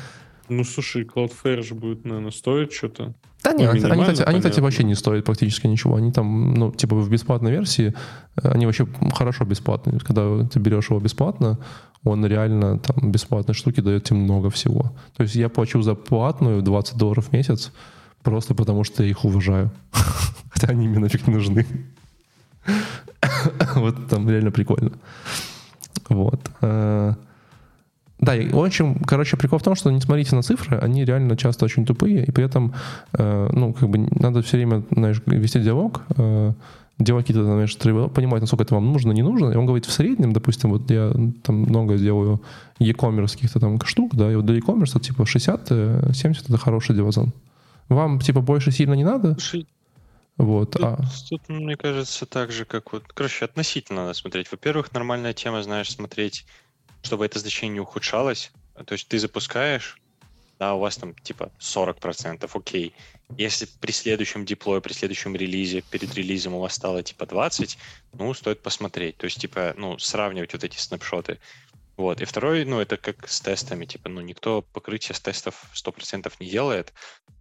[0.49, 3.13] Ну, слушай, Cloudflare же будет, наверное, стоить что-то.
[3.43, 5.95] Да нет, ну, они, кстати, они, кстати, вообще не стоят практически ничего.
[5.95, 7.93] Они там, ну, типа в бесплатной версии,
[8.37, 9.99] э, они вообще хорошо бесплатные.
[9.99, 11.59] Когда ты берешь его бесплатно,
[12.05, 14.93] он реально там бесплатной штуки дает тебе много всего.
[15.15, 17.71] То есть я плачу за платную 20 долларов в месяц
[18.21, 19.71] просто потому, что я их уважаю.
[20.49, 21.65] Хотя они мне нафиг не нужны.
[23.75, 24.91] вот там реально прикольно.
[26.09, 26.39] Вот.
[28.23, 31.35] Э, да, и очень, короче, прикол в том, что не смотрите на цифры, они реально
[31.37, 32.73] часто очень тупые, и при этом,
[33.13, 36.53] э, ну, как бы надо все время, знаешь, вести диалог, э,
[36.99, 39.51] делать какие-то, знаешь, тревел, понимать, насколько это вам нужно, не нужно.
[39.51, 41.11] И он говорит, в среднем, допустим, вот я
[41.43, 42.41] там много делаю
[42.79, 47.33] e-commerce каких-то там штук, да, и вот для e-commerce типа 60-70 это хороший диапазон.
[47.89, 49.35] Вам, типа, больше сильно не надо?
[50.37, 50.99] Вот, тут, а...
[51.29, 53.03] тут, мне кажется, так же, как вот...
[53.13, 54.51] Короче, относительно надо смотреть.
[54.51, 56.45] Во-первых, нормальная тема, знаешь, смотреть
[57.03, 58.51] чтобы это значение не ухудшалось.
[58.85, 59.99] То есть ты запускаешь,
[60.59, 62.93] да, у вас там типа 40%, окей.
[63.37, 67.77] Если при следующем диплое, при следующем релизе, перед релизом у вас стало типа 20,
[68.13, 69.17] ну, стоит посмотреть.
[69.17, 71.39] То есть, типа, ну, сравнивать вот эти снапшоты.
[72.03, 72.19] Вот.
[72.19, 73.85] И второй, ну, это как с тестами.
[73.85, 76.91] Типа, ну, никто покрытие с тестов 100% не делает.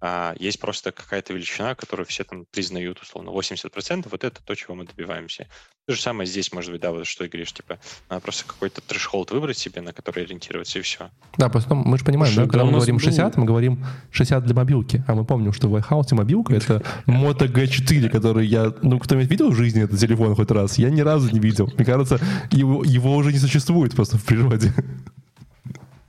[0.01, 4.06] А есть просто какая-то величина, которую все там признают, условно, 80%.
[4.09, 5.48] Вот это то, чего мы добиваемся.
[5.86, 8.80] То же самое здесь, может быть, да, вот что ты говоришь, типа, надо просто какой-то
[8.80, 11.10] трешхолд выбрать себе, на который ориентироваться, и все.
[11.36, 14.55] Да, просто мы же понимаем, Слушай, да, когда мы говорим 60, мы говорим 60 для
[14.55, 19.28] мобилки, а мы помним, что в Lighthouse мобилка— это Moto G4, который я, ну, кто-нибудь
[19.28, 20.78] видел в жизни этот телефон хоть раз?
[20.78, 21.68] Я ни разу не видел.
[21.74, 22.20] Мне кажется,
[22.52, 24.52] его, его уже не существует просто в природе.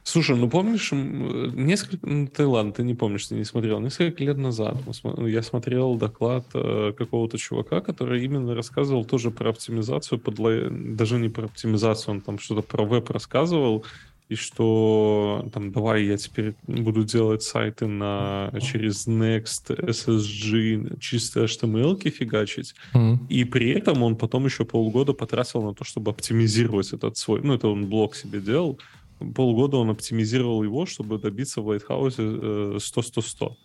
[0.03, 2.05] Слушай, ну помнишь, несколько...
[2.07, 3.79] Ну, ты ладно, ты не помнишь, ты не смотрел.
[3.79, 4.77] Несколько лет назад
[5.17, 10.35] я смотрел доклад э, какого-то чувака, который именно рассказывал тоже про оптимизацию, под...
[10.95, 13.85] даже не про оптимизацию, он там что-то про веб рассказывал,
[14.29, 22.09] и что там давай я теперь буду делать сайты на через Next, SSG, чисто HTML
[22.09, 22.75] фигачить.
[22.93, 23.27] Mm-hmm.
[23.29, 27.53] И при этом он потом еще полгода потратил на то, чтобы оптимизировать этот свой, ну
[27.53, 28.79] это он блог себе делал,
[29.35, 33.55] полгода он оптимизировал его, чтобы добиться в Lighthouse 100-100-100.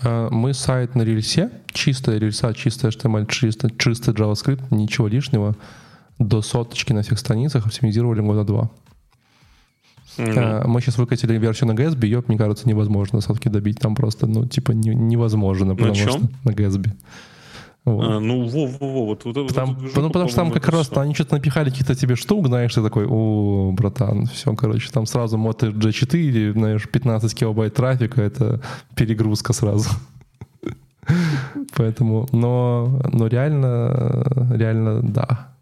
[0.00, 5.56] А, мы сайт на рельсе, чистая рельса, чистая HTML, чистый, чистый JavaScript, ничего лишнего,
[6.18, 8.70] до соточки на всех страницах оптимизировали года два.
[10.16, 10.66] Mm-hmm.
[10.66, 13.78] Мы сейчас выкатили версию на Gatsby, ее, мне кажется, невозможно сотки добить.
[13.78, 15.74] Там просто, ну, типа, не, невозможно.
[15.74, 16.08] На чем?
[16.08, 16.90] Что на Gatsby.
[17.86, 18.04] Вот.
[18.04, 20.88] А, ну, во, во, во, вот, вот, там, вот ну, потому что там как раз
[20.88, 21.00] все.
[21.00, 25.38] они что-то напихали каких-то тебе штук, знаешь, ты такой, о, братан, все, короче, там сразу
[25.38, 28.60] Moto G4, знаешь, 15 килобайт трафика, это
[28.96, 29.90] перегрузка сразу.
[31.76, 35.55] Поэтому, но, но реально, реально, да.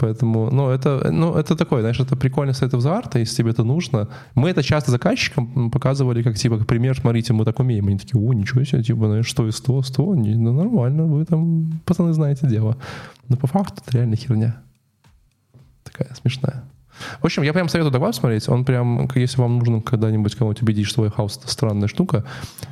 [0.00, 3.64] Поэтому, ну, это, ну, это такое, знаешь, это прикольно с этого арта, если тебе это
[3.64, 4.08] нужно.
[4.36, 7.88] Мы это часто заказчикам показывали, как, типа, как пример, смотрите, мы так умеем.
[7.88, 11.24] Они такие, о, ничего себе, типа, знаешь, что и 100, 100, не, ну, нормально, вы
[11.24, 12.76] там, пацаны, знаете дело.
[13.28, 14.62] Но по факту это реально херня.
[15.82, 16.62] Такая смешная.
[17.20, 18.48] В общем, я прям советую доклад смотреть.
[18.48, 22.24] Он прям, если вам нужно когда-нибудь кого-нибудь убедить, что хаус— это странная штука,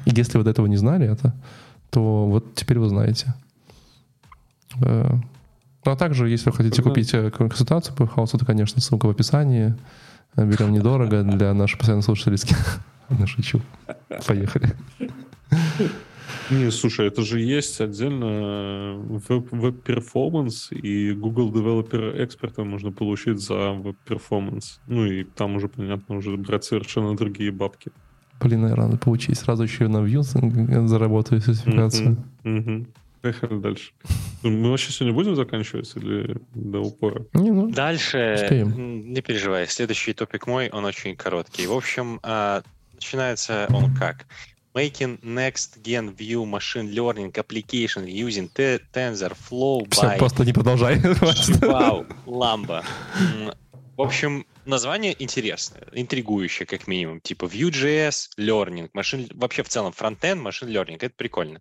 [0.05, 1.35] и если вы до этого не знали это,
[1.90, 3.35] то вот теперь вы знаете.
[5.86, 9.06] Э, ну, а также, если вы хотите купить э, консультацию по хаосу, то, конечно, ссылка
[9.06, 9.74] в описании.
[10.36, 12.38] Берем недорого для наших постоянных слушателей.
[13.08, 13.60] Ну, шучу.
[14.26, 14.74] Поехали.
[16.50, 23.74] Не, слушай, это же есть отдельно web performance, и Google Developer Expert можно получить за
[23.74, 24.80] web performance.
[24.88, 27.92] Ну и там уже, понятно, уже брать совершенно другие бабки.
[28.40, 29.38] Блин, наверное, надо получить.
[29.38, 30.22] Сразу еще на Vue
[30.88, 32.16] заработаю сертификацию.
[32.42, 32.64] Mm-hmm.
[32.64, 32.86] Mm-hmm.
[33.27, 33.90] Поехали дальше.
[34.44, 37.27] Ну, мы вообще сегодня будем заканчивать или до упора?
[37.32, 39.12] Не, ну, дальше, успеем.
[39.12, 41.66] не переживай, следующий топик мой, он очень короткий.
[41.66, 42.62] В общем, а,
[42.94, 44.27] начинается он как?
[44.77, 50.19] Making next gen view machine learning application using TensorFlow Все, by...
[50.19, 51.01] просто не продолжай.
[51.62, 52.85] Вау, Ламба.
[53.97, 57.20] В общем, название интересное, интригующее, как минимум.
[57.20, 60.98] Типа Vue.js, Learning, машин, вообще в целом фронтенд, машин learning.
[61.01, 61.60] Это прикольно.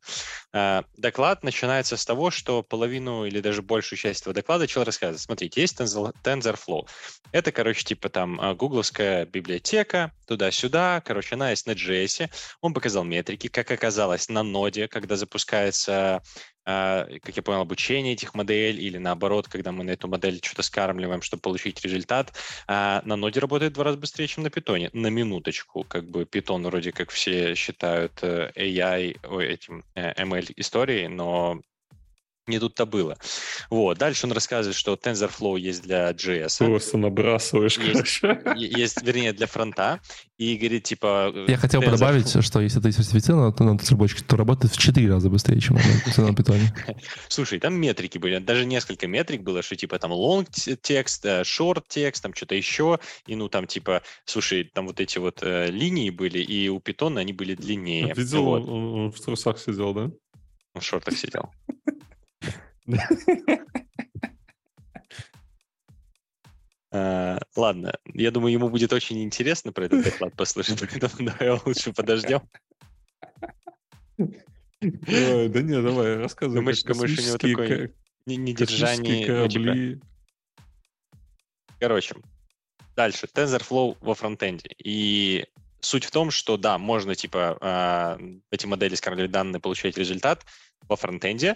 [0.52, 5.22] А, доклад начинается с того, что половину или даже большую часть этого доклада человек рассказывает.
[5.22, 6.88] Смотрите, есть TensorFlow.
[7.32, 11.02] Это, короче, типа там а, гугловская библиотека, туда-сюда.
[11.06, 12.30] Короче, она есть на JS.
[12.62, 16.22] Он показал метрики, как оказалось, на ноде, когда запускается
[16.66, 21.22] как я понял, обучение этих моделей или наоборот, когда мы на эту модель что-то скармливаем,
[21.22, 22.34] чтобы получить результат,
[22.68, 24.90] а, на ноде работает в два раза быстрее, чем на питоне.
[24.94, 31.08] На минуточку, как бы питон вроде как все считают э, AI, этим э, ML историей,
[31.08, 31.62] но
[32.48, 33.18] не тут-то было.
[33.70, 33.98] Вот.
[33.98, 36.66] Дальше он рассказывает, что TensorFlow есть для JS.
[36.66, 38.22] Просто набрасываешь, есть,
[38.56, 40.00] есть, вернее, для фронта.
[40.38, 41.34] И говорит, типа...
[41.48, 45.30] Я хотел бы добавить, что если ты сертифицирован на разработчике, то работает в 4 раза
[45.30, 45.78] быстрее, чем
[46.18, 46.74] на питоне.
[47.30, 50.46] Слушай, там метрики были, даже несколько метрик было, что типа там long
[50.82, 55.18] текст, э, short текст, там что-то еще, и ну там типа, слушай, там вот эти
[55.18, 58.14] вот э, линии были, и у питона они были длиннее.
[58.16, 58.68] Видел, вот.
[58.68, 60.12] он в трусах сидел, да?
[60.74, 61.52] Он в шортах сидел.
[66.92, 71.92] Uh, ладно, я думаю, ему будет очень интересно про этот доклад послушать, поэтому давай лучше
[71.92, 72.42] подождем.
[74.18, 74.28] Да
[74.80, 76.62] не, давай, рассказывай.
[76.62, 77.92] Думаешь, думаешь, у него такое
[78.26, 79.26] недержание...
[79.26, 80.02] корабли...
[81.80, 82.16] Короче,
[82.96, 83.28] дальше.
[83.28, 84.70] TensorFlow во фронтенде.
[84.78, 85.46] И
[85.86, 88.18] суть в том, что да, можно типа а,
[88.52, 90.46] эти модели скармливать данные, получать результат
[90.88, 91.56] во фронтенде,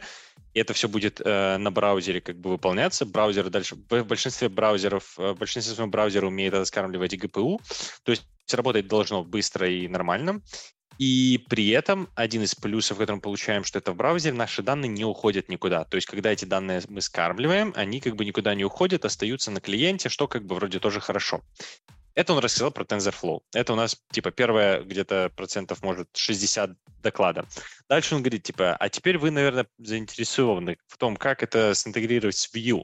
[0.54, 3.06] и это все будет э, на браузере как бы выполняться.
[3.06, 7.60] Браузер дальше, в большинстве браузеров, э, в большинстве своем браузер умеет это скармливать GPU,
[8.04, 10.42] то есть работать должно быстро и нормально.
[10.98, 14.90] И при этом один из плюсов, который мы получаем, что это в браузере, наши данные
[14.90, 15.86] не уходят никуда.
[15.86, 19.62] То есть, когда эти данные мы скармливаем, они как бы никуда не уходят, остаются на
[19.62, 21.42] клиенте, что как бы вроде тоже хорошо.
[22.20, 23.44] Это он рассказал про TensorFlow.
[23.54, 26.72] Это у нас, типа, первое где-то процентов, может, 60
[27.02, 27.46] доклада.
[27.88, 32.54] Дальше он говорит, типа, а теперь вы, наверное, заинтересованы в том, как это синтегрировать с
[32.54, 32.84] Vue.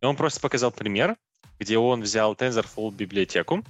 [0.00, 1.18] И он просто показал пример,
[1.58, 3.62] где он взял TensorFlow библиотеку,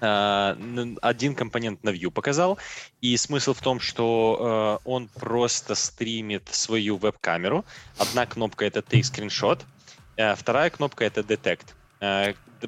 [0.00, 0.56] а,
[1.02, 2.56] один компонент на Vue показал,
[3.02, 7.66] и смысл в том, что э, он просто стримит свою веб-камеру.
[7.98, 9.60] Одна кнопка— это Take Screenshot,
[10.16, 11.74] а вторая кнопка— это Detect.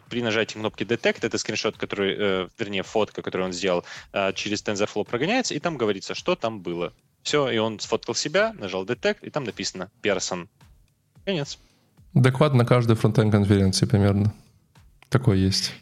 [0.09, 4.62] При нажатии кнопки Detect, это скриншот, который, э, вернее, фотка, которую он сделал, э, через
[4.62, 6.93] TensorFlow прогоняется, и там говорится, что там было.
[7.23, 10.48] Все, и он сфоткал себя, нажал Detect, и там написано person.
[11.24, 11.59] Конец.
[12.14, 14.32] Доклад на каждой фронтенд конференции примерно.
[15.09, 15.73] Такой есть.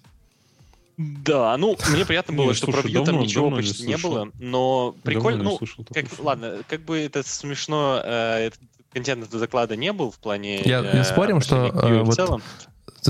[0.97, 5.43] Да, ну, мне приятно было, что про Vue там ничего почти не было, но прикольно,
[5.43, 5.61] ну,
[5.93, 8.51] как, ладно, как бы это смешно, э,
[8.93, 10.61] контент этого доклада не был в плане...
[10.63, 12.43] Я, э, я спорим, что э, вот целом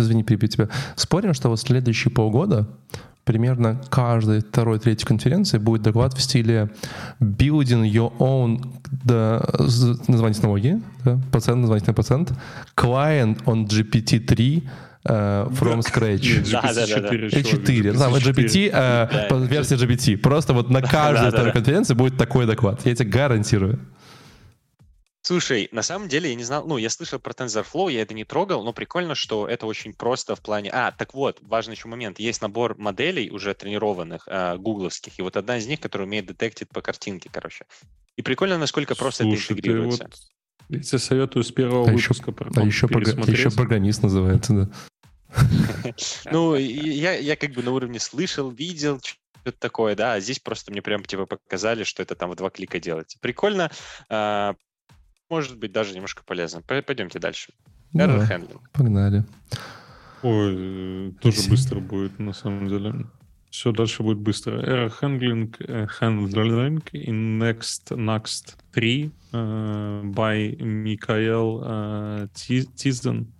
[0.02, 0.68] извини, перебью тебя.
[0.96, 2.66] Спорим, что вот следующие полгода
[3.24, 6.70] примерно каждой второй, третьей конференции будет доклад в стиле
[7.20, 8.62] building your own
[9.04, 9.42] да,
[10.08, 12.32] название технологии, да, пациент, название на пациент,
[12.76, 14.62] client on GPT-3,
[15.06, 16.24] Uh, from scratch.
[16.24, 17.28] Нет, GPT да, 4.
[17.28, 17.42] Да, да.
[17.42, 17.92] 4.
[17.92, 20.16] Знаю, GPT, uh, да, версия GPT.
[20.16, 22.80] Просто вот на каждой второй конференции будет такой доклад.
[22.86, 23.80] Я тебе гарантирую.
[25.26, 28.24] Слушай, на самом деле я не знал, ну, я слышал про TensorFlow, я это не
[28.24, 30.70] трогал, но прикольно, что это очень просто в плане...
[30.70, 32.18] А, так вот, важный еще момент.
[32.18, 36.68] Есть набор моделей уже тренированных, э, гугловских, и вот одна из них, которая умеет детектить
[36.68, 37.64] по картинке, короче.
[38.16, 40.04] И прикольно, насколько просто Слушай, это интегрируется.
[40.04, 40.14] Вот,
[40.68, 43.06] я тебе советую с первого а выпуска еще, А еще, прог...
[43.26, 44.70] еще программист называется, да.
[46.30, 50.70] Ну, я, я как бы на уровне слышал, видел, что-то такое, да, а здесь просто
[50.70, 53.16] мне прям типа показали, что это там в два клика делать.
[53.22, 53.70] Прикольно,
[54.10, 54.54] а,
[55.28, 56.62] может быть даже немножко полезно.
[56.62, 57.52] Пойдемте дальше.
[57.92, 58.60] Да, Error handling.
[58.72, 59.24] Погнали.
[60.22, 61.50] Ой, тоже Спасибо.
[61.50, 63.06] быстро будет, на самом деле.
[63.50, 64.60] Все дальше будет быстро.
[64.62, 65.56] Error handling,
[66.00, 73.32] handling in next next 3 uh, by Микаэл uh, Тизден.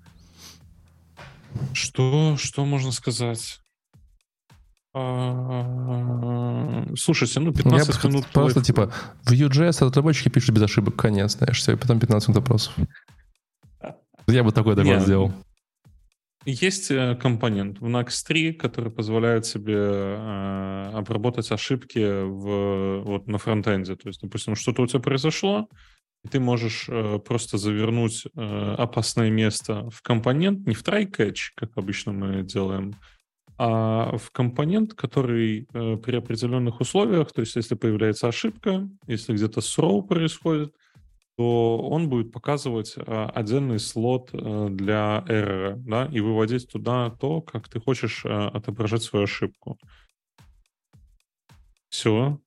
[1.73, 3.61] Что, что можно сказать?
[4.95, 8.27] А, слушайте, ну 15 минут...
[8.33, 8.93] Просто типа
[9.25, 12.75] в Vue.js разработчики пишут без ошибок, конец, знаешь, все, и потом 15 минут вопросов.
[14.29, 15.33] Я бы такой доклад сделал.
[16.47, 23.39] Есть э, компонент в Nax 3, который позволяет себе э, обработать ошибки в, вот, на
[23.39, 23.97] фронтенде.
[23.97, 25.69] То есть, допустим, что-то у тебя произошло,
[26.23, 31.71] и ты можешь э, просто завернуть э, опасное место в компонент, не в try-catch, как
[31.77, 32.95] обычно мы делаем,
[33.57, 39.61] а в компонент, который э, при определенных условиях, то есть если появляется ошибка, если где-то
[39.61, 40.75] throw происходит,
[41.37, 47.41] то он будет показывать э, отдельный слот э, для error, да, и выводить туда то,
[47.41, 49.77] как ты хочешь э, отображать свою ошибку.
[51.89, 52.39] Все.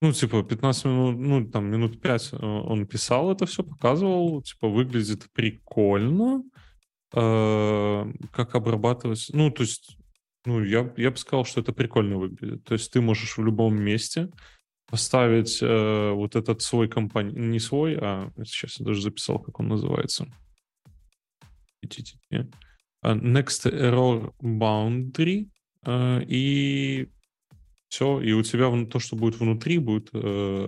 [0.00, 5.26] Ну, типа, 15 минут, ну, там, минут 5 он писал это все, показывал, типа, выглядит
[5.32, 6.44] прикольно,
[7.10, 9.97] как обрабатывать, ну, то есть,
[10.44, 12.64] ну, я, я бы сказал, что это прикольно выглядит.
[12.64, 14.30] То есть ты можешь в любом месте
[14.90, 19.68] поставить э, вот этот свой компонент, не свой, а сейчас я даже записал, как он
[19.68, 20.26] называется.
[23.02, 25.48] А, next Error Boundary,
[25.84, 27.08] э, и
[27.88, 30.64] все, и у тебя то, что будет внутри, будет э,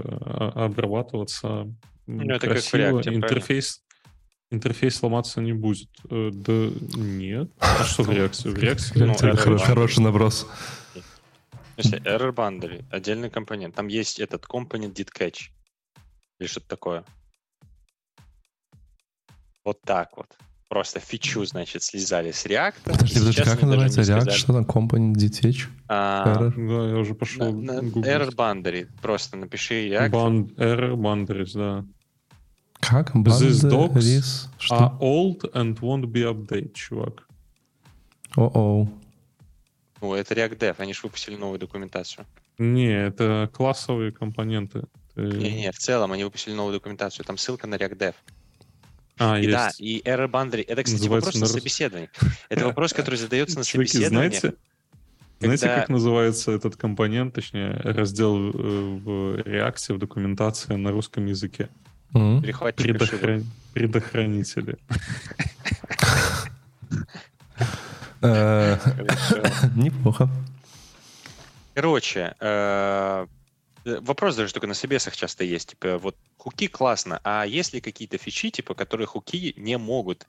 [0.54, 1.66] обрабатываться
[2.06, 3.00] ну, красиво.
[3.00, 3.82] React, интерфейс,
[4.50, 5.88] интерфейс ломаться не будет.
[6.10, 7.50] Э, да нет.
[7.60, 8.50] А что в реакции?
[8.50, 8.98] В реакции?
[8.98, 9.14] Ну,
[9.58, 10.46] хороший наброс.
[11.74, 13.74] смысле, error boundary, отдельный компонент.
[13.74, 15.50] Там есть этот компонент did catch.
[16.38, 17.04] Или что-то такое.
[19.64, 20.26] Вот так вот.
[20.68, 22.74] Просто фичу, значит, слезали с React.
[22.84, 24.30] Подожди, подожди, как называется React?
[24.30, 25.66] Что там компонент did catch?
[25.88, 26.24] А?
[26.24, 28.88] Да, я уже пошел на, на, Error boundary.
[29.02, 30.10] Просто напиши React.
[30.10, 31.84] Band, error boundaries, да.
[32.80, 33.14] Как?
[33.14, 37.26] This docs are old and won't be update, чувак.
[38.36, 38.88] О-оу.
[40.00, 42.26] Ну, это React Dev, они же выпустили новую документацию.
[42.58, 44.84] Не, это классовые компоненты.
[45.16, 48.14] Не-не, в целом они выпустили новую документацию, там ссылка на React Dev.
[49.18, 49.52] А, и есть.
[49.52, 50.64] да, и error boundary.
[50.66, 52.10] Это, кстати, Называется вопрос на, на собеседовании.
[52.48, 54.30] Это вопрос, который задается на собеседовании.
[54.30, 54.54] Знаете,
[55.40, 61.68] знаете, как называется этот компонент, точнее, раздел э, в React, в документации на русском языке?
[62.76, 63.46] Предохран...
[63.72, 64.78] Предохранители.
[68.22, 68.76] Э,
[69.76, 70.28] неплохо.
[71.74, 73.26] Короче, э,
[73.84, 75.70] вопрос даже только на собесах часто есть.
[75.70, 80.26] Типа, вот хуки классно, а есть ли какие-то фичи, типа, которые хуки не могут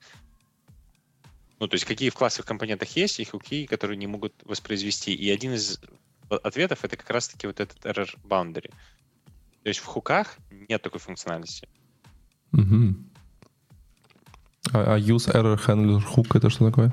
[1.61, 5.13] ну, то есть какие в классовых компонентах есть, и хуки, которые не могут воспроизвести.
[5.13, 5.79] И один из
[6.27, 8.71] ответов это как раз-таки вот этот error boundary.
[9.63, 10.37] То есть в хуках
[10.69, 11.67] нет такой функциональности.
[12.53, 12.95] Угу.
[14.73, 16.91] А, а use error handler hook это что такое?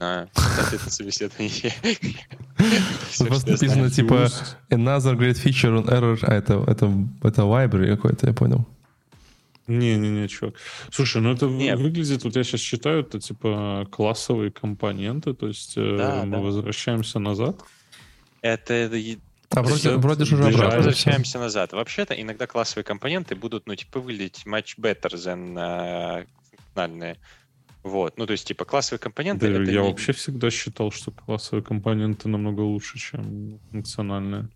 [0.00, 1.74] А, кстати, это собеседование.
[3.18, 4.28] Просто написано типа
[4.70, 6.92] another great feature on error, а это, это,
[7.22, 8.66] это library какой-то, я понял.
[9.66, 10.54] Не-не-не, чувак.
[10.90, 11.78] Слушай, ну это Нет.
[11.78, 16.38] выглядит, вот я сейчас считаю, это типа классовые компоненты, то есть э, да, мы да.
[16.38, 17.60] возвращаемся назад.
[18.40, 18.96] Это, это
[19.50, 20.76] а вроде, вроде же уже обратно.
[20.76, 21.72] Возвращаемся назад.
[21.72, 26.26] Вообще-то иногда классовые компоненты будут, ну, типа, выглядеть much better than uh,
[26.78, 27.16] функциональные.
[27.82, 29.46] Вот, ну то есть типа классовые компоненты.
[29.52, 29.88] Да, я не...
[29.88, 34.48] вообще всегда считал, что классовые компоненты намного лучше, чем функциональные.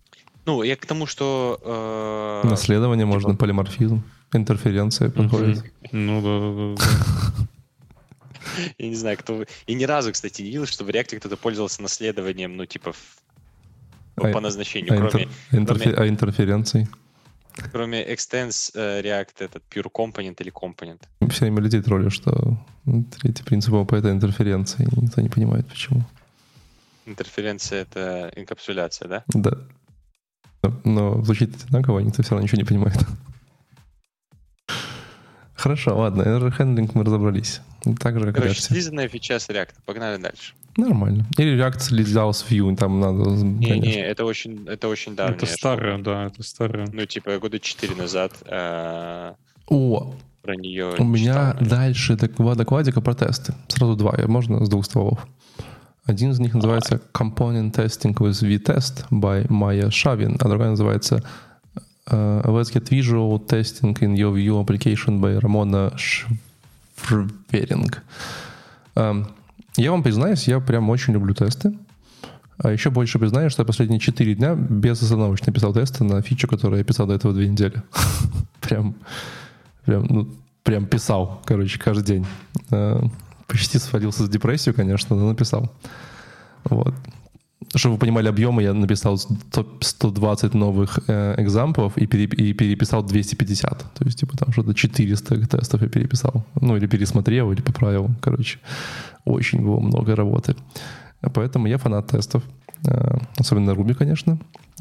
[0.45, 2.41] Ну, я к тому, что...
[2.43, 2.47] Э...
[2.47, 3.13] Наследование типа...
[3.13, 4.03] можно, полиморфизм,
[4.33, 5.63] интерференция подходит.
[5.91, 7.47] Ну да, да, да.
[8.77, 9.45] Я не знаю, кто...
[9.67, 12.93] И ни разу, кстати, не видел, что в React кто-то пользовался наследованием, ну, типа,
[14.15, 15.27] по а назначению, а кроме...
[15.51, 16.87] А интерференций?
[17.71, 21.01] Кроме extends uh, React, этот pure component или component.
[21.29, 22.57] Все время людей тролли, что
[23.19, 26.03] третий принцип ОП— это интерференция, и никто не понимает, почему.
[27.05, 29.23] Интерференция— это инкапсуляция, да?
[29.27, 29.57] Да.
[30.83, 32.97] Но звучит одинаково, никто все равно ничего не понимает.
[35.55, 37.61] Хорошо, ладно, error handling мы разобрались.
[37.99, 39.69] Так же, как Короче, слизанная фича с React.
[39.85, 40.53] Погнали дальше.
[40.77, 41.25] Нормально.
[41.37, 43.29] Или React слезал с Vue, там надо...
[43.29, 45.35] Не, не, это очень, это очень давно.
[45.35, 46.87] Это старое, да, это старое.
[46.91, 49.33] Ну, типа, года четыре назад э,
[49.67, 53.53] О, про нее У меня дальше два докладика про тесты.
[53.67, 55.27] Сразу два, можно с двух стволов.
[56.05, 61.23] Один из них называется Component Testing with V-Test by Maya Shavin, а другой называется
[62.11, 67.91] uh, Let's Get Visual Testing in Your View Application by Ramona Schwering.
[68.95, 69.27] Um,
[69.75, 71.73] я вам признаюсь, я прям очень люблю тесты.
[72.57, 76.77] А еще больше признаюсь, что я последние 4 дня безостановочно писал тесты на фичу, которую
[76.77, 77.81] я писал до этого две недели.
[78.61, 78.95] прям,
[79.85, 80.29] прям, ну,
[80.63, 82.25] прям писал, короче, каждый день.
[82.69, 83.03] А,
[83.47, 85.71] почти свалился с депрессию, конечно, но написал.
[86.65, 86.93] Вот.
[87.75, 91.35] Чтобы вы понимали объемы, я написал 120 новых э,
[91.97, 93.85] и, пере, и переписал 250.
[93.93, 96.45] То есть, типа, там что-то 400 тестов я переписал.
[96.61, 98.11] Ну, или пересмотрел, или поправил.
[98.21, 98.59] Короче,
[99.25, 100.55] очень было много работы.
[101.33, 102.43] Поэтому я фанат тестов.
[102.85, 104.37] Э, особенно на Ruby, конечно.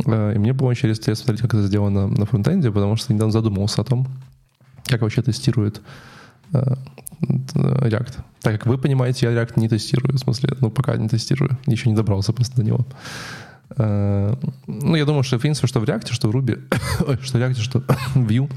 [0.06, 3.32] Э, и мне было очень интересно смотреть, как это сделано на фронтенде, потому что недавно
[3.32, 4.06] задумался о том,
[4.84, 5.80] как вообще тестирует
[6.52, 6.74] э,
[7.22, 8.18] React.
[8.40, 11.88] Так как вы понимаете, я React не тестирую, в смысле, ну, пока не тестирую, еще
[11.88, 12.86] не добрался просто до него.
[13.76, 16.60] Ну, я думаю, что, в принципе, что в React, что в Ruby,
[17.22, 18.50] что в React, что в Vue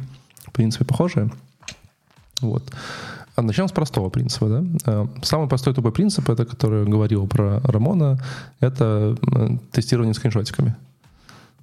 [0.55, 1.29] принципе, похожие.
[2.41, 2.63] Вот.
[3.35, 4.47] А начнем с простого принципа.
[4.47, 4.63] Да?
[4.85, 8.17] Э, самый простой тупой принцип, это который говорил про Рамона,
[8.61, 10.75] это э, тестирование скриншотиками.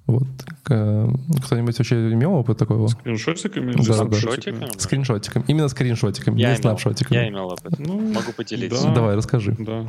[0.05, 0.27] Вот.
[0.63, 2.87] Кто-нибудь вообще имел опыт такого?
[2.87, 3.73] Скриншотиками?
[3.73, 4.59] Да, Скриншотиками?
[4.59, 4.79] Да.
[4.79, 5.45] Скриншотиками.
[5.47, 7.17] Именно скриншотиками, я не имел, снапшотиками.
[7.17, 7.79] Я имел опыт.
[7.79, 8.83] Ну, Могу поделиться.
[8.87, 8.93] Да.
[8.93, 9.55] Давай, расскажи.
[9.57, 9.85] Да.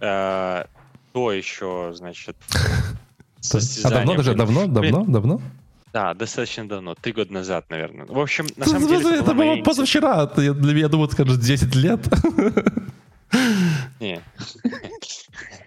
[0.00, 0.66] А,
[1.12, 2.36] то еще, значит,
[3.84, 4.34] А давно даже?
[4.34, 4.66] Давно?
[4.66, 5.04] Давно?
[5.04, 5.40] Давно?
[5.92, 8.06] Да, достаточно давно, три года назад, наверное.
[8.06, 9.18] В общем, на самом деле...
[9.18, 10.26] Это, моя было позавчера.
[10.26, 12.00] Для меня, думаю, скажешь 10 лет.
[13.98, 14.20] Не.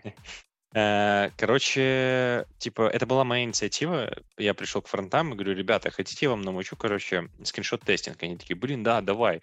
[0.73, 4.11] Э, Короче, типа, это была моя инициатива.
[4.37, 8.21] Я пришел к фронтам и говорю, ребята, хотите, я вам намучу, короче, скриншот-тестинг?
[8.23, 9.41] Они такие, блин, да, давай.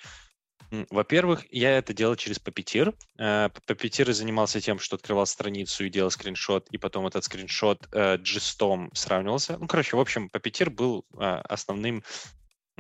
[0.91, 2.95] Во-первых, я это делал через Puppeteer.
[3.19, 8.17] Э, Puppeteer занимался тем, что открывал страницу и делал скриншот, и потом этот скриншот э,
[8.17, 9.57] джистом сравнивался.
[9.59, 12.05] Ну, короче, в общем, Puppeteer был основным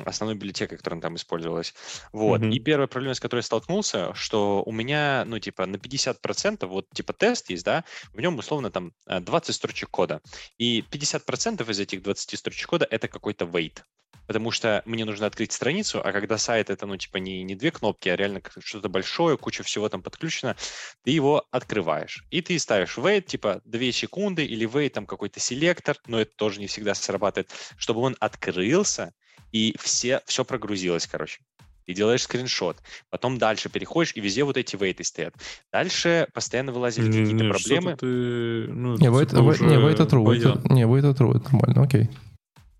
[0.06, 1.74] основной библиотекой, которая там использовалась.
[2.12, 2.40] Вот.
[2.40, 2.51] Мгм.
[2.51, 6.86] И первая проблема, с которой я столкнулся, что у меня, ну, типа, на 50%, вот,
[6.94, 10.20] типа, тест есть, да, в нем, условно, там, э, 20 строчек кода.
[10.59, 13.82] И 50% из этих 20 строчек кода— это какой-то wait.
[14.27, 17.72] Потому что мне нужно открыть страницу, а когда сайт это, ну, типа, не, не две
[17.72, 20.55] кнопки, а реально что-то большое, куча всего там подключено,
[21.02, 22.24] ты его открываешь.
[22.31, 26.60] И ты ставишь wait, типа, 2 секунды, или wait, там, какой-то селектор, но это тоже
[26.60, 29.12] не всегда срабатывает, чтобы он открылся,
[29.52, 31.40] и все, все прогрузилось, короче.
[31.86, 32.77] И делаешь скриншот.
[33.11, 35.35] Потом дальше переходишь, и везде вот эти вейты стоят.
[35.73, 37.97] Дальше постоянно вылазили какие-то проблемы.
[37.97, 38.07] ты,
[38.73, 42.09] ну, Не, типа wait, не, уже wait это Не, wait это true, это нормально, окей.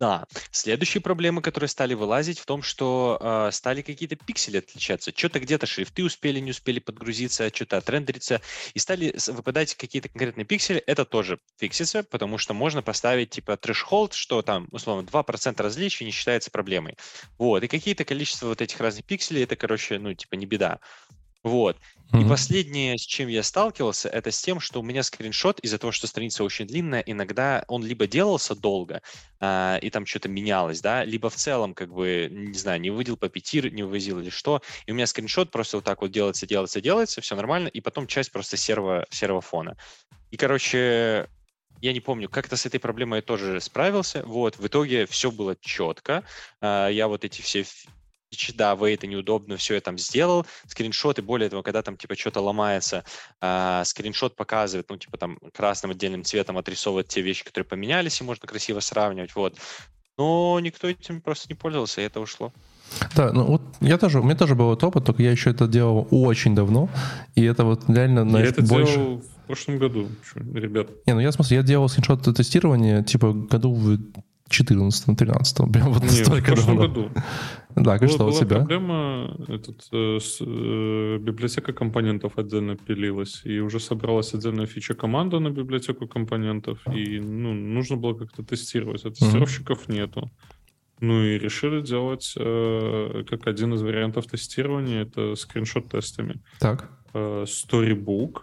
[0.01, 0.27] Да.
[0.51, 5.13] Следующие проблемы, которые стали вылазить, в том, что э, стали какие-то пиксели отличаться.
[5.15, 8.41] Что-то где-то шрифты успели, не успели подгрузиться, что-то отрендериться,
[8.73, 10.79] и стали выпадать какие-то конкретные пиксели.
[10.87, 16.13] Это тоже фиксится, потому что можно поставить типа threshold, что там, условно, 2% различий не
[16.13, 16.97] считается проблемой.
[17.37, 17.63] Вот.
[17.63, 20.81] И какие-то количество вот этих разных пикселей, это, короче, ну, типа, не беда.
[21.43, 21.79] Вот.
[22.17, 22.25] И Мгм.
[22.25, 26.07] последнее, с чем я сталкивался, это с тем, что у меня скриншот из-за того, что
[26.07, 29.01] страница очень длинная, иногда он либо делался долго,
[29.41, 33.17] а, и там что-то менялось, да, либо в целом, как бы, не знаю, не выводил
[33.17, 36.47] по пяти, не вывозил или что, и у меня скриншот просто вот так вот делается,
[36.47, 39.77] делается, делается, все нормально, и потом часть просто серого, серого фона.
[40.31, 41.29] И, короче,
[41.81, 44.23] я не помню, как-то с этой проблемой я тоже справился.
[44.27, 46.25] Вот, в итоге все было четко.
[46.61, 47.65] А, Я вот эти все
[48.55, 50.47] да, вы это неудобно, все я там сделал.
[50.67, 53.05] Скриншоты, более того, когда там типа что-то ломается,
[53.41, 58.25] а, скриншот показывает, ну, типа там красным отдельным цветом отрисовывает те вещи, которые поменялись, и
[58.25, 59.57] можно красиво сравнивать, вот.
[60.19, 62.53] Но никто этим просто не пользовался, и это ушло.
[63.17, 65.67] Да, ну вот я тоже, у меня тоже был этот опыт, только я еще это
[65.67, 66.89] делал очень давно,
[67.35, 68.95] и это вот реально, Я знаешь, это больше...
[68.95, 70.89] делал в прошлом году, ребят.
[71.07, 73.99] Не, ну я в смысле, я делал скриншот тестирования, типа, году в
[74.51, 76.89] 14-13, прям вот Не, в настолько прошлом давно.
[76.89, 77.11] году.
[77.77, 78.57] Да, как что у тебя?
[78.57, 85.39] проблема, этот, э, с, э, библиотека компонентов отдельно пилилась, и уже собралась отдельная фича команда
[85.39, 90.31] на библиотеку компонентов, и ну, нужно было как-то тестировать, а тестировщиков нету.
[91.01, 96.41] Ну и решили делать э, как один из вариантов тестирования, это скриншот-тестами.
[96.59, 96.91] Так.
[97.15, 98.41] Э, Storybook,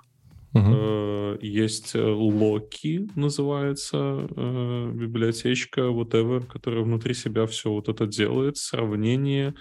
[0.66, 3.98] Э, Есть э, Loki, называется
[4.36, 9.54] э, библиотечка, whatever, которая внутри себя все вот это делает, сравнение,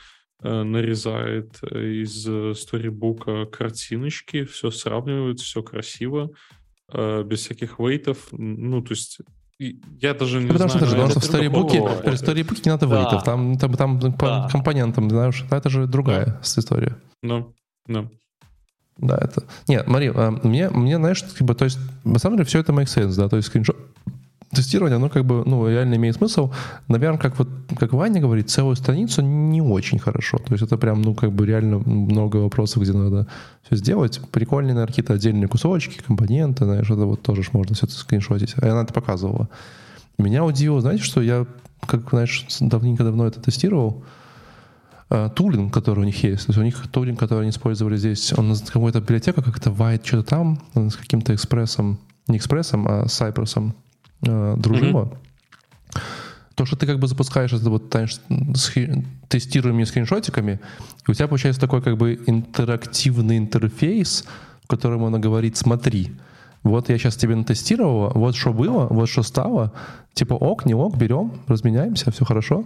[0.42, 2.28] нарезает из
[2.58, 6.30] сторибука картиночки, все сравнивает, все красиво,
[6.92, 8.28] без всяких вейтов.
[8.32, 9.20] Ну, то есть
[9.58, 10.84] я даже не потому что, знаю...
[10.84, 12.12] это же, потому что в сторибуке, другое.
[12.12, 13.00] в сторибуке не надо Да.
[13.02, 14.48] вейтов, там, там, там по Да.
[14.52, 16.96] компонентам, знаешь, это же другая история.
[17.22, 17.46] Да,
[17.86, 18.10] да.
[18.98, 19.44] Да, это...
[19.68, 22.72] Нет, смотри, а, мне, мне, знаешь, как бы, то есть, на самом деле, все это
[22.72, 23.76] makes sense, да, то есть скриншот
[24.56, 26.50] тестирование, оно как бы, ну, реально имеет смысл.
[26.88, 27.48] Наверное, как вот,
[27.78, 30.38] как Ваня говорит, целую страницу не очень хорошо.
[30.38, 33.26] То есть это прям, ну, как бы реально много вопросов, где надо
[33.64, 34.20] все сделать.
[34.32, 38.54] Прикольные, наверное, какие-то отдельные кусочки, компоненты, знаешь, это вот тоже можно все это скриншотить.
[38.60, 39.48] А она это показывала.
[40.18, 41.46] Меня удивило, знаете, что я,
[41.86, 44.04] как, знаешь, давненько-давно это тестировал,
[45.08, 46.46] тулинг, который у них есть.
[46.46, 50.04] То есть у них тулинг, который они использовали здесь, он из какой-то библиотека, как-то White,
[50.04, 53.76] что-то там, с каким-то экспрессом, не экспрессом, а Сайпросом
[54.22, 55.16] э, дружило.
[56.56, 58.18] То, что ты как бы запускаешь это вот знаешь,
[58.54, 58.72] с
[59.28, 60.58] тестируемыми скриншотиками,
[61.06, 64.24] и у тебя получается такой как бы интерактивный интерфейс,
[64.64, 66.12] в котором она говорит, смотри,
[66.62, 69.72] вот я сейчас тебе натестировала, вот что было, вот что стало,
[70.14, 72.64] типа ок, не ок, берем, разменяемся, все хорошо.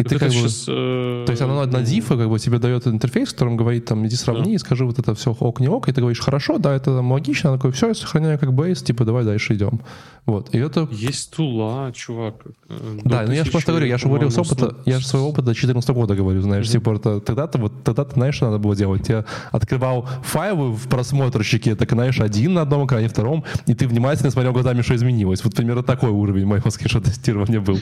[0.00, 2.86] И ты как сейчас, бы, э, то есть оно на diff как бы тебе дает
[2.86, 4.58] интерфейс, в котором говорит там иди сравни, да.
[4.58, 7.50] скажи вот это все ок не ок, и ты говоришь хорошо, да, это там логично,
[7.50, 9.80] оно такое все, я сохраняю как бейс, типа давай дальше идем.
[10.26, 10.88] Вот, и это...
[10.90, 12.34] Есть тула, чувак.
[12.68, 15.28] Э, да, ну я же просто говорю, я же говорил с опыта, я же своего
[15.28, 16.72] опыта 14 года говорю, знаешь, mm-hmm.
[16.72, 19.08] типа это, тогда-то вот тогда-то знаешь, что надо было делать.
[19.08, 24.30] Я открывал файлы в просмотрщике, так знаешь, один на одном экране, втором, и ты внимательно
[24.30, 25.44] смотрел глазами, что изменилось.
[25.44, 27.78] Вот примерно такой уровень моего скриншот-тестирования был.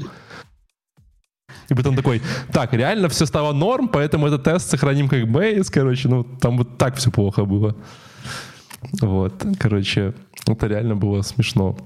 [1.69, 2.23] И потом такой,
[2.53, 6.78] так, реально все стало норм, поэтому этот тест сохраним как бейс, короче, ну, там вот
[6.78, 7.77] так все плохо было.
[9.01, 10.15] Вот, короче,
[10.47, 11.77] это реально было смешно.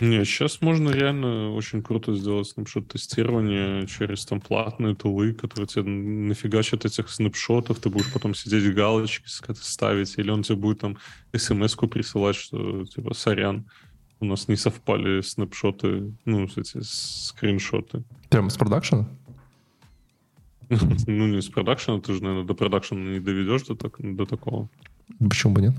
[0.00, 6.84] Не, сейчас можно реально очень круто сделать снапшот-тестирование через там платные тулы, которые тебе нафигачат
[6.84, 10.98] этих снапшотов, ты будешь потом сидеть галочки ставить, или он тебе будет там
[11.36, 13.64] смс-ку присылать, что типа, сорян,
[14.18, 18.02] у нас не совпали снапшоты, ну, эти скриншоты.
[18.28, 19.08] Прямо с продакшена?
[21.06, 24.68] Ну, не с продакшена, ты же, наверное, до продакшена не доведешь до, так, до такого.
[25.18, 25.74] Почему бы нет?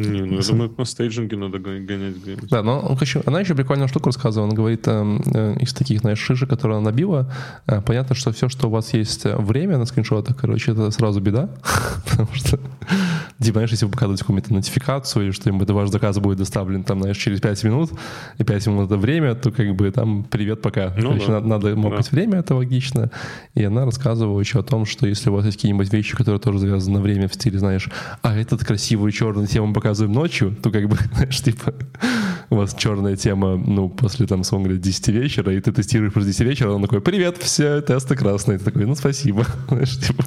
[0.00, 2.50] Не, ну я думаю, на стейджинге надо гонять где-нибудь.
[2.50, 3.22] Да, но он хочу...
[3.26, 4.48] она еще прикольную штуку рассказывала.
[4.48, 7.32] Она говорит, э, э, из таких, знаешь, шишек, которые она набила,
[7.66, 11.50] э, понятно, что все, что у вас есть время на скриншотах, короче, это сразу беда,
[12.10, 12.58] потому что
[13.40, 17.16] типа, знаешь, если вы показываете какую-то нотификацию или что-нибудь, ваш заказ будет доставлен там, знаешь,
[17.16, 17.90] через 5 минут,
[18.38, 20.94] и 5 минут это время, то как бы там привет, пока.
[20.96, 21.32] Ну, Короче, да.
[21.34, 22.16] надо, надо мокать да.
[22.16, 23.10] время, это логично.
[23.54, 26.58] И она рассказывала еще о том, что если у вас есть какие-нибудь вещи, которые тоже
[26.58, 27.88] завязаны на время в стиле, знаешь,
[28.22, 31.74] а этот красивый черный тему мы показываем ночью, то как бы, знаешь, типа,
[32.48, 36.30] у вас черная тема, ну, после там, сон говоря, 10 вечера, и ты тестируешь после
[36.30, 38.58] 10 вечера, он такой, привет, все тесты красные.
[38.58, 39.44] Ты такой, ну, спасибо.
[39.68, 40.24] Знаешь, типа,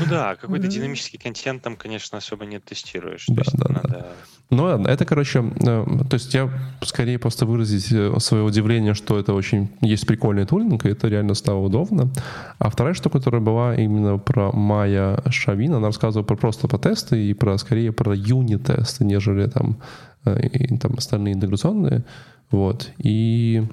[0.00, 3.24] ну да, какой-то динамический контент там, конечно, особо не тестируешь.
[3.28, 3.88] Да, да, надо...
[3.88, 4.06] да.
[4.50, 6.50] Ну ладно, это, короче, э, то есть я
[6.82, 11.34] скорее просто выразить э, свое удивление, что это очень есть прикольный тулинг, и это реально
[11.34, 12.10] стало удобно.
[12.58, 17.26] А вторая штука, которая была именно про Майя Шавин, она рассказывала про просто по тесты
[17.26, 19.80] и про скорее про юнит-тесты, нежели там,
[20.24, 22.04] э, и, там остальные интеграционные.
[22.50, 22.90] Вот.
[22.98, 23.64] И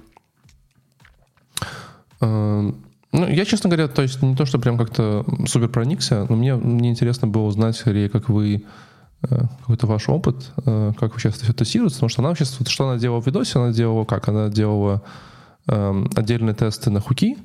[3.18, 6.56] ну, я, честно говоря, то есть не то, что прям как-то супер проникся, но мне,
[6.56, 8.64] мне интересно было узнать, скорее, как вы
[9.23, 12.68] э, какой-то ваш опыт, э, как вы сейчас все тестируете, потому что она сейчас, вот,
[12.68, 14.27] что она делала в видосе, она делала как?
[14.30, 15.02] Она делала
[15.68, 17.38] э, отдельные тесты на хуки,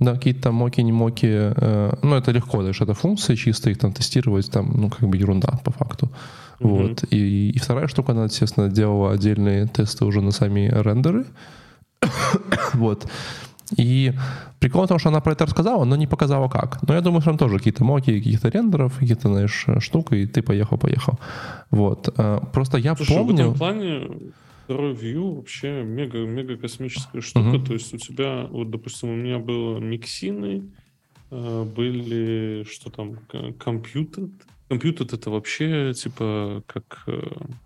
[0.00, 3.78] да, какие-то там моки, не моки, э, ну, это легко, даже это функции чисто, их
[3.78, 6.10] там тестировать, там, ну, как бы ерунда по факту.
[6.58, 6.88] Mm-hmm.
[6.88, 7.04] Вот.
[7.10, 11.26] И, и вторая штука, она, естественно, делала отдельные тесты уже на сами рендеры.
[12.74, 13.06] вот.
[13.76, 14.12] И
[14.60, 16.80] прикол в том, что она про это рассказала, но не показала как.
[16.86, 20.42] Но я думаю, что там тоже какие-то моки, каких-то рендеров, какие-то, знаешь, штук, и ты
[20.42, 21.18] поехал-поехал.
[21.70, 22.08] Вот.
[22.16, 23.34] А, просто я Слушай, помню...
[23.34, 24.08] в этом плане
[24.64, 27.56] второй view вообще мега, мега космическая штука.
[27.56, 27.66] Uh-huh.
[27.66, 30.70] То есть у тебя, вот, допустим, у меня было миксины,
[31.30, 33.18] а, были, что там,
[33.58, 34.28] компьютер.
[34.68, 37.20] Компьютер это вообще, типа, как, э,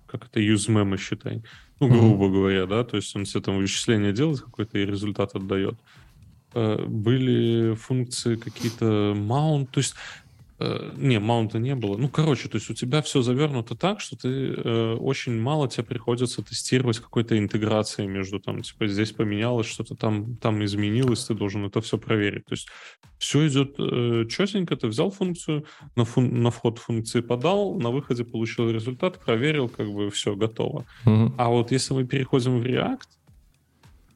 [0.06, 1.42] как это use memo, считай.
[1.78, 2.32] Ну, грубо mm-hmm.
[2.32, 5.76] говоря, да, то есть он себе там вычисление делает какой-то и результат отдает.
[6.54, 9.94] Э, были функции какие-то mount, то есть
[10.58, 11.98] Э, не, маунта не было.
[11.98, 15.84] Ну, короче, то есть у тебя все завернуто так, что ты э, очень мало тебе
[15.84, 21.66] приходится тестировать какой-то интеграции между там, типа, здесь поменялось что-то, там, там изменилось, ты должен
[21.66, 22.46] это все проверить.
[22.46, 22.68] То есть
[23.18, 28.24] все идет э, четенько, ты взял функцию, на, фун- на вход функции подал, на выходе
[28.24, 30.86] получил результат, проверил, как бы все готово.
[31.04, 31.34] Mm-hmm.
[31.36, 33.08] А вот если мы переходим в React,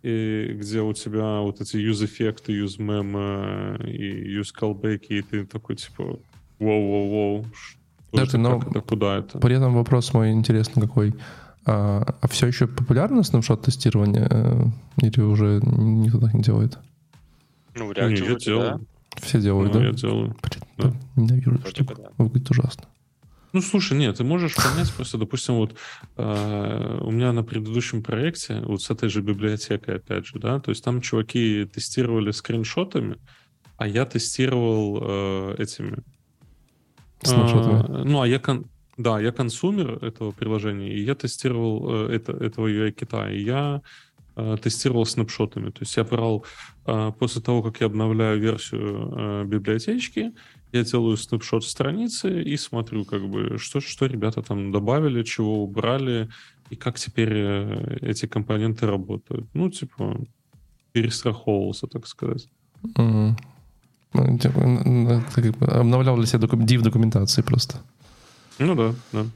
[0.02, 6.18] и где у тебя вот эти use-эффекты, use-мем и use-callback, и ты такой, типа,
[6.60, 7.46] Воу-воу-воу.
[8.10, 9.38] Подожди, но это, куда это?
[9.38, 11.14] При этом вопрос мой интересный какой.
[11.66, 14.26] А, а все еще популярно снапшот-тестирование?
[14.30, 14.64] Э,
[15.02, 16.78] или уже никто так не делает?
[17.74, 18.78] Ну, в реакте я делаю.
[18.78, 19.20] Да.
[19.20, 19.86] Все делают, ну, да?
[19.86, 20.36] я делаю.
[20.42, 20.92] Блин, да.
[21.16, 21.94] Ненавижу эту штуку.
[21.96, 22.10] Да.
[22.18, 22.84] Выглядит ужасно.
[23.52, 25.74] Ну, слушай, нет, ты можешь понять просто, допустим, вот
[26.16, 30.70] э, у меня на предыдущем проекте, вот с этой же библиотекой, опять же, да, то
[30.70, 33.16] есть там чуваки тестировали скриншотами,
[33.76, 36.04] а я тестировал э, этими
[37.24, 38.66] а, ну, а я кон...
[38.96, 43.82] да, я консумер этого приложения, и я тестировал э, это, этого UI кита, и я
[44.36, 45.70] э, тестировал снапшотами.
[45.70, 46.44] То есть я брал
[46.86, 50.32] э, после того, как я обновляю версию библиотечки,
[50.72, 56.28] я делаю снапшот страницы и смотрю, как бы, что, что ребята там добавили, чего убрали,
[56.70, 57.32] и как теперь
[58.00, 59.48] эти компоненты работают.
[59.52, 60.16] Ну, типа,
[60.92, 62.48] перестраховывался, так сказать.
[62.96, 63.34] Mm-hmm.
[64.12, 64.60] Ну, типа,
[65.80, 67.76] обновлял для себя div документации просто.
[68.58, 69.26] Ну да, да.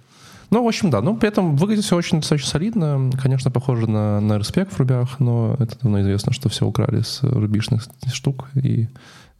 [0.50, 1.00] Ну, в общем, да.
[1.00, 3.10] Ну, при этом выглядит все очень достаточно солидно.
[3.20, 7.22] Конечно, похоже на, на респект в рубях, но это давно известно, что все украли с
[7.22, 8.50] рубишных штук.
[8.54, 8.88] И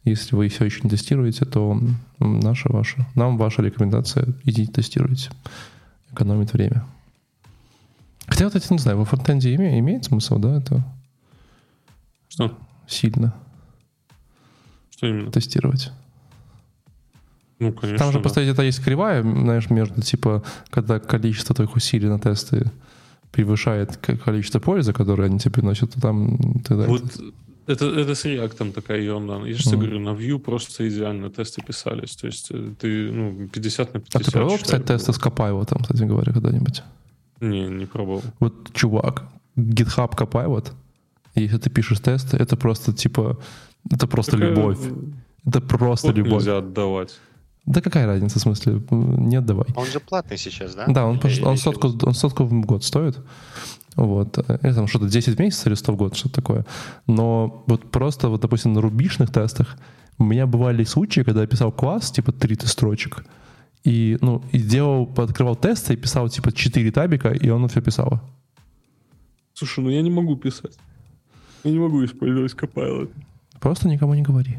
[0.03, 1.79] если вы все еще не тестируете, то
[2.19, 5.29] наша, ваша, нам ваша рекомендация— идите тестируйте.
[6.11, 6.85] Экономит время.
[8.27, 10.83] Хотя вот это, не знаю, во фронтенде име, имеет смысл, да, это
[12.29, 12.57] Что?
[12.87, 13.33] сильно
[14.95, 15.31] Что именно?
[15.31, 15.91] тестировать.
[17.59, 17.97] Ну, конечно.
[17.97, 18.21] Там же да.
[18.21, 22.71] просто где-то есть кривая, знаешь, между, типа, когда количество твоих усилий на тесты
[23.31, 26.85] превышает количество пользы, которое они тебе приносят, то там тогда...
[26.85, 27.03] Вот
[27.67, 29.37] это, это с реактом такая ерунда.
[29.45, 29.85] Я же тебе Мгм.
[29.85, 32.15] говорю, на Vue просто идеально тесты писались.
[32.15, 34.21] То есть э, ты, ну, 50 на 50.
[34.21, 36.83] а ты пробовал писать тесты с Copilot, кстати говоря, когда-нибудь?
[37.41, 38.21] Не, не пробовал.
[38.39, 39.23] Вот, чувак,
[39.57, 40.71] GitHub Copilot,
[41.33, 43.37] если ты пишешь тесты, это просто, типа,
[43.91, 44.79] это просто Такая, любовь.
[45.45, 46.33] Это просто любовь.
[46.33, 47.19] нельзя отдавать.
[47.65, 48.81] Да какая разница, в смысле?
[48.91, 49.65] Не отдавай.
[49.75, 50.85] А Он же платный сейчас, да?
[50.87, 53.17] Да, он, Или- пош- он, или сотку, он сотку в год стоит.
[53.95, 54.37] Вот.
[54.37, 56.65] Это там что-то 10 месяцев или 100 в год, что-то такое.
[57.07, 59.77] Но вот просто, вот, допустим, на рубишных тестах
[60.17, 63.25] у меня бывали случаи, когда я писал класс, типа 30 строчек,
[63.83, 68.21] и, ну, и делал, открывал тесты и писал, типа, 4 табика, и он все писало.
[69.53, 70.77] Слушай, ну я не могу писать.
[71.63, 73.09] Я не могу использовать Copilot.
[73.65, 74.57] Просто никому не говори.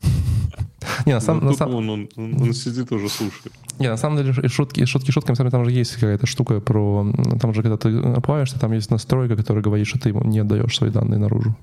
[1.06, 3.52] Не, на Ну, самом, на тут самом- он, он, он- он сидит уже слушает.
[3.80, 7.04] Не, на самом деле, шутки, шутки шутками, самом деле, там же есть какая-то штука про...
[7.40, 10.76] Там же, когда ты оплавишься, там есть настройка, которая говорит, что ты ему не отдаешь
[10.76, 11.56] свои данные наружу.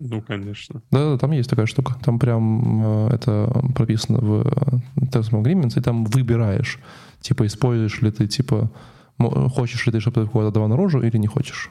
[0.00, 0.80] Ну, конечно.
[0.90, 1.94] Да-да, там есть такая штука.
[2.02, 6.78] Там прям э, это прописано в э, Terms of Agreement, и там выбираешь,
[7.20, 8.70] типа, используешь ли ты, типа,
[9.18, 11.68] хочешь ли ты, чтобы ты кого-то отдавал наружу или не хочешь.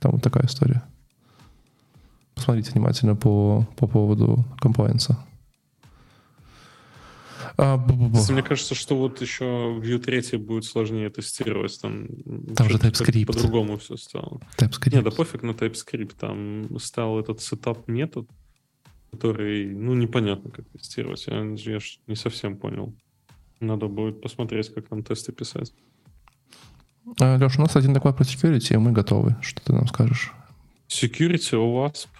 [0.00, 0.82] Там вот такая история.
[2.40, 5.22] Посмотрите внимательно по, по поводу комплайенса.
[7.58, 11.78] А, Мне кажется, что вот еще Vue 3 будет сложнее тестировать.
[11.82, 12.08] Там,
[12.56, 13.26] Там же TypeScript.
[13.26, 14.40] По-другому все стало.
[14.56, 14.96] TypeScript.
[14.96, 16.14] Не, да пофиг на TypeScript.
[16.18, 18.26] Там стал этот сетап метод,
[19.10, 21.26] который, ну, непонятно, как тестировать.
[21.26, 22.94] Я, я не совсем понял.
[23.60, 25.74] Надо будет посмотреть, как там тесты писать.
[27.20, 29.36] А, Леша, у нас один доклад про security, и мы готовы.
[29.42, 30.32] Что ты нам скажешь?
[30.88, 32.19] Security, OWASP, э,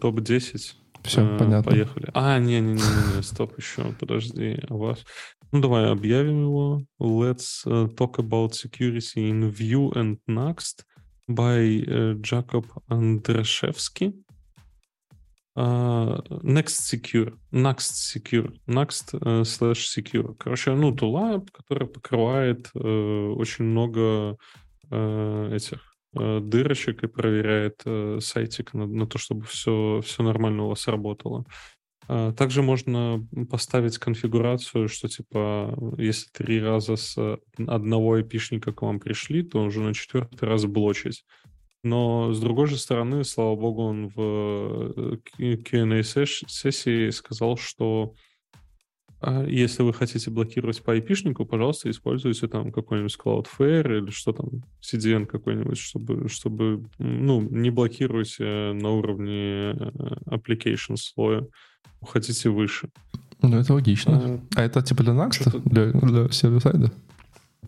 [0.00, 0.74] топ-10.
[1.04, 1.70] Все, Э, понятно.
[1.70, 2.10] Поехали.
[2.14, 4.58] А, не-не-не, стоп еще, подожди.
[4.68, 5.04] А вас...
[5.52, 6.82] Ну, давай объявим его.
[7.00, 10.84] Let's uh, talk about security in Vue and Next
[11.26, 12.66] by uh, Jacob.
[15.56, 17.32] Uh, Next Secure.
[17.50, 18.52] Next Secure.
[18.66, 20.34] Next uh, slash Secure.
[20.38, 24.36] Короче, ну, тула, которая покрывает uh, очень много
[24.90, 25.87] uh, этих э,
[26.40, 31.44] дырочек и проверяет э, сайтик на, на то, чтобы все, все нормально у вас работало.
[32.08, 38.98] А, Также можно поставить конфигурацию, что типа, если три раза с одного IP-шника к вам
[38.98, 41.24] пришли, то уже на четвертый раз блочить.
[41.84, 48.14] Но с другой же стороны, слава богу, он в э, Q&A сессии сказал, что
[49.20, 54.48] а если вы хотите блокировать по IP-шнику, пожалуйста, используйте там какой-нибудь Cloudflare или что там,
[54.80, 59.74] CDN какой-нибудь, чтобы, чтобы ну, не блокируйте на уровне э,
[60.26, 61.44] application слоя,
[62.00, 62.90] уходите выше.
[63.42, 64.40] Ну, это логично.
[64.56, 65.62] А, А это типа для Next?
[65.68, 66.92] Для, для сервер-сайда?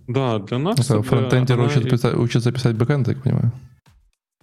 [0.06, 0.78] Да, для нас...
[0.78, 3.52] Это для- фронтендер она и- писать, учатся писать бэкэнд, я понимаю.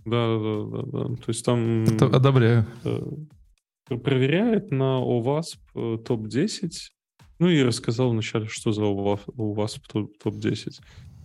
[0.05, 1.15] Да, да, да, да.
[1.15, 1.83] То есть там...
[1.83, 2.65] Это одобряю.
[2.85, 3.01] э,
[3.89, 6.71] проверяет на OWASP э, топ-10.
[7.39, 10.79] Ну и рассказал вначале, что за OWASP OWASP топ- топ-10.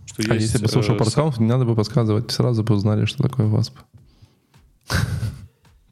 [0.05, 3.05] Что А есть, если бы слушал э, подкаст, не надо бы подсказывать, сразу бы узнали,
[3.05, 3.73] что такое WASP.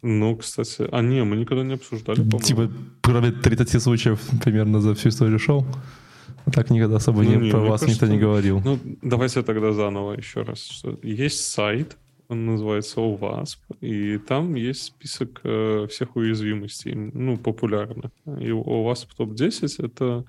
[0.03, 2.39] Ну, кстати, а не, мы никогда не обсуждали, по-моему.
[2.39, 2.71] Типа,
[3.01, 5.65] кроме 30 случаев примерно за всю историю шоу.
[6.45, 8.61] А так никогда особо Ну, не, не, про вас кажется, никто не говорил.
[8.65, 10.83] Ну, давайте тогда заново еще раз.
[11.03, 11.97] Есть сайт,
[12.31, 18.11] он называется OWASP, и там есть список э, всех уязвимостей, ну, популярных.
[18.25, 20.25] И OWASP топ-10— это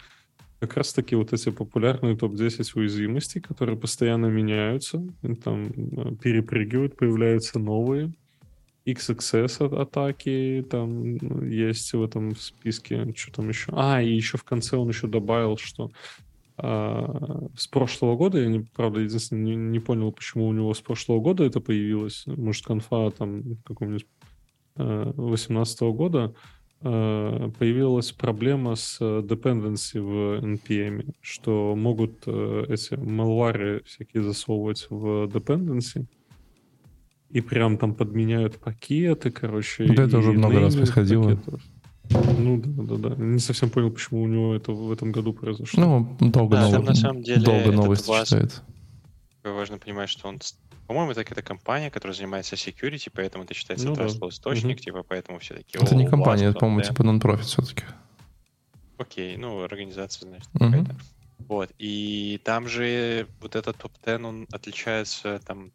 [0.61, 5.03] как раз-таки вот эти популярные топ-10 уязвимостей, которые постоянно меняются,
[5.43, 8.13] там э, перепрыгивают, появляются новые.
[8.85, 13.13] XXS от- атаки там есть в этом списке.
[13.17, 13.73] Что там еще?
[13.73, 15.93] А, и еще в конце он еще добавил, что
[16.65, 20.81] а, с прошлого года, я, не, правда, единственное, не, не понял, почему у него с
[20.81, 22.23] прошлого года это появилось.
[22.27, 24.07] Может, конфа там какого-нибудь
[24.77, 26.35] 18 года
[26.83, 34.87] э, появилась проблема с э, dependency в NPM, что могут э, эти malware всякие засовывать
[34.89, 36.07] в dependency,
[37.31, 39.85] и прям там подменяют пакеты, короче.
[39.87, 41.25] Да это уже много раз происходило.
[41.25, 41.61] пакетов.
[42.13, 43.17] Ну да, да, да.
[43.17, 45.83] Не совсем понял, почему у него это в этом году произошло.
[45.83, 48.63] Ну, долго, Да, нов- там на самом деле долго новости Wasp читает.
[49.45, 50.39] Важно понимать, что он,
[50.87, 54.07] по-моему, это какая-то компания, которая занимается security, поэтому это считается Ну да.
[54.07, 54.77] источник, Мгм.
[54.77, 55.83] типа, поэтому все такие...
[55.83, 56.89] Это не «О, компания, это, по-моему, да».
[56.89, 57.85] типа нон-профит все-таки.
[58.99, 60.71] Окей, ну, организация, значит, Мгм.
[60.73, 60.97] какая-то.
[61.49, 65.73] Вот, и там же вот этот топ-10, он отличается там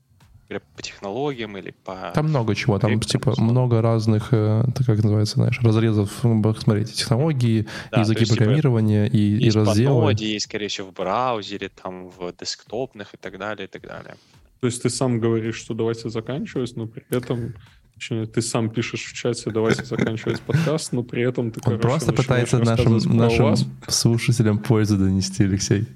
[0.48, 2.12] по технологиям или по...
[2.14, 7.68] Там много чего, там типа много разных, э, это как называется, знаешь, разрезов, смотрите, технологии,
[7.92, 10.02] Да, языки есть, типа, программирования и, и есть по разделы.
[10.02, 14.16] ноде, есть, скорее всего, в браузере, там, в десктопных и так далее, и так далее.
[14.62, 17.54] То есть ты сам говоришь, что давайте заканчивать, но при этом
[17.98, 21.82] точнее, ты сам пишешь в чате, давайте заканчивать подкаст, но при этом ты, Он короче,
[21.82, 23.66] просто пытается нашим, нашим вас.
[23.88, 25.88] слушателям пользу донести, Алексей.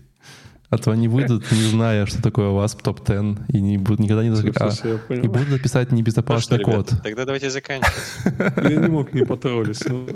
[0.72, 4.24] А то они выйдут, не зная, что такое у вас топ-10, и не будут никогда
[4.24, 4.34] не...
[4.34, 5.24] Всё, а- и понял.
[5.30, 6.92] будут писать Ну что, небезопасный код.
[7.04, 7.94] тогда давайте заканчивать.
[8.58, 9.84] Я не мог не потроллить.
[9.88, 10.08] ну.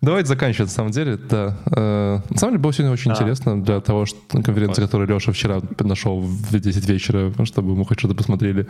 [0.00, 1.58] Давайте заканчивать, на самом деле, да.
[1.76, 3.16] Э, На самом деле было сегодня очень Да.
[3.16, 7.98] интересно для того, что конференция, которую Леша вчера нашел в 10 вечера, чтобы мы хоть
[7.98, 8.66] что-то посмотрели.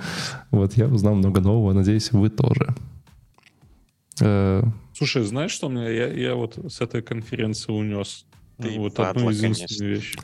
[0.50, 2.74] Вот, я узнал много нового, надеюсь, вы тоже.
[4.20, 4.62] Э,
[4.94, 8.24] Слушай, знаешь, что мне я, я вот с этой конференции унес?
[8.62, 10.14] Ты вот падла, одну единственную вещь.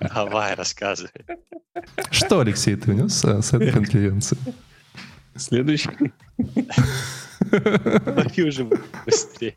[0.00, 1.10] Давай, рассказывай.
[2.10, 4.36] Что, Алексей, ты унес э, с этой конференции?
[5.36, 5.90] Следующий.
[7.50, 8.68] Говори уже
[9.06, 9.54] быстрее.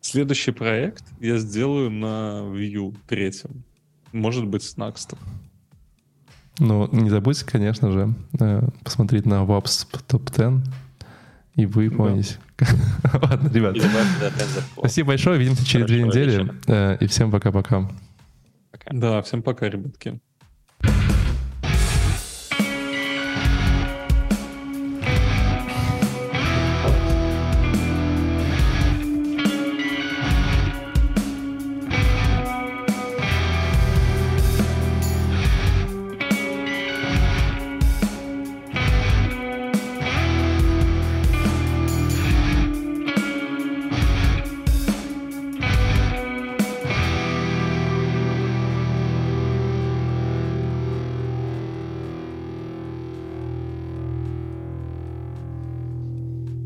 [0.00, 3.64] Следующий проект я сделаю на Vue третьем.
[4.12, 5.16] Может быть, с Next.
[6.58, 10.62] Ну, не забудьте, конечно же, э, посмотреть на WAPS топ-10,
[11.56, 11.96] и вы Да.
[11.96, 12.36] поняете.
[13.12, 13.76] Ладно, ребят.
[14.76, 16.54] Спасибо большое, увидимся через две недели, вечера.
[16.66, 17.90] э, и всем пока-пока.
[18.70, 18.90] Пока.
[18.92, 20.20] Да, всем пока, ребятки.